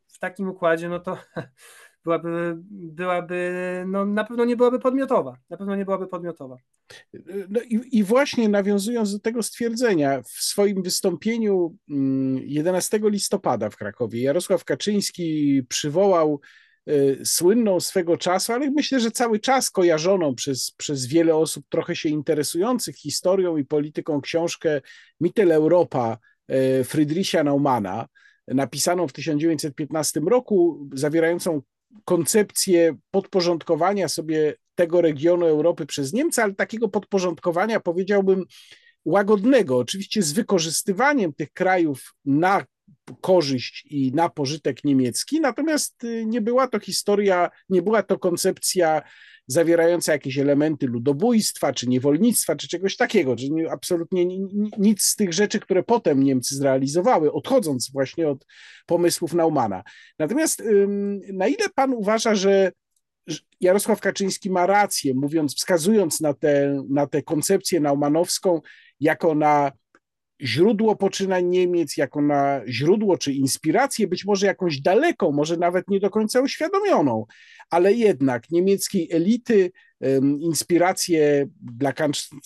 w 0.09 0.19
takim 0.19 0.49
układzie, 0.49 0.89
no 0.89 1.01
to 1.01 1.19
byłaby, 2.09 2.57
byłaby 2.71 3.53
no 3.87 4.05
na 4.05 4.25
pewno 4.25 4.45
nie 4.45 4.57
byłaby 4.57 4.79
podmiotowa. 4.79 5.37
Na 5.51 5.57
pewno 5.57 5.77
nie 5.77 5.85
byłaby 5.85 6.07
podmiotowa. 6.07 6.57
No 7.49 7.61
i, 7.61 7.99
i 7.99 8.05
właśnie 8.05 8.49
nawiązując 8.49 9.13
do 9.13 9.19
tego 9.19 9.43
stwierdzenia, 9.43 10.23
w 10.23 10.29
swoim 10.29 10.83
wystąpieniu 10.83 11.77
11 12.45 12.97
mm, 12.97 13.13
listopada 13.13 13.71
w 13.71 13.77
Krakowie 13.77 14.23
Jarosław 14.23 14.65
Kaczyński 14.65 15.63
przywołał 15.69 16.41
y, 16.89 17.21
słynną 17.25 17.81
swego 17.81 18.17
czasu, 18.17 18.53
ale 18.53 18.71
myślę, 18.71 19.01
że 19.01 19.11
cały 19.11 19.39
czas 19.39 19.71
kojarzoną 19.71 20.35
przez, 20.35 20.71
przez 20.71 21.07
wiele 21.07 21.37
osób 21.37 21.65
trochę 21.69 21.97
się 21.97 22.09
interesujących 22.09 22.97
historią 22.97 23.57
i 23.57 23.65
polityką 23.65 24.21
książkę 24.21 24.81
Mittel 25.21 25.53
Europa 25.53 26.19
y, 26.51 26.85
Friedricha 26.85 27.45
Naumana, 27.45 28.09
napisaną 28.49 29.09
w 29.09 29.13
1915 29.13 30.21
roku, 30.21 30.89
zawierającą 30.93 31.63
koncepcję 32.05 32.97
podporządkowania 33.11 34.09
sobie 34.09 34.55
tego 34.75 35.01
regionu 35.01 35.47
Europy 35.47 35.87
przez 35.87 36.13
Niemcy, 36.13 36.43
ale 36.43 36.55
takiego 36.55 36.89
podporządkowania 36.89 37.81
powiedziałbym 37.81 38.45
łagodnego, 39.05 39.79
oczywiście 39.79 40.23
z 40.23 40.33
wykorzystywaniem 40.33 41.33
tych 41.33 41.53
krajów 41.53 42.15
na 42.25 42.65
korzyść 43.21 43.87
i 43.91 44.13
na 44.13 44.29
pożytek 44.29 44.85
niemiecki, 44.85 45.41
natomiast 45.41 46.05
y, 46.05 46.27
nie 46.27 46.41
była 46.41 46.69
to 46.69 46.81
historia, 46.81 47.51
nie 47.69 47.83
była 47.83 48.03
to 48.03 48.19
koncepcja 48.19 49.03
zawierająca 49.49 50.13
jakieś 50.13 50.39
elementy 50.39 50.87
ludobójstwa, 50.87 51.73
czy 51.73 51.89
niewolnictwa, 51.89 52.57
czy 52.57 52.69
czegoś 52.69 52.97
takiego, 52.97 53.37
czy 53.37 53.47
absolutnie 53.71 54.27
nic 54.79 55.03
z 55.03 55.17
tych 55.17 55.33
rzeczy, 55.33 55.61
które 55.61 55.83
potem 55.83 56.23
Niemcy 56.23 56.57
zrealizowały, 56.57 57.33
odchodząc 57.33 57.91
właśnie 57.93 58.29
od 58.29 58.47
pomysłów 58.87 59.35
Naumana. 59.35 59.83
Natomiast 60.19 60.63
na 61.33 61.47
ile 61.47 61.69
pan 61.75 61.95
uważa, 61.95 62.35
że 62.35 62.73
Jarosław 63.61 64.01
Kaczyński 64.01 64.51
ma 64.51 64.67
rację, 64.67 65.15
mówiąc, 65.15 65.57
wskazując 65.57 66.21
na 66.21 66.35
tę 66.35 66.85
na 66.91 67.07
tę 67.07 67.23
koncepcję 67.23 67.81
naumanowską 67.81 68.61
jako 69.01 69.35
na 69.35 69.73
źródło 70.43 70.97
poczynań 70.97 71.47
Niemiec, 71.47 71.97
jako 71.97 72.23
na 72.23 72.61
źródło 72.69 73.19
czy 73.19 73.33
inspirację, 73.33 74.07
być 74.07 74.25
może 74.25 74.47
jakąś 74.47 74.81
daleką, 74.81 75.33
może 75.33 75.57
nawet 75.57 75.89
nie 75.89 76.01
do 76.01 76.11
końca 76.11 76.41
uświadomioną, 76.41 77.27
ale 77.71 77.93
jednak 77.93 78.51
niemieckiej 78.51 79.09
elity, 79.13 79.71
inspirację 80.41 81.47
dla 81.61 81.93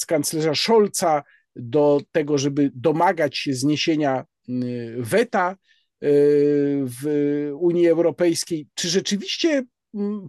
kanclerza 0.06 0.54
Scholza 0.54 1.22
do 1.56 2.00
tego, 2.12 2.38
żeby 2.38 2.70
domagać 2.74 3.38
się 3.38 3.54
zniesienia 3.54 4.24
weta 4.96 5.52
y, 5.52 5.56
w 6.84 7.50
Unii 7.54 7.88
Europejskiej. 7.88 8.68
Czy 8.74 8.88
rzeczywiście 8.88 9.64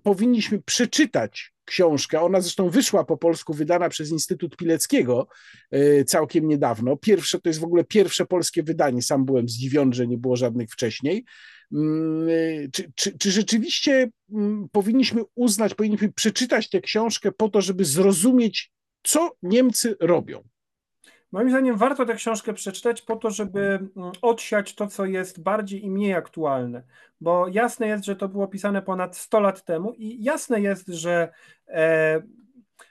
powinniśmy 0.04 0.62
przeczytać 0.62 1.53
książkę. 1.66 2.22
Ona 2.22 2.42
zresztą 2.42 2.70
wyszła 2.70 3.04
po 3.04 3.18
polsku, 3.18 3.54
wydana 3.54 3.90
przez 3.90 4.12
Instytut 4.12 4.56
Pileckiego 4.56 5.28
e, 5.72 6.06
całkiem 6.06 6.48
niedawno. 6.48 6.98
Pierwsze, 6.98 7.40
to 7.40 7.50
jest 7.50 7.60
w 7.60 7.64
ogóle 7.64 7.84
pierwsze 7.84 8.26
polskie 8.26 8.64
wydanie. 8.64 9.02
Sam 9.02 9.26
byłem 9.26 9.50
zdziwiony, 9.50 9.94
że 9.94 10.08
nie 10.08 10.18
było 10.18 10.36
żadnych 10.36 10.70
wcześniej. 10.70 11.26
Mm, 11.74 12.28
e, 12.30 12.68
czy, 12.72 12.92
czy, 12.96 13.18
czy 13.18 13.32
rzeczywiście 13.32 14.10
mm, 14.34 14.68
powinniśmy 14.72 15.22
uznać, 15.36 15.76
powinniśmy 15.76 16.12
przeczytać 16.12 16.70
tę 16.70 16.82
książkę 16.82 17.32
po 17.32 17.50
to, 17.50 17.62
żeby 17.62 17.86
zrozumieć, 17.86 18.72
co 19.04 19.32
Niemcy 19.44 19.96
robią? 20.00 20.53
Moim 21.34 21.50
zdaniem 21.50 21.78
warto 21.78 22.06
tę 22.06 22.16
książkę 22.16 22.54
przeczytać 22.54 23.02
po 23.02 23.16
to, 23.16 23.32
żeby 23.32 23.60
mm, 23.60 24.12
odsiać 24.22 24.76
to, 24.76 24.88
co 24.88 25.06
jest 25.06 25.44
bardziej 25.44 25.86
i 25.86 25.90
mniej 25.90 26.14
aktualne, 26.14 26.84
bo 27.22 27.48
jasne 27.48 27.88
jest, 27.88 28.06
że 28.06 28.16
to 28.16 28.28
było 28.28 28.48
pisane 28.48 28.82
ponad 28.82 29.18
100 29.18 29.40
lat 29.40 29.66
temu 29.66 29.94
i 29.98 30.24
jasne 30.24 30.62
jest, 30.62 30.88
że 30.88 31.30
e, 31.68 32.22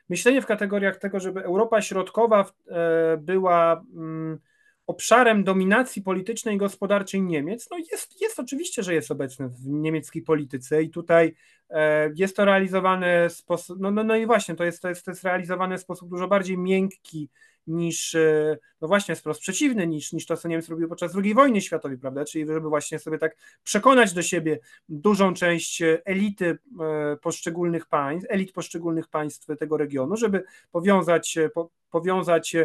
myślenie 0.09 0.43
w 0.43 0.47
kategoriach 0.47 0.97
tego, 0.97 1.20
żeby 1.20 1.45
Europa 1.45 1.82
Środkowa 1.82 2.53
e, 2.68 3.16
była 3.16 3.84
mm, 3.95 4.38
obszarem 4.86 5.45
dominacji 5.45 6.03
politycznej 6.03 6.55
i 6.55 6.59
gospodarczej 6.59 7.22
Niemiec, 7.22 7.68
no 7.70 7.76
jest, 7.93 8.20
jest 8.20 8.40
oczywiście, 8.40 8.82
że 8.82 8.95
jest 8.95 9.11
obecny 9.11 9.49
w 9.49 9.66
niemieckiej 9.66 10.22
polityce 10.22 10.82
i 10.82 10.90
tutaj 10.90 11.34
e, 11.70 12.11
jest 12.14 12.36
to 12.36 12.45
realizowane 12.45 13.28
w 13.28 13.32
sposób, 13.32 13.80
no, 13.80 13.90
no, 13.90 14.05
no 14.05 14.16
i 14.16 14.26
właśnie, 14.26 14.55
to 14.55 14.64
jest, 14.64 14.82
to, 14.82 14.88
jest, 14.88 15.05
to 15.05 15.11
jest 15.11 15.24
realizowane 15.24 15.78
w 15.78 15.80
sposób 15.80 16.11
dużo 16.11 16.28
bardziej 16.28 16.59
miękki, 16.59 17.28
niż, 17.67 18.15
e, 18.15 18.59
no 18.81 18.89
właśnie 18.89 19.17
wprost 19.17 19.41
przeciwny 19.41 19.87
niż, 19.87 20.13
niż 20.13 20.27
to, 20.27 20.37
co 20.37 20.49
Niemcy 20.49 20.71
robiły 20.71 20.89
podczas 20.89 21.17
II 21.17 21.35
wojny 21.35 21.61
światowej, 21.61 21.99
prawda, 21.99 22.25
czyli 22.25 22.47
żeby 22.47 22.69
właśnie 22.69 22.99
sobie 22.99 23.19
tak 23.19 23.37
przekonać 23.63 24.13
do 24.13 24.23
siebie 24.23 24.59
dużą 24.89 25.35
część 25.35 25.83
elity 26.05 26.59
e, 26.81 27.17
poszczególnych 27.17 27.87
państw, 27.87 28.31
elit 28.31 28.53
poszczególnych 28.53 29.09
państw 29.09 29.59
tego 29.59 29.77
regionu, 29.77 30.17
żeby 30.17 30.45
powiązać, 30.71 31.37
e, 31.37 31.49
po, 31.49 31.71
powiązać 31.91 32.57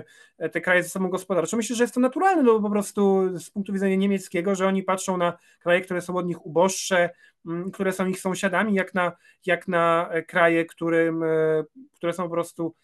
te 0.52 0.62
kraje 0.62 0.84
ze 0.84 0.89
sobą 0.89 1.10
gospodarczo. 1.10 1.58
Myślę, 1.58 1.76
że 1.76 1.84
jest 1.84 1.93
to 1.93 2.00
naturalne, 2.00 2.43
no 2.43 2.60
po 2.60 2.70
prostu 2.70 3.30
z 3.39 3.50
punktu 3.50 3.74
widzenia 3.74 3.95
niemieckiego, 3.95 4.56
że 4.56 4.68
oni 4.68 4.84
patrzą 4.84 5.18
na 5.18 5.38
kraje, 5.60 5.82
które 5.82 6.02
są 6.02 6.16
od 6.16 6.28
nich 6.28 6.45
uboższe, 6.45 7.10
które 7.74 7.91
są 7.91 8.08
ich 8.08 8.20
sąsiadami, 8.20 8.74
jak 8.74 8.93
na, 8.93 9.12
jak 9.45 9.68
na 9.68 10.10
kraje, 10.28 10.66
którym, 10.66 11.24
które 11.93 12.14
są 12.14 12.24
po 12.24 12.30
prostu 12.30 12.76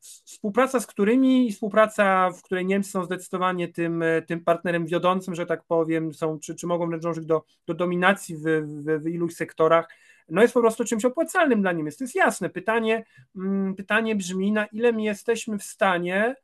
współpraca 0.00 0.80
z 0.80 0.86
którymi 0.86 1.48
i 1.48 1.52
współpraca, 1.52 2.30
w 2.30 2.42
której 2.42 2.66
Niemcy 2.66 2.90
są 2.90 3.04
zdecydowanie 3.04 3.68
tym, 3.68 4.04
tym 4.26 4.44
partnerem 4.44 4.86
wiodącym, 4.86 5.34
że 5.34 5.46
tak 5.46 5.64
powiem, 5.64 6.14
są, 6.14 6.38
czy, 6.38 6.54
czy 6.54 6.66
mogą 6.66 6.90
dążyć 6.98 7.26
do, 7.26 7.44
do 7.66 7.74
dominacji 7.74 8.36
w, 8.36 8.42
w, 8.42 9.02
w 9.02 9.08
iluś 9.08 9.34
sektorach, 9.34 9.88
no 10.28 10.42
jest 10.42 10.54
po 10.54 10.60
prostu 10.60 10.84
czymś 10.84 11.04
opłacalnym 11.04 11.60
dla 11.60 11.72
Niemiec. 11.72 11.96
To 11.96 12.04
jest 12.04 12.14
jasne. 12.14 12.50
Pytanie, 12.50 13.04
mm, 13.36 13.74
pytanie 13.74 14.16
brzmi, 14.16 14.52
na 14.52 14.66
ile 14.66 14.92
my 14.92 15.02
jesteśmy 15.02 15.58
w 15.58 15.62
stanie 15.62 16.34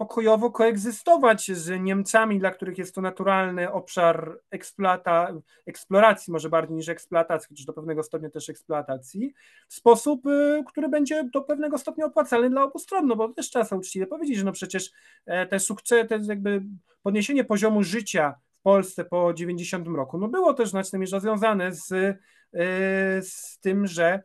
pokojowo 0.00 0.50
koegzystować 0.50 1.50
z 1.52 1.80
Niemcami, 1.80 2.38
dla 2.38 2.50
których 2.50 2.78
jest 2.78 2.94
to 2.94 3.00
naturalny 3.00 3.72
obszar 3.72 4.40
eksploata, 4.50 5.32
eksploracji, 5.66 6.32
może 6.32 6.48
bardziej 6.48 6.76
niż 6.76 6.88
eksploatacji, 6.88 7.56
czy 7.56 7.66
do 7.66 7.72
pewnego 7.72 8.02
stopnia 8.02 8.30
też 8.30 8.48
eksploatacji, 8.48 9.34
w 9.68 9.74
sposób, 9.74 10.26
y, 10.26 10.64
który 10.66 10.88
będzie 10.88 11.24
do 11.32 11.42
pewnego 11.42 11.78
stopnia 11.78 12.06
opłacalny 12.06 12.50
dla 12.50 12.62
obu 12.62 12.78
stron, 12.78 13.06
no 13.06 13.16
bo 13.16 13.28
też 13.28 13.50
trzeba 13.50 13.76
uczciwie 13.76 14.06
powiedzieć, 14.06 14.36
że 14.36 14.44
no 14.44 14.52
przecież 14.52 14.90
e, 15.26 15.46
te 15.46 15.60
sukcesy, 15.60 16.08
te 16.08 16.18
jakby 16.22 16.62
podniesienie 17.02 17.44
poziomu 17.44 17.82
życia 17.82 18.34
w 18.50 18.62
Polsce 18.62 19.04
po 19.04 19.34
90 19.34 19.88
roku, 19.88 20.18
no 20.18 20.28
było 20.28 20.54
też 20.54 20.70
znacznie 20.70 21.06
związane 21.06 21.72
z 21.72 22.18
E, 22.54 23.22
z 23.22 23.58
tym, 23.60 23.86
że 23.86 24.22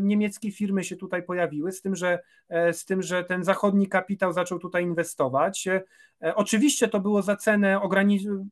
niemieckie 0.00 0.52
firmy 0.52 0.84
się 0.84 0.96
tutaj 0.96 1.22
pojawiły, 1.22 1.72
z 1.72 1.82
tym, 1.82 1.96
że, 1.96 2.18
e, 2.48 2.72
z 2.72 2.84
tym, 2.84 3.02
że 3.02 3.24
ten 3.24 3.44
zachodni 3.44 3.88
kapitał 3.88 4.32
zaczął 4.32 4.58
tutaj 4.58 4.82
inwestować. 4.82 5.68
Oczywiście 6.34 6.88
to 6.88 7.00
było 7.00 7.22
za 7.22 7.36
cenę 7.36 7.80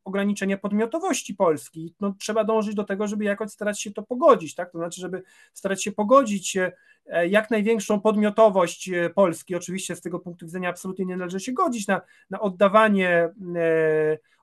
ograniczenia 0.04 0.58
podmiotowości 0.58 1.34
Polski. 1.34 1.94
No, 2.00 2.14
trzeba 2.18 2.44
dążyć 2.44 2.74
do 2.74 2.84
tego, 2.84 3.06
żeby 3.06 3.24
jakoś 3.24 3.50
starać 3.50 3.80
się 3.80 3.90
to 3.90 4.02
pogodzić, 4.02 4.54
tak? 4.54 4.72
To 4.72 4.78
znaczy, 4.78 5.00
żeby 5.00 5.22
starać 5.52 5.84
się 5.84 5.92
pogodzić 5.92 6.56
jak 7.28 7.50
największą 7.50 8.00
podmiotowość 8.00 8.90
Polski. 9.14 9.54
Oczywiście 9.54 9.96
z 9.96 10.00
tego 10.00 10.18
punktu 10.18 10.46
widzenia 10.46 10.68
absolutnie 10.68 11.04
nie 11.04 11.16
należy 11.16 11.40
się 11.40 11.52
godzić 11.52 11.86
na, 11.86 12.00
na 12.30 12.40
oddawanie 12.40 13.30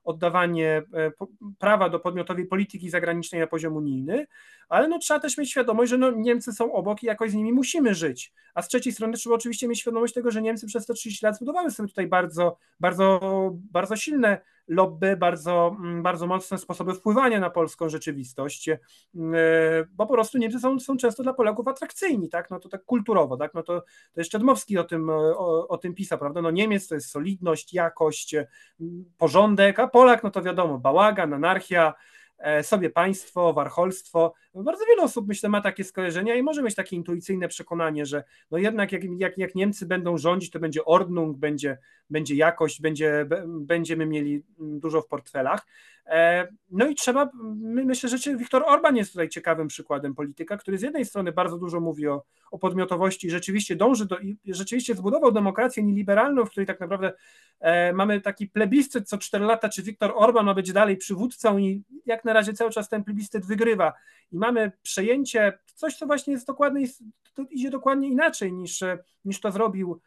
oddawanie 0.03 0.82
e, 0.93 1.11
prawa 1.59 1.89
do 1.89 1.99
podmiotowej 1.99 2.45
polityki 2.45 2.89
zagranicznej 2.89 3.41
na 3.41 3.47
poziom 3.47 3.76
unijny, 3.76 4.28
ale 4.69 4.88
no 4.88 4.99
trzeba 4.99 5.19
też 5.19 5.38
mieć 5.38 5.51
świadomość, 5.51 5.89
że 5.89 5.97
no 5.97 6.11
Niemcy 6.22 6.53
są 6.53 6.74
obok 6.74 7.03
i 7.03 7.05
jakoś 7.05 7.32
z 7.32 7.34
nimi 7.34 7.53
musimy 7.53 7.95
żyć. 7.95 8.34
A 8.53 8.61
z 8.61 8.68
trzeciej 8.68 8.93
strony 8.93 9.14
trzeba 9.14 9.36
oczywiście 9.36 9.68
mieć 9.68 9.80
świadomość 9.80 10.14
tego, 10.14 10.32
że 10.32 10.41
Niemcy 10.41 10.68
przez 10.68 10.86
te 10.86 10.93
30 10.93 11.26
lat 11.26 11.36
zbudowały 11.36 11.72
sobie 11.72 11.89
tutaj 11.89 12.07
bardzo, 12.07 12.57
bardzo, 12.80 13.20
bardzo 13.72 13.95
silne 13.95 14.41
lobby, 14.68 15.18
bardzo, 15.18 15.76
mm, 15.80 16.03
bardzo 16.03 16.28
mocne 16.28 16.57
sposoby 16.57 16.93
wpływania 16.93 17.39
na 17.39 17.49
polską 17.49 17.89
rzeczywistość, 17.89 18.70
e, 18.70 18.80
bo 19.91 20.07
po 20.07 20.14
prostu 20.14 20.38
Niemcy 20.38 20.59
są, 20.59 20.80
są 20.80 20.97
często 20.97 21.24
dla 21.24 21.34
Polaków 21.34 21.68
atrakcyjni, 21.68 22.30
tak, 22.30 22.49
no 22.49 22.59
to 22.59 22.70
tak 22.70 22.86
kulturowo, 22.86 23.38
tak, 23.38 23.53
no 23.53 23.64
to, 23.64 23.82
to 24.14 24.22
jeszcze 24.22 24.39
Dmowski 24.39 24.78
o 24.78 24.84
tym, 24.84 25.09
o, 25.09 25.68
o 25.68 25.78
tym 25.78 25.93
pisał, 25.93 26.20
prawda, 26.20 26.41
no 26.41 26.51
Niemiec 26.51 26.88
to 26.88 26.95
jest 26.95 27.11
solidność, 27.11 27.74
jakość, 27.74 28.36
porządek, 29.18 29.80
a 29.80 29.88
Polak, 29.88 30.24
no 30.24 30.32
to 30.32 30.41
wiadomo, 30.41 30.80
bałagan, 30.80 31.34
anarchia, 31.34 31.93
sobie 32.61 32.89
państwo, 32.89 33.53
warcholstwo. 33.53 34.33
Bardzo 34.55 34.85
wiele 34.85 35.03
osób, 35.03 35.27
myślę, 35.27 35.49
ma 35.49 35.61
takie 35.61 35.83
skojarzenia 35.83 36.35
i 36.35 36.43
może 36.43 36.63
mieć 36.63 36.75
takie 36.75 36.95
intuicyjne 36.95 37.47
przekonanie, 37.47 38.05
że 38.05 38.23
no 38.51 38.57
jednak 38.57 38.91
jak, 38.91 39.01
jak, 39.17 39.37
jak 39.37 39.55
Niemcy 39.55 39.85
będą 39.85 40.17
rządzić, 40.17 40.51
to 40.51 40.59
będzie 40.59 40.85
Ordnung, 40.85 41.37
będzie, 41.37 41.77
będzie 42.09 42.35
jakość, 42.35 42.81
będzie, 42.81 43.25
będziemy 43.47 44.05
mieli 44.05 44.43
dużo 44.59 45.01
w 45.01 45.07
portfelach. 45.07 45.65
E, 46.05 46.47
no 46.71 46.87
i 46.87 46.95
trzeba, 46.95 47.29
myślę, 47.63 48.09
że 48.09 48.37
Viktor 48.37 48.63
Orban 48.65 48.95
jest 48.95 49.11
tutaj 49.11 49.29
ciekawym 49.29 49.67
przykładem 49.67 50.15
polityka, 50.15 50.57
który 50.57 50.77
z 50.77 50.81
jednej 50.81 51.05
strony 51.05 51.31
bardzo 51.31 51.57
dużo 51.57 51.79
mówi 51.79 52.07
o, 52.07 52.23
o 52.51 52.59
podmiotowości 52.59 53.27
i 53.27 53.29
rzeczywiście 53.29 53.75
dąży 53.75 54.05
do, 54.05 54.19
i 54.19 54.37
rzeczywiście 54.47 54.95
zbudował 54.95 55.31
demokrację 55.31 55.83
nieliberalną, 55.83 56.45
w 56.45 56.49
której 56.49 56.67
tak 56.67 56.79
naprawdę 56.79 57.13
e, 57.59 57.93
mamy 57.93 58.21
taki 58.21 58.47
plebiscyt 58.47 59.09
co 59.09 59.17
4 59.17 59.45
lata, 59.45 59.69
czy 59.69 59.83
Viktor 59.83 60.11
Orban 60.15 60.45
ma 60.45 60.53
być 60.53 60.73
dalej 60.73 60.97
przywódcą 60.97 61.57
i 61.57 61.83
jak 62.05 62.25
na 62.25 62.32
razie 62.34 62.53
cały 62.53 62.71
czas 62.71 62.89
ten 62.89 63.03
plebiscyt 63.03 63.45
wygrywa. 63.45 63.93
I 64.31 64.38
mamy 64.38 64.71
przejęcie, 64.81 65.59
coś 65.75 65.95
co 65.95 66.05
właśnie 66.05 66.34
jest 66.34 66.47
dokładnie, 66.47 66.88
idzie 67.49 67.69
dokładnie 67.69 68.07
inaczej 68.07 68.53
niż, 68.53 68.84
niż 69.25 69.39
to 69.39 69.51
zrobił 69.51 70.01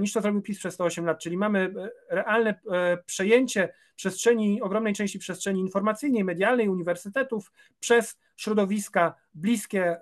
niż 0.00 0.12
to 0.12 0.20
zrobił 0.20 0.42
PiS 0.42 0.58
przez 0.58 0.74
108 0.74 1.04
lat, 1.04 1.18
czyli 1.18 1.36
mamy 1.36 1.74
e, 2.10 2.14
realne 2.14 2.60
e, 2.72 2.96
przejęcie 3.06 3.74
przestrzeni, 3.96 4.62
ogromnej 4.62 4.94
części 4.94 5.18
przestrzeni 5.18 5.60
informacyjnej, 5.60 6.24
medialnej, 6.24 6.68
uniwersytetów 6.68 7.52
przez 7.80 8.18
środowiska 8.36 9.14
bliskie 9.34 9.96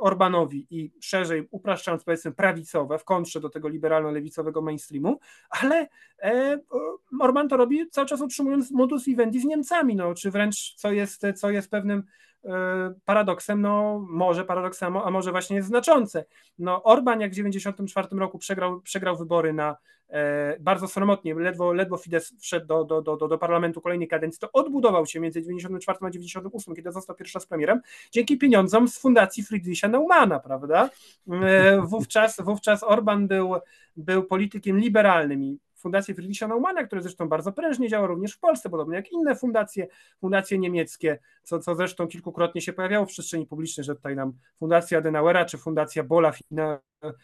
Orbanowi 0.00 0.66
i 0.70 0.92
szerzej 1.00 1.48
upraszczając 1.50 2.04
powiedzmy 2.04 2.32
prawicowe 2.32 2.98
w 2.98 3.04
kontrze 3.04 3.40
do 3.40 3.48
tego 3.48 3.68
liberalno-lewicowego 3.68 4.62
mainstreamu, 4.62 5.20
ale 5.50 5.88
Orban 7.20 7.48
to 7.48 7.56
robi 7.56 7.90
cały 7.90 8.06
czas 8.06 8.20
utrzymując 8.20 8.70
modus 8.70 9.04
vivendi 9.04 9.40
z 9.40 9.44
Niemcami, 9.44 9.96
no, 9.96 10.14
czy 10.14 10.30
wręcz 10.30 10.74
co 10.74 10.92
jest, 10.92 11.22
co 11.36 11.50
jest 11.50 11.70
pewnym 11.70 12.02
E, 12.35 12.35
paradoksem, 13.04 13.60
no 13.60 14.04
może 14.08 14.44
paradoksem, 14.44 14.96
a 14.96 15.10
może 15.10 15.30
właśnie 15.30 15.56
jest 15.56 15.68
znaczące. 15.68 16.24
No 16.58 16.82
Orban 16.82 17.20
jak 17.20 17.30
w 17.30 17.34
1994 17.34 18.20
roku 18.20 18.38
przegrał, 18.38 18.80
przegrał 18.80 19.16
wybory 19.16 19.52
na 19.52 19.76
e, 20.08 20.56
bardzo 20.60 20.88
sromotnie, 20.88 21.34
ledwo, 21.34 21.72
ledwo 21.72 21.96
Fidesz 21.96 22.32
wszedł 22.40 22.66
do, 22.66 22.84
do, 22.84 23.16
do, 23.16 23.28
do 23.28 23.38
parlamentu 23.38 23.80
kolejnej 23.80 24.08
kadencji, 24.08 24.40
to 24.40 24.52
odbudował 24.52 25.06
się 25.06 25.20
między 25.20 25.40
1994 25.40 25.96
a 25.96 26.10
1998, 26.10 26.74
kiedy 26.76 26.92
został 26.92 27.16
pierwszy 27.16 27.38
raz 27.38 27.46
premierem, 27.46 27.80
dzięki 28.12 28.38
pieniądzom 28.38 28.88
z 28.88 28.98
fundacji 28.98 29.42
Friedricha 29.42 29.88
Neumana, 29.88 30.40
prawda? 30.40 30.90
E, 31.42 31.80
wówczas, 31.80 32.40
wówczas 32.40 32.82
Orban 32.82 33.28
był, 33.28 33.54
był 33.96 34.24
politykiem 34.24 34.78
liberalnym 34.78 35.42
i 35.42 35.58
Fundację 35.86 36.14
Friedricha 36.14 36.48
Naumana, 36.48 36.84
które 36.84 37.02
zresztą 37.02 37.28
bardzo 37.28 37.52
prężnie 37.52 37.88
działa 37.88 38.06
również 38.06 38.32
w 38.32 38.38
Polsce, 38.38 38.70
podobnie 38.70 38.96
jak 38.96 39.12
inne 39.12 39.36
fundacje, 39.36 39.86
fundacje 40.20 40.58
niemieckie, 40.58 41.18
co, 41.42 41.58
co 41.58 41.74
zresztą 41.74 42.06
kilkukrotnie 42.08 42.60
się 42.60 42.72
pojawiało 42.72 43.06
w 43.06 43.08
przestrzeni 43.08 43.46
publicznej, 43.46 43.84
że 43.84 43.96
tutaj 43.96 44.16
nam 44.16 44.32
Fundacja 44.58 44.98
Adenauera 44.98 45.44
czy 45.44 45.58
Fundacja 45.58 46.04
Bola 46.04 46.32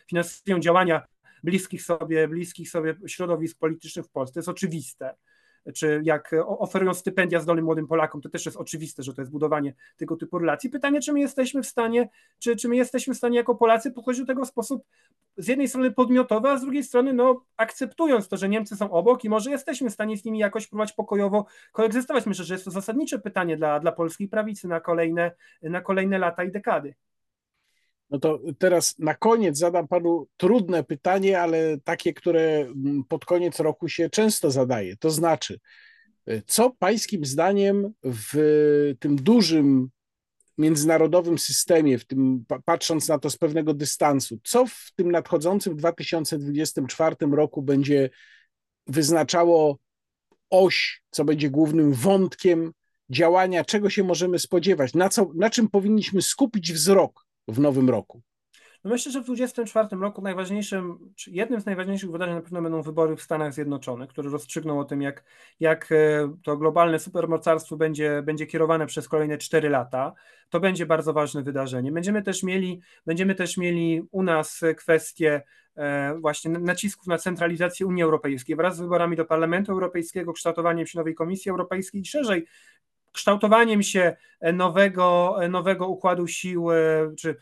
finansują 0.06 0.60
działania 0.60 1.02
bliskich 1.42 1.82
sobie, 1.82 2.28
bliskich 2.28 2.70
sobie 2.70 2.94
środowisk 3.06 3.58
politycznych 3.58 4.06
w 4.06 4.10
Polsce. 4.10 4.40
Jest 4.40 4.48
oczywiste 4.48 5.14
czy 5.74 6.00
jak 6.04 6.34
oferują 6.46 6.94
stypendia 6.94 7.40
zdolnym 7.40 7.64
młodym 7.64 7.86
Polakom, 7.86 8.20
to 8.20 8.28
też 8.28 8.46
jest 8.46 8.58
oczywiste, 8.58 9.02
że 9.02 9.14
to 9.14 9.22
jest 9.22 9.32
budowanie 9.32 9.74
tego 9.96 10.16
typu 10.16 10.38
relacji. 10.38 10.70
Pytanie, 10.70 11.00
czy 11.00 11.12
my 11.12 11.20
jesteśmy 11.20 11.62
w 11.62 11.66
stanie, 11.66 12.08
czy, 12.38 12.56
czy 12.56 12.68
my 12.68 12.76
jesteśmy 12.76 13.14
w 13.14 13.16
stanie 13.16 13.36
jako 13.36 13.54
Polacy 13.54 13.90
podchodzić 13.92 14.20
do 14.20 14.26
tego 14.26 14.44
w 14.44 14.48
sposób 14.48 14.84
z 15.36 15.48
jednej 15.48 15.68
strony 15.68 15.90
podmiotowy, 15.90 16.48
a 16.48 16.56
z 16.56 16.62
drugiej 16.62 16.84
strony 16.84 17.12
no, 17.12 17.44
akceptując 17.56 18.28
to, 18.28 18.36
że 18.36 18.48
Niemcy 18.48 18.76
są 18.76 18.90
obok 18.90 19.24
i 19.24 19.28
może 19.28 19.50
jesteśmy 19.50 19.90
w 19.90 19.92
stanie 19.92 20.16
z 20.16 20.24
nimi 20.24 20.38
jakoś 20.38 20.66
próbować 20.66 20.92
pokojowo 20.92 21.46
koegzystować. 21.72 22.26
Myślę, 22.26 22.44
że 22.44 22.54
jest 22.54 22.64
to 22.64 22.70
zasadnicze 22.70 23.18
pytanie 23.18 23.56
dla, 23.56 23.80
dla 23.80 23.92
polskiej 23.92 24.28
prawicy 24.28 24.68
na 24.68 24.80
kolejne, 24.80 25.32
na 25.62 25.80
kolejne 25.80 26.18
lata 26.18 26.44
i 26.44 26.50
dekady. 26.50 26.94
No 28.12 28.18
to 28.18 28.40
teraz 28.58 28.98
na 28.98 29.14
koniec 29.14 29.58
zadam 29.58 29.88
panu 29.88 30.26
trudne 30.36 30.84
pytanie, 30.84 31.40
ale 31.40 31.78
takie, 31.84 32.14
które 32.14 32.40
mm, 32.42 33.04
pod 33.08 33.24
koniec 33.24 33.60
roku 33.60 33.88
się 33.88 34.10
często 34.10 34.50
zadaje. 34.50 34.96
To 34.96 35.10
znaczy, 35.10 35.60
y, 36.28 36.42
co 36.46 36.70
pańskim 36.78 37.24
zdaniem 37.24 37.92
w 38.04 38.94
tym 39.00 39.16
dużym 39.16 39.88
międzynarodowym 40.58 41.38
systemie, 41.38 41.98
w 41.98 42.04
tym 42.04 42.44
patrząc 42.64 43.08
na 43.08 43.18
to 43.18 43.30
z 43.30 43.36
pewnego 43.36 43.74
dystansu, 43.74 44.38
co 44.44 44.66
w 44.66 44.92
tym 44.96 45.10
nadchodzącym 45.10 45.76
2024 45.76 47.16
roku 47.32 47.62
będzie 47.62 48.10
wyznaczało 48.86 49.78
oś, 50.50 51.02
co 51.10 51.24
będzie 51.24 51.50
głównym 51.50 51.92
wątkiem 51.92 52.72
działania, 53.10 53.64
czego 53.64 53.90
się 53.90 54.04
możemy 54.04 54.38
spodziewać, 54.38 54.94
na, 54.94 55.08
co, 55.08 55.30
na 55.34 55.50
czym 55.50 55.68
powinniśmy 55.68 56.22
skupić 56.22 56.72
wzrok 56.72 57.26
w 57.48 57.60
nowym 57.60 57.90
roku? 57.90 58.22
No 58.84 58.90
myślę, 58.90 59.12
że 59.12 59.20
w 59.20 59.24
2024 59.24 60.02
roku 60.02 60.22
najważniejszym, 60.22 60.98
jednym 61.26 61.60
z 61.60 61.66
najważniejszych 61.66 62.10
wydarzeń 62.10 62.34
na 62.34 62.40
pewno 62.40 62.62
będą 62.62 62.82
wybory 62.82 63.16
w 63.16 63.22
Stanach 63.22 63.54
Zjednoczonych, 63.54 64.08
które 64.08 64.30
rozstrzygną 64.30 64.80
o 64.80 64.84
tym, 64.84 65.02
jak, 65.02 65.24
jak 65.60 65.92
e, 65.92 66.34
to 66.42 66.56
globalne 66.56 66.98
supermocarstwo 66.98 67.76
będzie, 67.76 68.22
będzie 68.22 68.46
kierowane 68.46 68.86
przez 68.86 69.08
kolejne 69.08 69.38
4 69.38 69.68
lata. 69.68 70.12
To 70.50 70.60
będzie 70.60 70.86
bardzo 70.86 71.12
ważne 71.12 71.42
wydarzenie. 71.42 71.92
Będziemy 71.92 72.22
też 72.22 72.42
mieli, 72.42 72.80
będziemy 73.06 73.34
też 73.34 73.56
mieli 73.56 74.02
u 74.10 74.22
nas 74.22 74.60
kwestię 74.76 75.42
e, 75.76 76.14
właśnie 76.18 76.50
nacisków 76.50 77.06
na 77.06 77.18
centralizację 77.18 77.86
Unii 77.86 78.02
Europejskiej 78.02 78.56
wraz 78.56 78.76
z 78.76 78.80
wyborami 78.80 79.16
do 79.16 79.24
Parlamentu 79.24 79.72
Europejskiego, 79.72 80.32
kształtowaniem 80.32 80.86
się 80.86 80.98
nowej 80.98 81.14
Komisji 81.14 81.50
Europejskiej 81.50 82.00
i 82.00 82.04
szerzej 82.04 82.46
kształtowaniem 83.12 83.82
się 83.82 84.16
nowego, 84.52 85.36
nowego 85.48 85.88
układu 85.88 86.26
sił, 86.26 86.70
e, 86.70 86.76
czy 87.18 87.36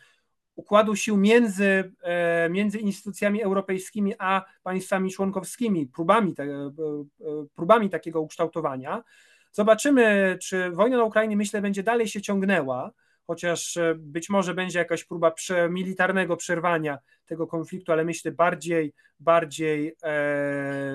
układu 0.56 0.96
sił 0.96 1.16
między, 1.16 1.92
e, 2.02 2.50
między 2.50 2.78
instytucjami 2.78 3.42
europejskimi 3.42 4.14
a 4.18 4.44
państwami 4.62 5.10
członkowskimi, 5.10 5.86
próbami, 5.86 6.34
te, 6.34 6.42
e, 6.42 6.72
próbami 7.54 7.90
takiego 7.90 8.20
ukształtowania. 8.20 9.02
Zobaczymy, 9.52 10.36
czy 10.42 10.70
wojna 10.70 10.96
na 10.96 11.04
Ukrainie, 11.04 11.36
myślę, 11.36 11.62
będzie 11.62 11.82
dalej 11.82 12.08
się 12.08 12.22
ciągnęła, 12.22 12.90
chociaż 13.26 13.78
być 13.96 14.28
może 14.28 14.54
będzie 14.54 14.78
jakaś 14.78 15.04
próba 15.04 15.32
militarnego 15.70 16.36
przerwania 16.36 16.98
tego 17.26 17.46
konfliktu, 17.46 17.92
ale 17.92 18.04
myślę 18.04 18.32
bardziej, 18.32 18.92
bardziej 19.20 19.96
e, 20.02 20.94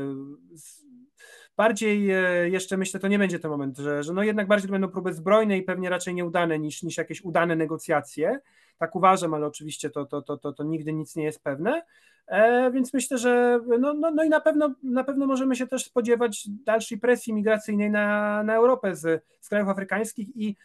bardziej 1.58 2.12
e, 2.12 2.50
jeszcze 2.50 2.78
myślę, 2.78 3.00
to 3.00 3.08
nie 3.08 3.20
będzie 3.20 3.40
ten 3.40 3.52
moment, 3.52 3.78
że, 3.78 4.04
że 4.04 4.14
no 4.14 4.24
jednak 4.24 4.48
bardziej 4.48 4.68
to 4.68 4.72
będą 4.72 4.88
próby 4.88 5.14
zbrojne 5.14 5.58
i 5.58 5.64
pewnie 5.64 5.90
raczej 5.90 6.14
nieudane 6.14 6.60
niż, 6.60 6.84
niż 6.84 6.98
jakieś 6.98 7.22
udane 7.22 7.56
negocjacje. 7.56 8.40
Tak 8.78 8.96
uważam, 8.96 9.34
ale 9.34 9.48
oczywiście 9.48 9.90
to, 9.90 10.06
to, 10.06 10.22
to, 10.22 10.38
to, 10.38 10.54
to 10.54 10.64
nigdy 10.64 10.94
nic 10.94 11.16
nie 11.16 11.24
jest 11.24 11.44
pewne. 11.44 11.82
E, 12.28 12.72
więc 12.72 12.94
myślę, 12.94 13.18
że 13.18 13.60
no, 13.80 13.94
no, 13.94 14.12
no 14.12 14.24
i 14.24 14.30
na 14.30 14.42
pewno, 14.42 14.76
na 14.84 15.04
pewno 15.04 15.28
możemy 15.28 15.56
się 15.56 15.68
też 15.68 15.86
spodziewać 15.86 16.48
dalszej 16.66 16.98
presji 16.98 17.34
migracyjnej 17.34 17.92
na, 17.92 18.44
na 18.44 18.56
Europę 18.56 18.96
z, 18.96 19.24
z 19.40 19.50
krajów 19.50 19.70
afrykańskich 19.70 20.38
i 20.38 20.56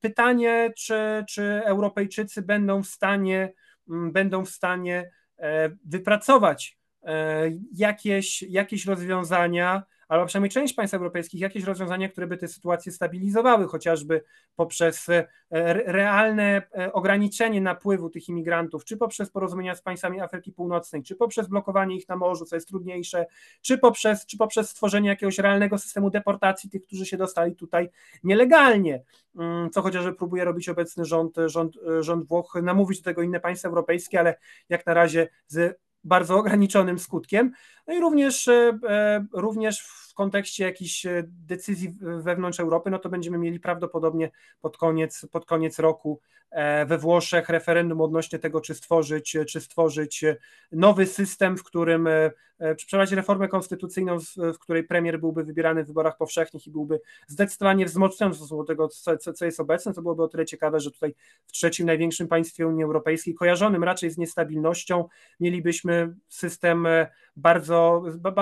pytanie, 0.00 0.72
czy, 0.76 1.24
czy 1.28 1.62
Europejczycy 1.64 2.42
będą 2.42 2.82
w 2.82 2.86
stanie, 2.86 3.52
będą 3.86 4.44
w 4.44 4.50
stanie 4.50 5.10
e, 5.38 5.70
wypracować 5.84 6.78
jakieś, 7.72 8.42
jakieś 8.42 8.86
rozwiązania, 8.86 9.82
albo 10.08 10.26
przynajmniej 10.26 10.50
część 10.50 10.74
państw 10.74 10.94
europejskich 10.94 11.40
jakieś 11.40 11.64
rozwiązania, 11.64 12.08
które 12.08 12.26
by 12.26 12.36
tę 12.36 12.48
sytuację 12.48 12.92
stabilizowały, 12.92 13.66
chociażby 13.68 14.22
poprzez 14.56 15.08
e, 15.08 15.24
realne 15.92 16.62
e, 16.78 16.92
ograniczenie 16.92 17.60
napływu 17.60 18.10
tych 18.10 18.28
imigrantów, 18.28 18.84
czy 18.84 18.96
poprzez 18.96 19.30
porozumienia 19.30 19.74
z 19.74 19.82
państwami 19.82 20.20
Afryki 20.20 20.52
Północnej, 20.52 21.02
czy 21.02 21.16
poprzez 21.16 21.48
blokowanie 21.48 21.96
ich 21.96 22.08
na 22.08 22.16
morzu, 22.16 22.44
co 22.44 22.56
jest 22.56 22.68
trudniejsze, 22.68 23.26
czy 23.60 23.78
poprzez, 23.78 24.26
czy 24.26 24.36
poprzez 24.36 24.70
stworzenie 24.70 25.08
jakiegoś 25.08 25.38
realnego 25.38 25.78
systemu 25.78 26.10
deportacji 26.10 26.70
tych, 26.70 26.86
którzy 26.86 27.06
się 27.06 27.16
dostali 27.16 27.56
tutaj 27.56 27.88
nielegalnie, 28.24 29.02
mm, 29.38 29.70
co 29.70 29.82
chociażby 29.82 30.14
próbuje 30.14 30.44
robić 30.44 30.68
obecny 30.68 31.04
rząd, 31.04 31.36
rząd, 31.46 31.74
rząd 32.00 32.26
Włoch, 32.28 32.58
namówić 32.62 32.98
do 33.00 33.04
tego 33.04 33.22
inne 33.22 33.40
państwa 33.40 33.68
europejskie, 33.68 34.20
ale 34.20 34.34
jak 34.68 34.86
na 34.86 34.94
razie 34.94 35.28
z 35.46 35.86
bardzo 36.06 36.36
ograniczonym 36.36 36.98
skutkiem. 36.98 37.52
No 37.86 37.94
i 37.94 38.00
również, 38.00 38.48
również 39.32 39.80
w 39.80 40.14
kontekście 40.14 40.64
jakichś 40.64 41.06
decyzji 41.22 41.96
wewnątrz 42.00 42.60
Europy, 42.60 42.90
no 42.90 42.98
to 42.98 43.08
będziemy 43.08 43.38
mieli 43.38 43.60
prawdopodobnie 43.60 44.30
pod 44.60 44.76
koniec, 44.76 45.26
pod 45.30 45.46
koniec 45.46 45.78
roku 45.78 46.20
E, 46.50 46.86
we 46.86 46.98
Włoszech 46.98 47.48
referendum 47.48 48.00
odnośnie 48.00 48.38
tego, 48.38 48.60
czy 48.60 48.74
stworzyć, 48.74 49.36
czy 49.48 49.60
stworzyć 49.60 50.24
nowy 50.72 51.06
system, 51.06 51.56
w 51.56 51.62
którym 51.62 52.06
e, 52.06 52.30
e, 52.58 52.74
przeprowadzić 52.74 53.14
reformę 53.14 53.48
konstytucyjną, 53.48 54.18
w 54.36 54.58
której 54.58 54.84
premier 54.84 55.20
byłby 55.20 55.44
wybierany 55.44 55.84
w 55.84 55.86
wyborach 55.86 56.16
powszechnych 56.16 56.66
i 56.66 56.70
byłby 56.70 57.00
zdecydowanie 57.26 57.86
wzmocniony 57.86 58.34
w 58.34 58.36
stosunku 58.36 58.64
do 58.64 58.68
tego, 58.68 58.88
co, 58.88 59.32
co 59.32 59.44
jest 59.44 59.60
obecne. 59.60 59.94
To 59.94 60.02
byłoby 60.02 60.22
o 60.22 60.28
tyle 60.28 60.44
ciekawe, 60.44 60.80
że 60.80 60.90
tutaj 60.90 61.14
w 61.46 61.52
trzecim 61.52 61.86
największym 61.86 62.28
państwie 62.28 62.66
Unii 62.66 62.84
Europejskiej, 62.84 63.34
kojarzonym 63.34 63.84
raczej 63.84 64.10
z 64.10 64.18
niestabilnością, 64.18 65.08
mielibyśmy 65.40 66.14
system 66.28 66.86
bardzo, 67.36 67.75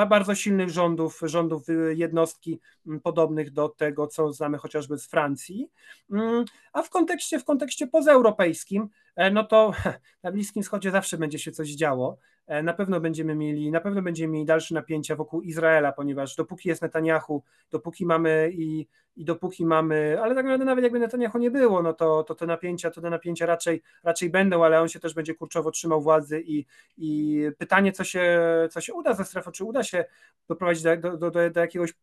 bardzo 0.08 0.34
silnych 0.34 0.70
rządów, 0.70 1.20
rządów 1.22 1.62
jednostki 1.94 2.60
podobnych 3.02 3.50
do 3.50 3.68
tego, 3.68 4.06
co 4.06 4.32
znamy 4.32 4.58
chociażby 4.58 4.98
z 4.98 5.06
Francji. 5.06 5.70
Mm, 6.10 6.44
a 6.72 6.82
w 6.82 6.90
kontekście, 6.90 7.38
w 7.38 7.44
kontekście 7.44 7.86
pozaeuropejskim, 7.86 8.88
e, 9.16 9.30
no 9.30 9.44
to 9.44 9.72
na 10.22 10.32
Bliskim 10.32 10.62
Wschodzie 10.62 10.90
zawsze 10.90 11.18
będzie 11.18 11.38
się 11.38 11.52
coś 11.52 11.70
działo. 11.70 12.18
E, 12.46 12.62
na 12.62 12.72
pewno 12.72 13.00
będziemy 13.00 13.34
mieli, 13.34 13.70
na 13.70 13.80
pewno 13.80 14.02
będziemy 14.02 14.32
mieli 14.32 14.44
dalsze 14.44 14.74
napięcia 14.74 15.16
wokół 15.16 15.42
Izraela, 15.42 15.92
ponieważ 15.92 16.36
dopóki 16.36 16.68
jest 16.68 16.82
Netanyahu, 16.82 17.42
dopóki 17.70 18.06
mamy 18.06 18.50
i, 18.54 18.86
i 19.16 19.24
dopóki 19.24 19.66
mamy, 19.66 20.18
ale 20.22 20.34
tak 20.34 20.44
naprawdę 20.44 20.64
nawet 20.64 20.82
jakby 20.84 20.98
Netanyahu 20.98 21.38
nie 21.38 21.50
było, 21.50 21.82
no 21.82 21.92
to, 21.92 22.24
to 22.24 22.34
te 22.34 22.46
napięcia, 22.46 22.90
to 22.90 23.00
te 23.00 23.10
napięcia 23.10 23.46
raczej, 23.46 23.82
raczej 24.02 24.30
będą, 24.30 24.64
ale 24.64 24.80
on 24.80 24.88
się 24.88 25.00
też 25.00 25.14
będzie 25.14 25.34
kurczowo 25.34 25.70
trzymał 25.70 26.02
władzy 26.02 26.42
i, 26.46 26.66
i 26.96 27.40
pytanie, 27.58 27.92
co 27.92 28.04
się, 28.04 28.40
co 28.70 28.80
się 28.80 28.94
uda 28.94 29.14
ze 29.14 29.24
strefą, 29.24 29.50
czy 29.50 29.64
uda 29.64 29.82
się 29.82 30.04
doprowadzić 30.48 30.82
do, 30.82 30.96
do, 30.96 31.30
do, 31.30 31.50
do 31.50 31.60
jakiegoś 31.60 31.94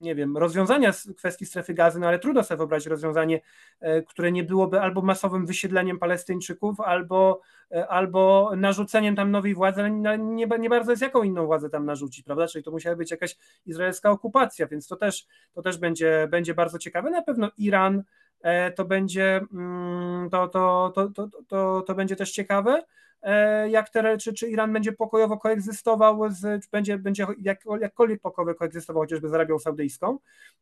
nie 0.00 0.14
wiem, 0.14 0.36
rozwiązania 0.36 0.92
kwestii 1.16 1.46
strefy 1.46 1.74
gazy, 1.74 2.00
no 2.00 2.06
ale 2.06 2.18
trudno 2.18 2.44
sobie 2.44 2.58
wyobrazić 2.58 2.86
rozwiązanie, 2.86 3.40
e, 3.80 4.02
które 4.02 4.32
nie 4.32 4.44
byłoby 4.44 4.80
albo 4.80 5.02
masowym 5.02 5.46
wysiedleniem 5.46 5.98
Palestyńczyków, 5.98 6.80
albo, 6.80 7.40
e, 7.72 7.88
albo 7.88 8.52
narzuceniem 8.56 9.16
tam 9.16 9.30
nowej 9.30 9.54
władzy, 9.54 9.80
ale 9.80 9.90
nie, 9.90 10.46
nie 10.58 10.70
bardzo 10.70 10.92
jest 10.92 11.02
jaką 11.02 11.22
inną 11.22 11.46
władzę 11.46 11.70
tam 11.70 11.84
narzucić, 11.84 12.24
prawda? 12.24 12.46
Czyli 12.46 12.64
to 12.64 12.70
musiała 12.70 12.96
być 12.96 13.10
jakaś 13.10 13.36
izraelska 13.66 14.10
okupacja, 14.10 14.66
więc 14.66 14.86
to 14.86 14.96
też, 14.96 15.26
to 15.52 15.62
też 15.62 15.78
będzie, 15.78 16.28
będzie 16.30 16.54
bardzo 16.54 16.78
ciekawe. 16.78 17.10
Na 17.10 17.22
pewno 17.22 17.50
Iran 17.58 18.02
e, 18.40 18.70
to 18.72 18.84
będzie, 18.84 19.40
mm, 19.52 20.30
to, 20.30 20.48
to, 20.48 20.92
to, 20.94 21.08
to, 21.08 21.28
to, 21.48 21.82
to 21.86 21.94
będzie 21.94 22.16
też 22.16 22.32
ciekawe. 22.32 22.82
E, 23.22 23.68
jak 23.70 23.90
te, 23.90 24.18
czy, 24.18 24.32
czy 24.32 24.48
Iran 24.48 24.72
będzie 24.72 24.92
pokojowo 24.92 25.38
koegzystował, 25.38 26.30
z, 26.30 26.64
czy 26.64 26.70
będzie, 26.70 26.98
będzie 26.98 27.26
jak, 27.42 27.64
jakkolwiek 27.80 28.20
pokojowo 28.20 28.54
koegzystował 28.54 29.02
chociażby 29.02 29.28
z 29.28 29.34
Arabią 29.34 29.58
Saudyjską 29.58 30.18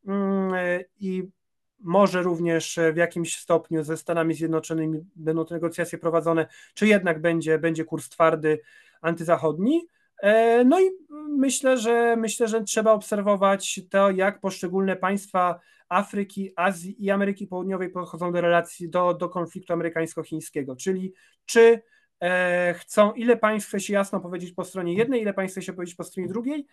mm, 0.06 0.54
e, 0.54 0.84
i 1.00 1.28
może 1.80 2.22
również 2.22 2.78
w 2.92 2.96
jakimś 2.96 3.38
stopniu 3.38 3.84
ze 3.84 3.96
Stanami 3.96 4.34
Zjednoczonymi 4.34 5.04
będą 5.16 5.44
te 5.44 5.54
negocjacje 5.54 5.98
prowadzone, 5.98 6.46
czy 6.74 6.86
jednak 6.86 7.20
będzie, 7.20 7.58
będzie 7.58 7.84
kurs 7.84 8.08
twardy 8.08 8.60
antyzachodni. 9.00 9.88
E, 10.22 10.64
no 10.64 10.80
i 10.80 10.84
myślę, 11.28 11.78
że 11.78 12.16
myślę, 12.16 12.48
że 12.48 12.64
trzeba 12.64 12.92
obserwować 12.92 13.80
to, 13.90 14.10
jak 14.10 14.40
poszczególne 14.40 14.96
państwa 14.96 15.60
Afryki, 15.88 16.52
Azji 16.56 17.04
i 17.04 17.10
Ameryki 17.10 17.46
Południowej 17.46 17.90
podchodzą 17.90 18.32
do 18.32 18.40
relacji, 18.40 18.88
do, 18.88 19.14
do 19.14 19.28
konfliktu 19.28 19.72
amerykańsko-chińskiego, 19.72 20.76
czyli 20.76 21.12
czy 21.46 21.82
chcą, 22.74 23.12
ile 23.12 23.36
państw 23.36 23.68
chce 23.68 23.80
się 23.80 23.92
jasno 23.92 24.20
powiedzieć 24.20 24.52
po 24.52 24.64
stronie 24.64 24.94
jednej, 24.94 25.22
ile 25.22 25.34
państw 25.34 25.54
chce 25.54 25.62
się 25.62 25.72
powiedzieć 25.72 25.94
po 25.94 26.04
stronie 26.04 26.28
drugiej, 26.28 26.66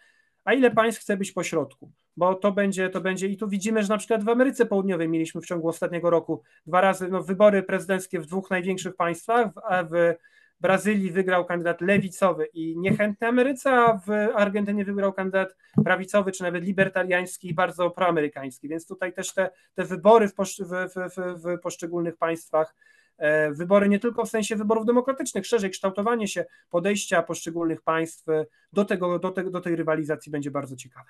a 0.45 0.53
ile 0.53 0.71
państw 0.71 1.01
chce 1.01 1.17
być 1.17 1.31
po 1.31 1.43
środku, 1.43 1.91
bo 2.17 2.35
to 2.35 2.51
będzie, 2.51 2.89
to 2.89 3.01
będzie 3.01 3.27
i 3.27 3.37
tu 3.37 3.47
widzimy, 3.47 3.83
że 3.83 3.89
na 3.89 3.97
przykład 3.97 4.23
w 4.23 4.29
Ameryce 4.29 4.65
Południowej 4.65 5.09
mieliśmy 5.09 5.41
w 5.41 5.45
ciągu 5.45 5.67
ostatniego 5.67 6.09
roku 6.09 6.41
dwa 6.65 6.81
razy 6.81 7.07
no, 7.07 7.23
wybory 7.23 7.63
prezydenckie 7.63 8.19
w 8.19 8.25
dwóch 8.25 8.49
największych 8.49 8.95
państwach, 8.95 9.51
a 9.63 9.83
w 9.83 10.13
Brazylii 10.59 11.11
wygrał 11.11 11.45
kandydat 11.45 11.81
lewicowy 11.81 12.45
i 12.53 12.77
niechętny 12.77 13.27
Ameryce, 13.27 13.71
a 13.71 13.97
w 13.97 14.09
Argentynie 14.35 14.85
wygrał 14.85 15.13
kandydat 15.13 15.55
prawicowy, 15.83 16.31
czy 16.31 16.43
nawet 16.43 16.63
libertariański 16.63 17.49
i 17.49 17.53
bardzo 17.53 17.89
proamerykański, 17.89 18.67
więc 18.67 18.87
tutaj 18.87 19.13
też 19.13 19.33
te, 19.33 19.49
te 19.73 19.83
wybory 19.83 20.27
w, 20.27 20.33
w, 20.33 20.93
w, 20.95 21.41
w 21.43 21.59
poszczególnych 21.59 22.17
państwach 22.17 22.75
E, 22.75 23.02
wybory 23.51 23.89
nie 23.89 23.99
tylko 23.99 24.26
w 24.26 24.30
sensie 24.30 24.55
wyborów 24.55 24.86
demokratycznych, 24.86 25.45
szerzej 25.45 25.70
kształtowanie 25.70 26.28
się 26.28 26.45
podejścia 26.70 27.24
poszczególnych 27.24 27.82
państw 27.82 28.26
do, 28.74 28.86
tego, 28.86 29.20
do, 29.20 29.32
te, 29.32 29.43
do 29.43 29.61
tej 29.61 29.76
rywalizacji 29.76 30.32
będzie 30.32 30.51
bardzo 30.51 30.76
ciekawe. 30.76 31.09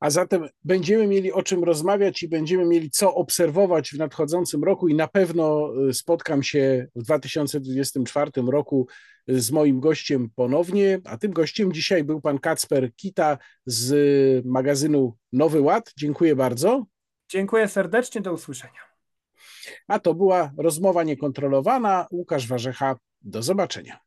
A 0.00 0.10
zatem 0.10 0.48
będziemy 0.64 1.06
mieli 1.06 1.32
o 1.32 1.42
czym 1.42 1.64
rozmawiać 1.64 2.22
i 2.22 2.28
będziemy 2.28 2.64
mieli 2.64 2.90
co 2.90 3.14
obserwować 3.14 3.90
w 3.90 3.98
nadchodzącym 3.98 4.64
roku 4.64 4.88
i 4.88 4.94
na 4.94 5.08
pewno 5.08 5.70
e, 5.88 5.92
spotkam 5.92 6.42
się 6.42 6.86
w 6.96 7.02
2024 7.02 8.30
roku 8.52 8.86
z 9.28 9.50
moim 9.50 9.80
gościem 9.80 10.30
ponownie, 10.34 11.00
a 11.04 11.18
tym 11.18 11.32
gościem 11.32 11.72
dzisiaj 11.72 12.04
był 12.04 12.20
pan 12.20 12.38
Kacper 12.38 12.94
Kita 12.94 13.38
z 13.66 14.46
magazynu 14.46 15.16
Nowy 15.32 15.60
Ład. 15.60 15.92
Dziękuję 15.98 16.36
bardzo. 16.36 16.86
Dziękuję 17.28 17.68
serdecznie, 17.68 18.20
do 18.20 18.32
usłyszenia. 18.32 18.93
A 19.88 19.98
to 19.98 20.14
była 20.14 20.52
rozmowa 20.56 21.02
niekontrolowana. 21.02 22.06
Łukasz 22.10 22.48
Warzecha, 22.48 22.96
do 23.22 23.42
zobaczenia. 23.42 23.98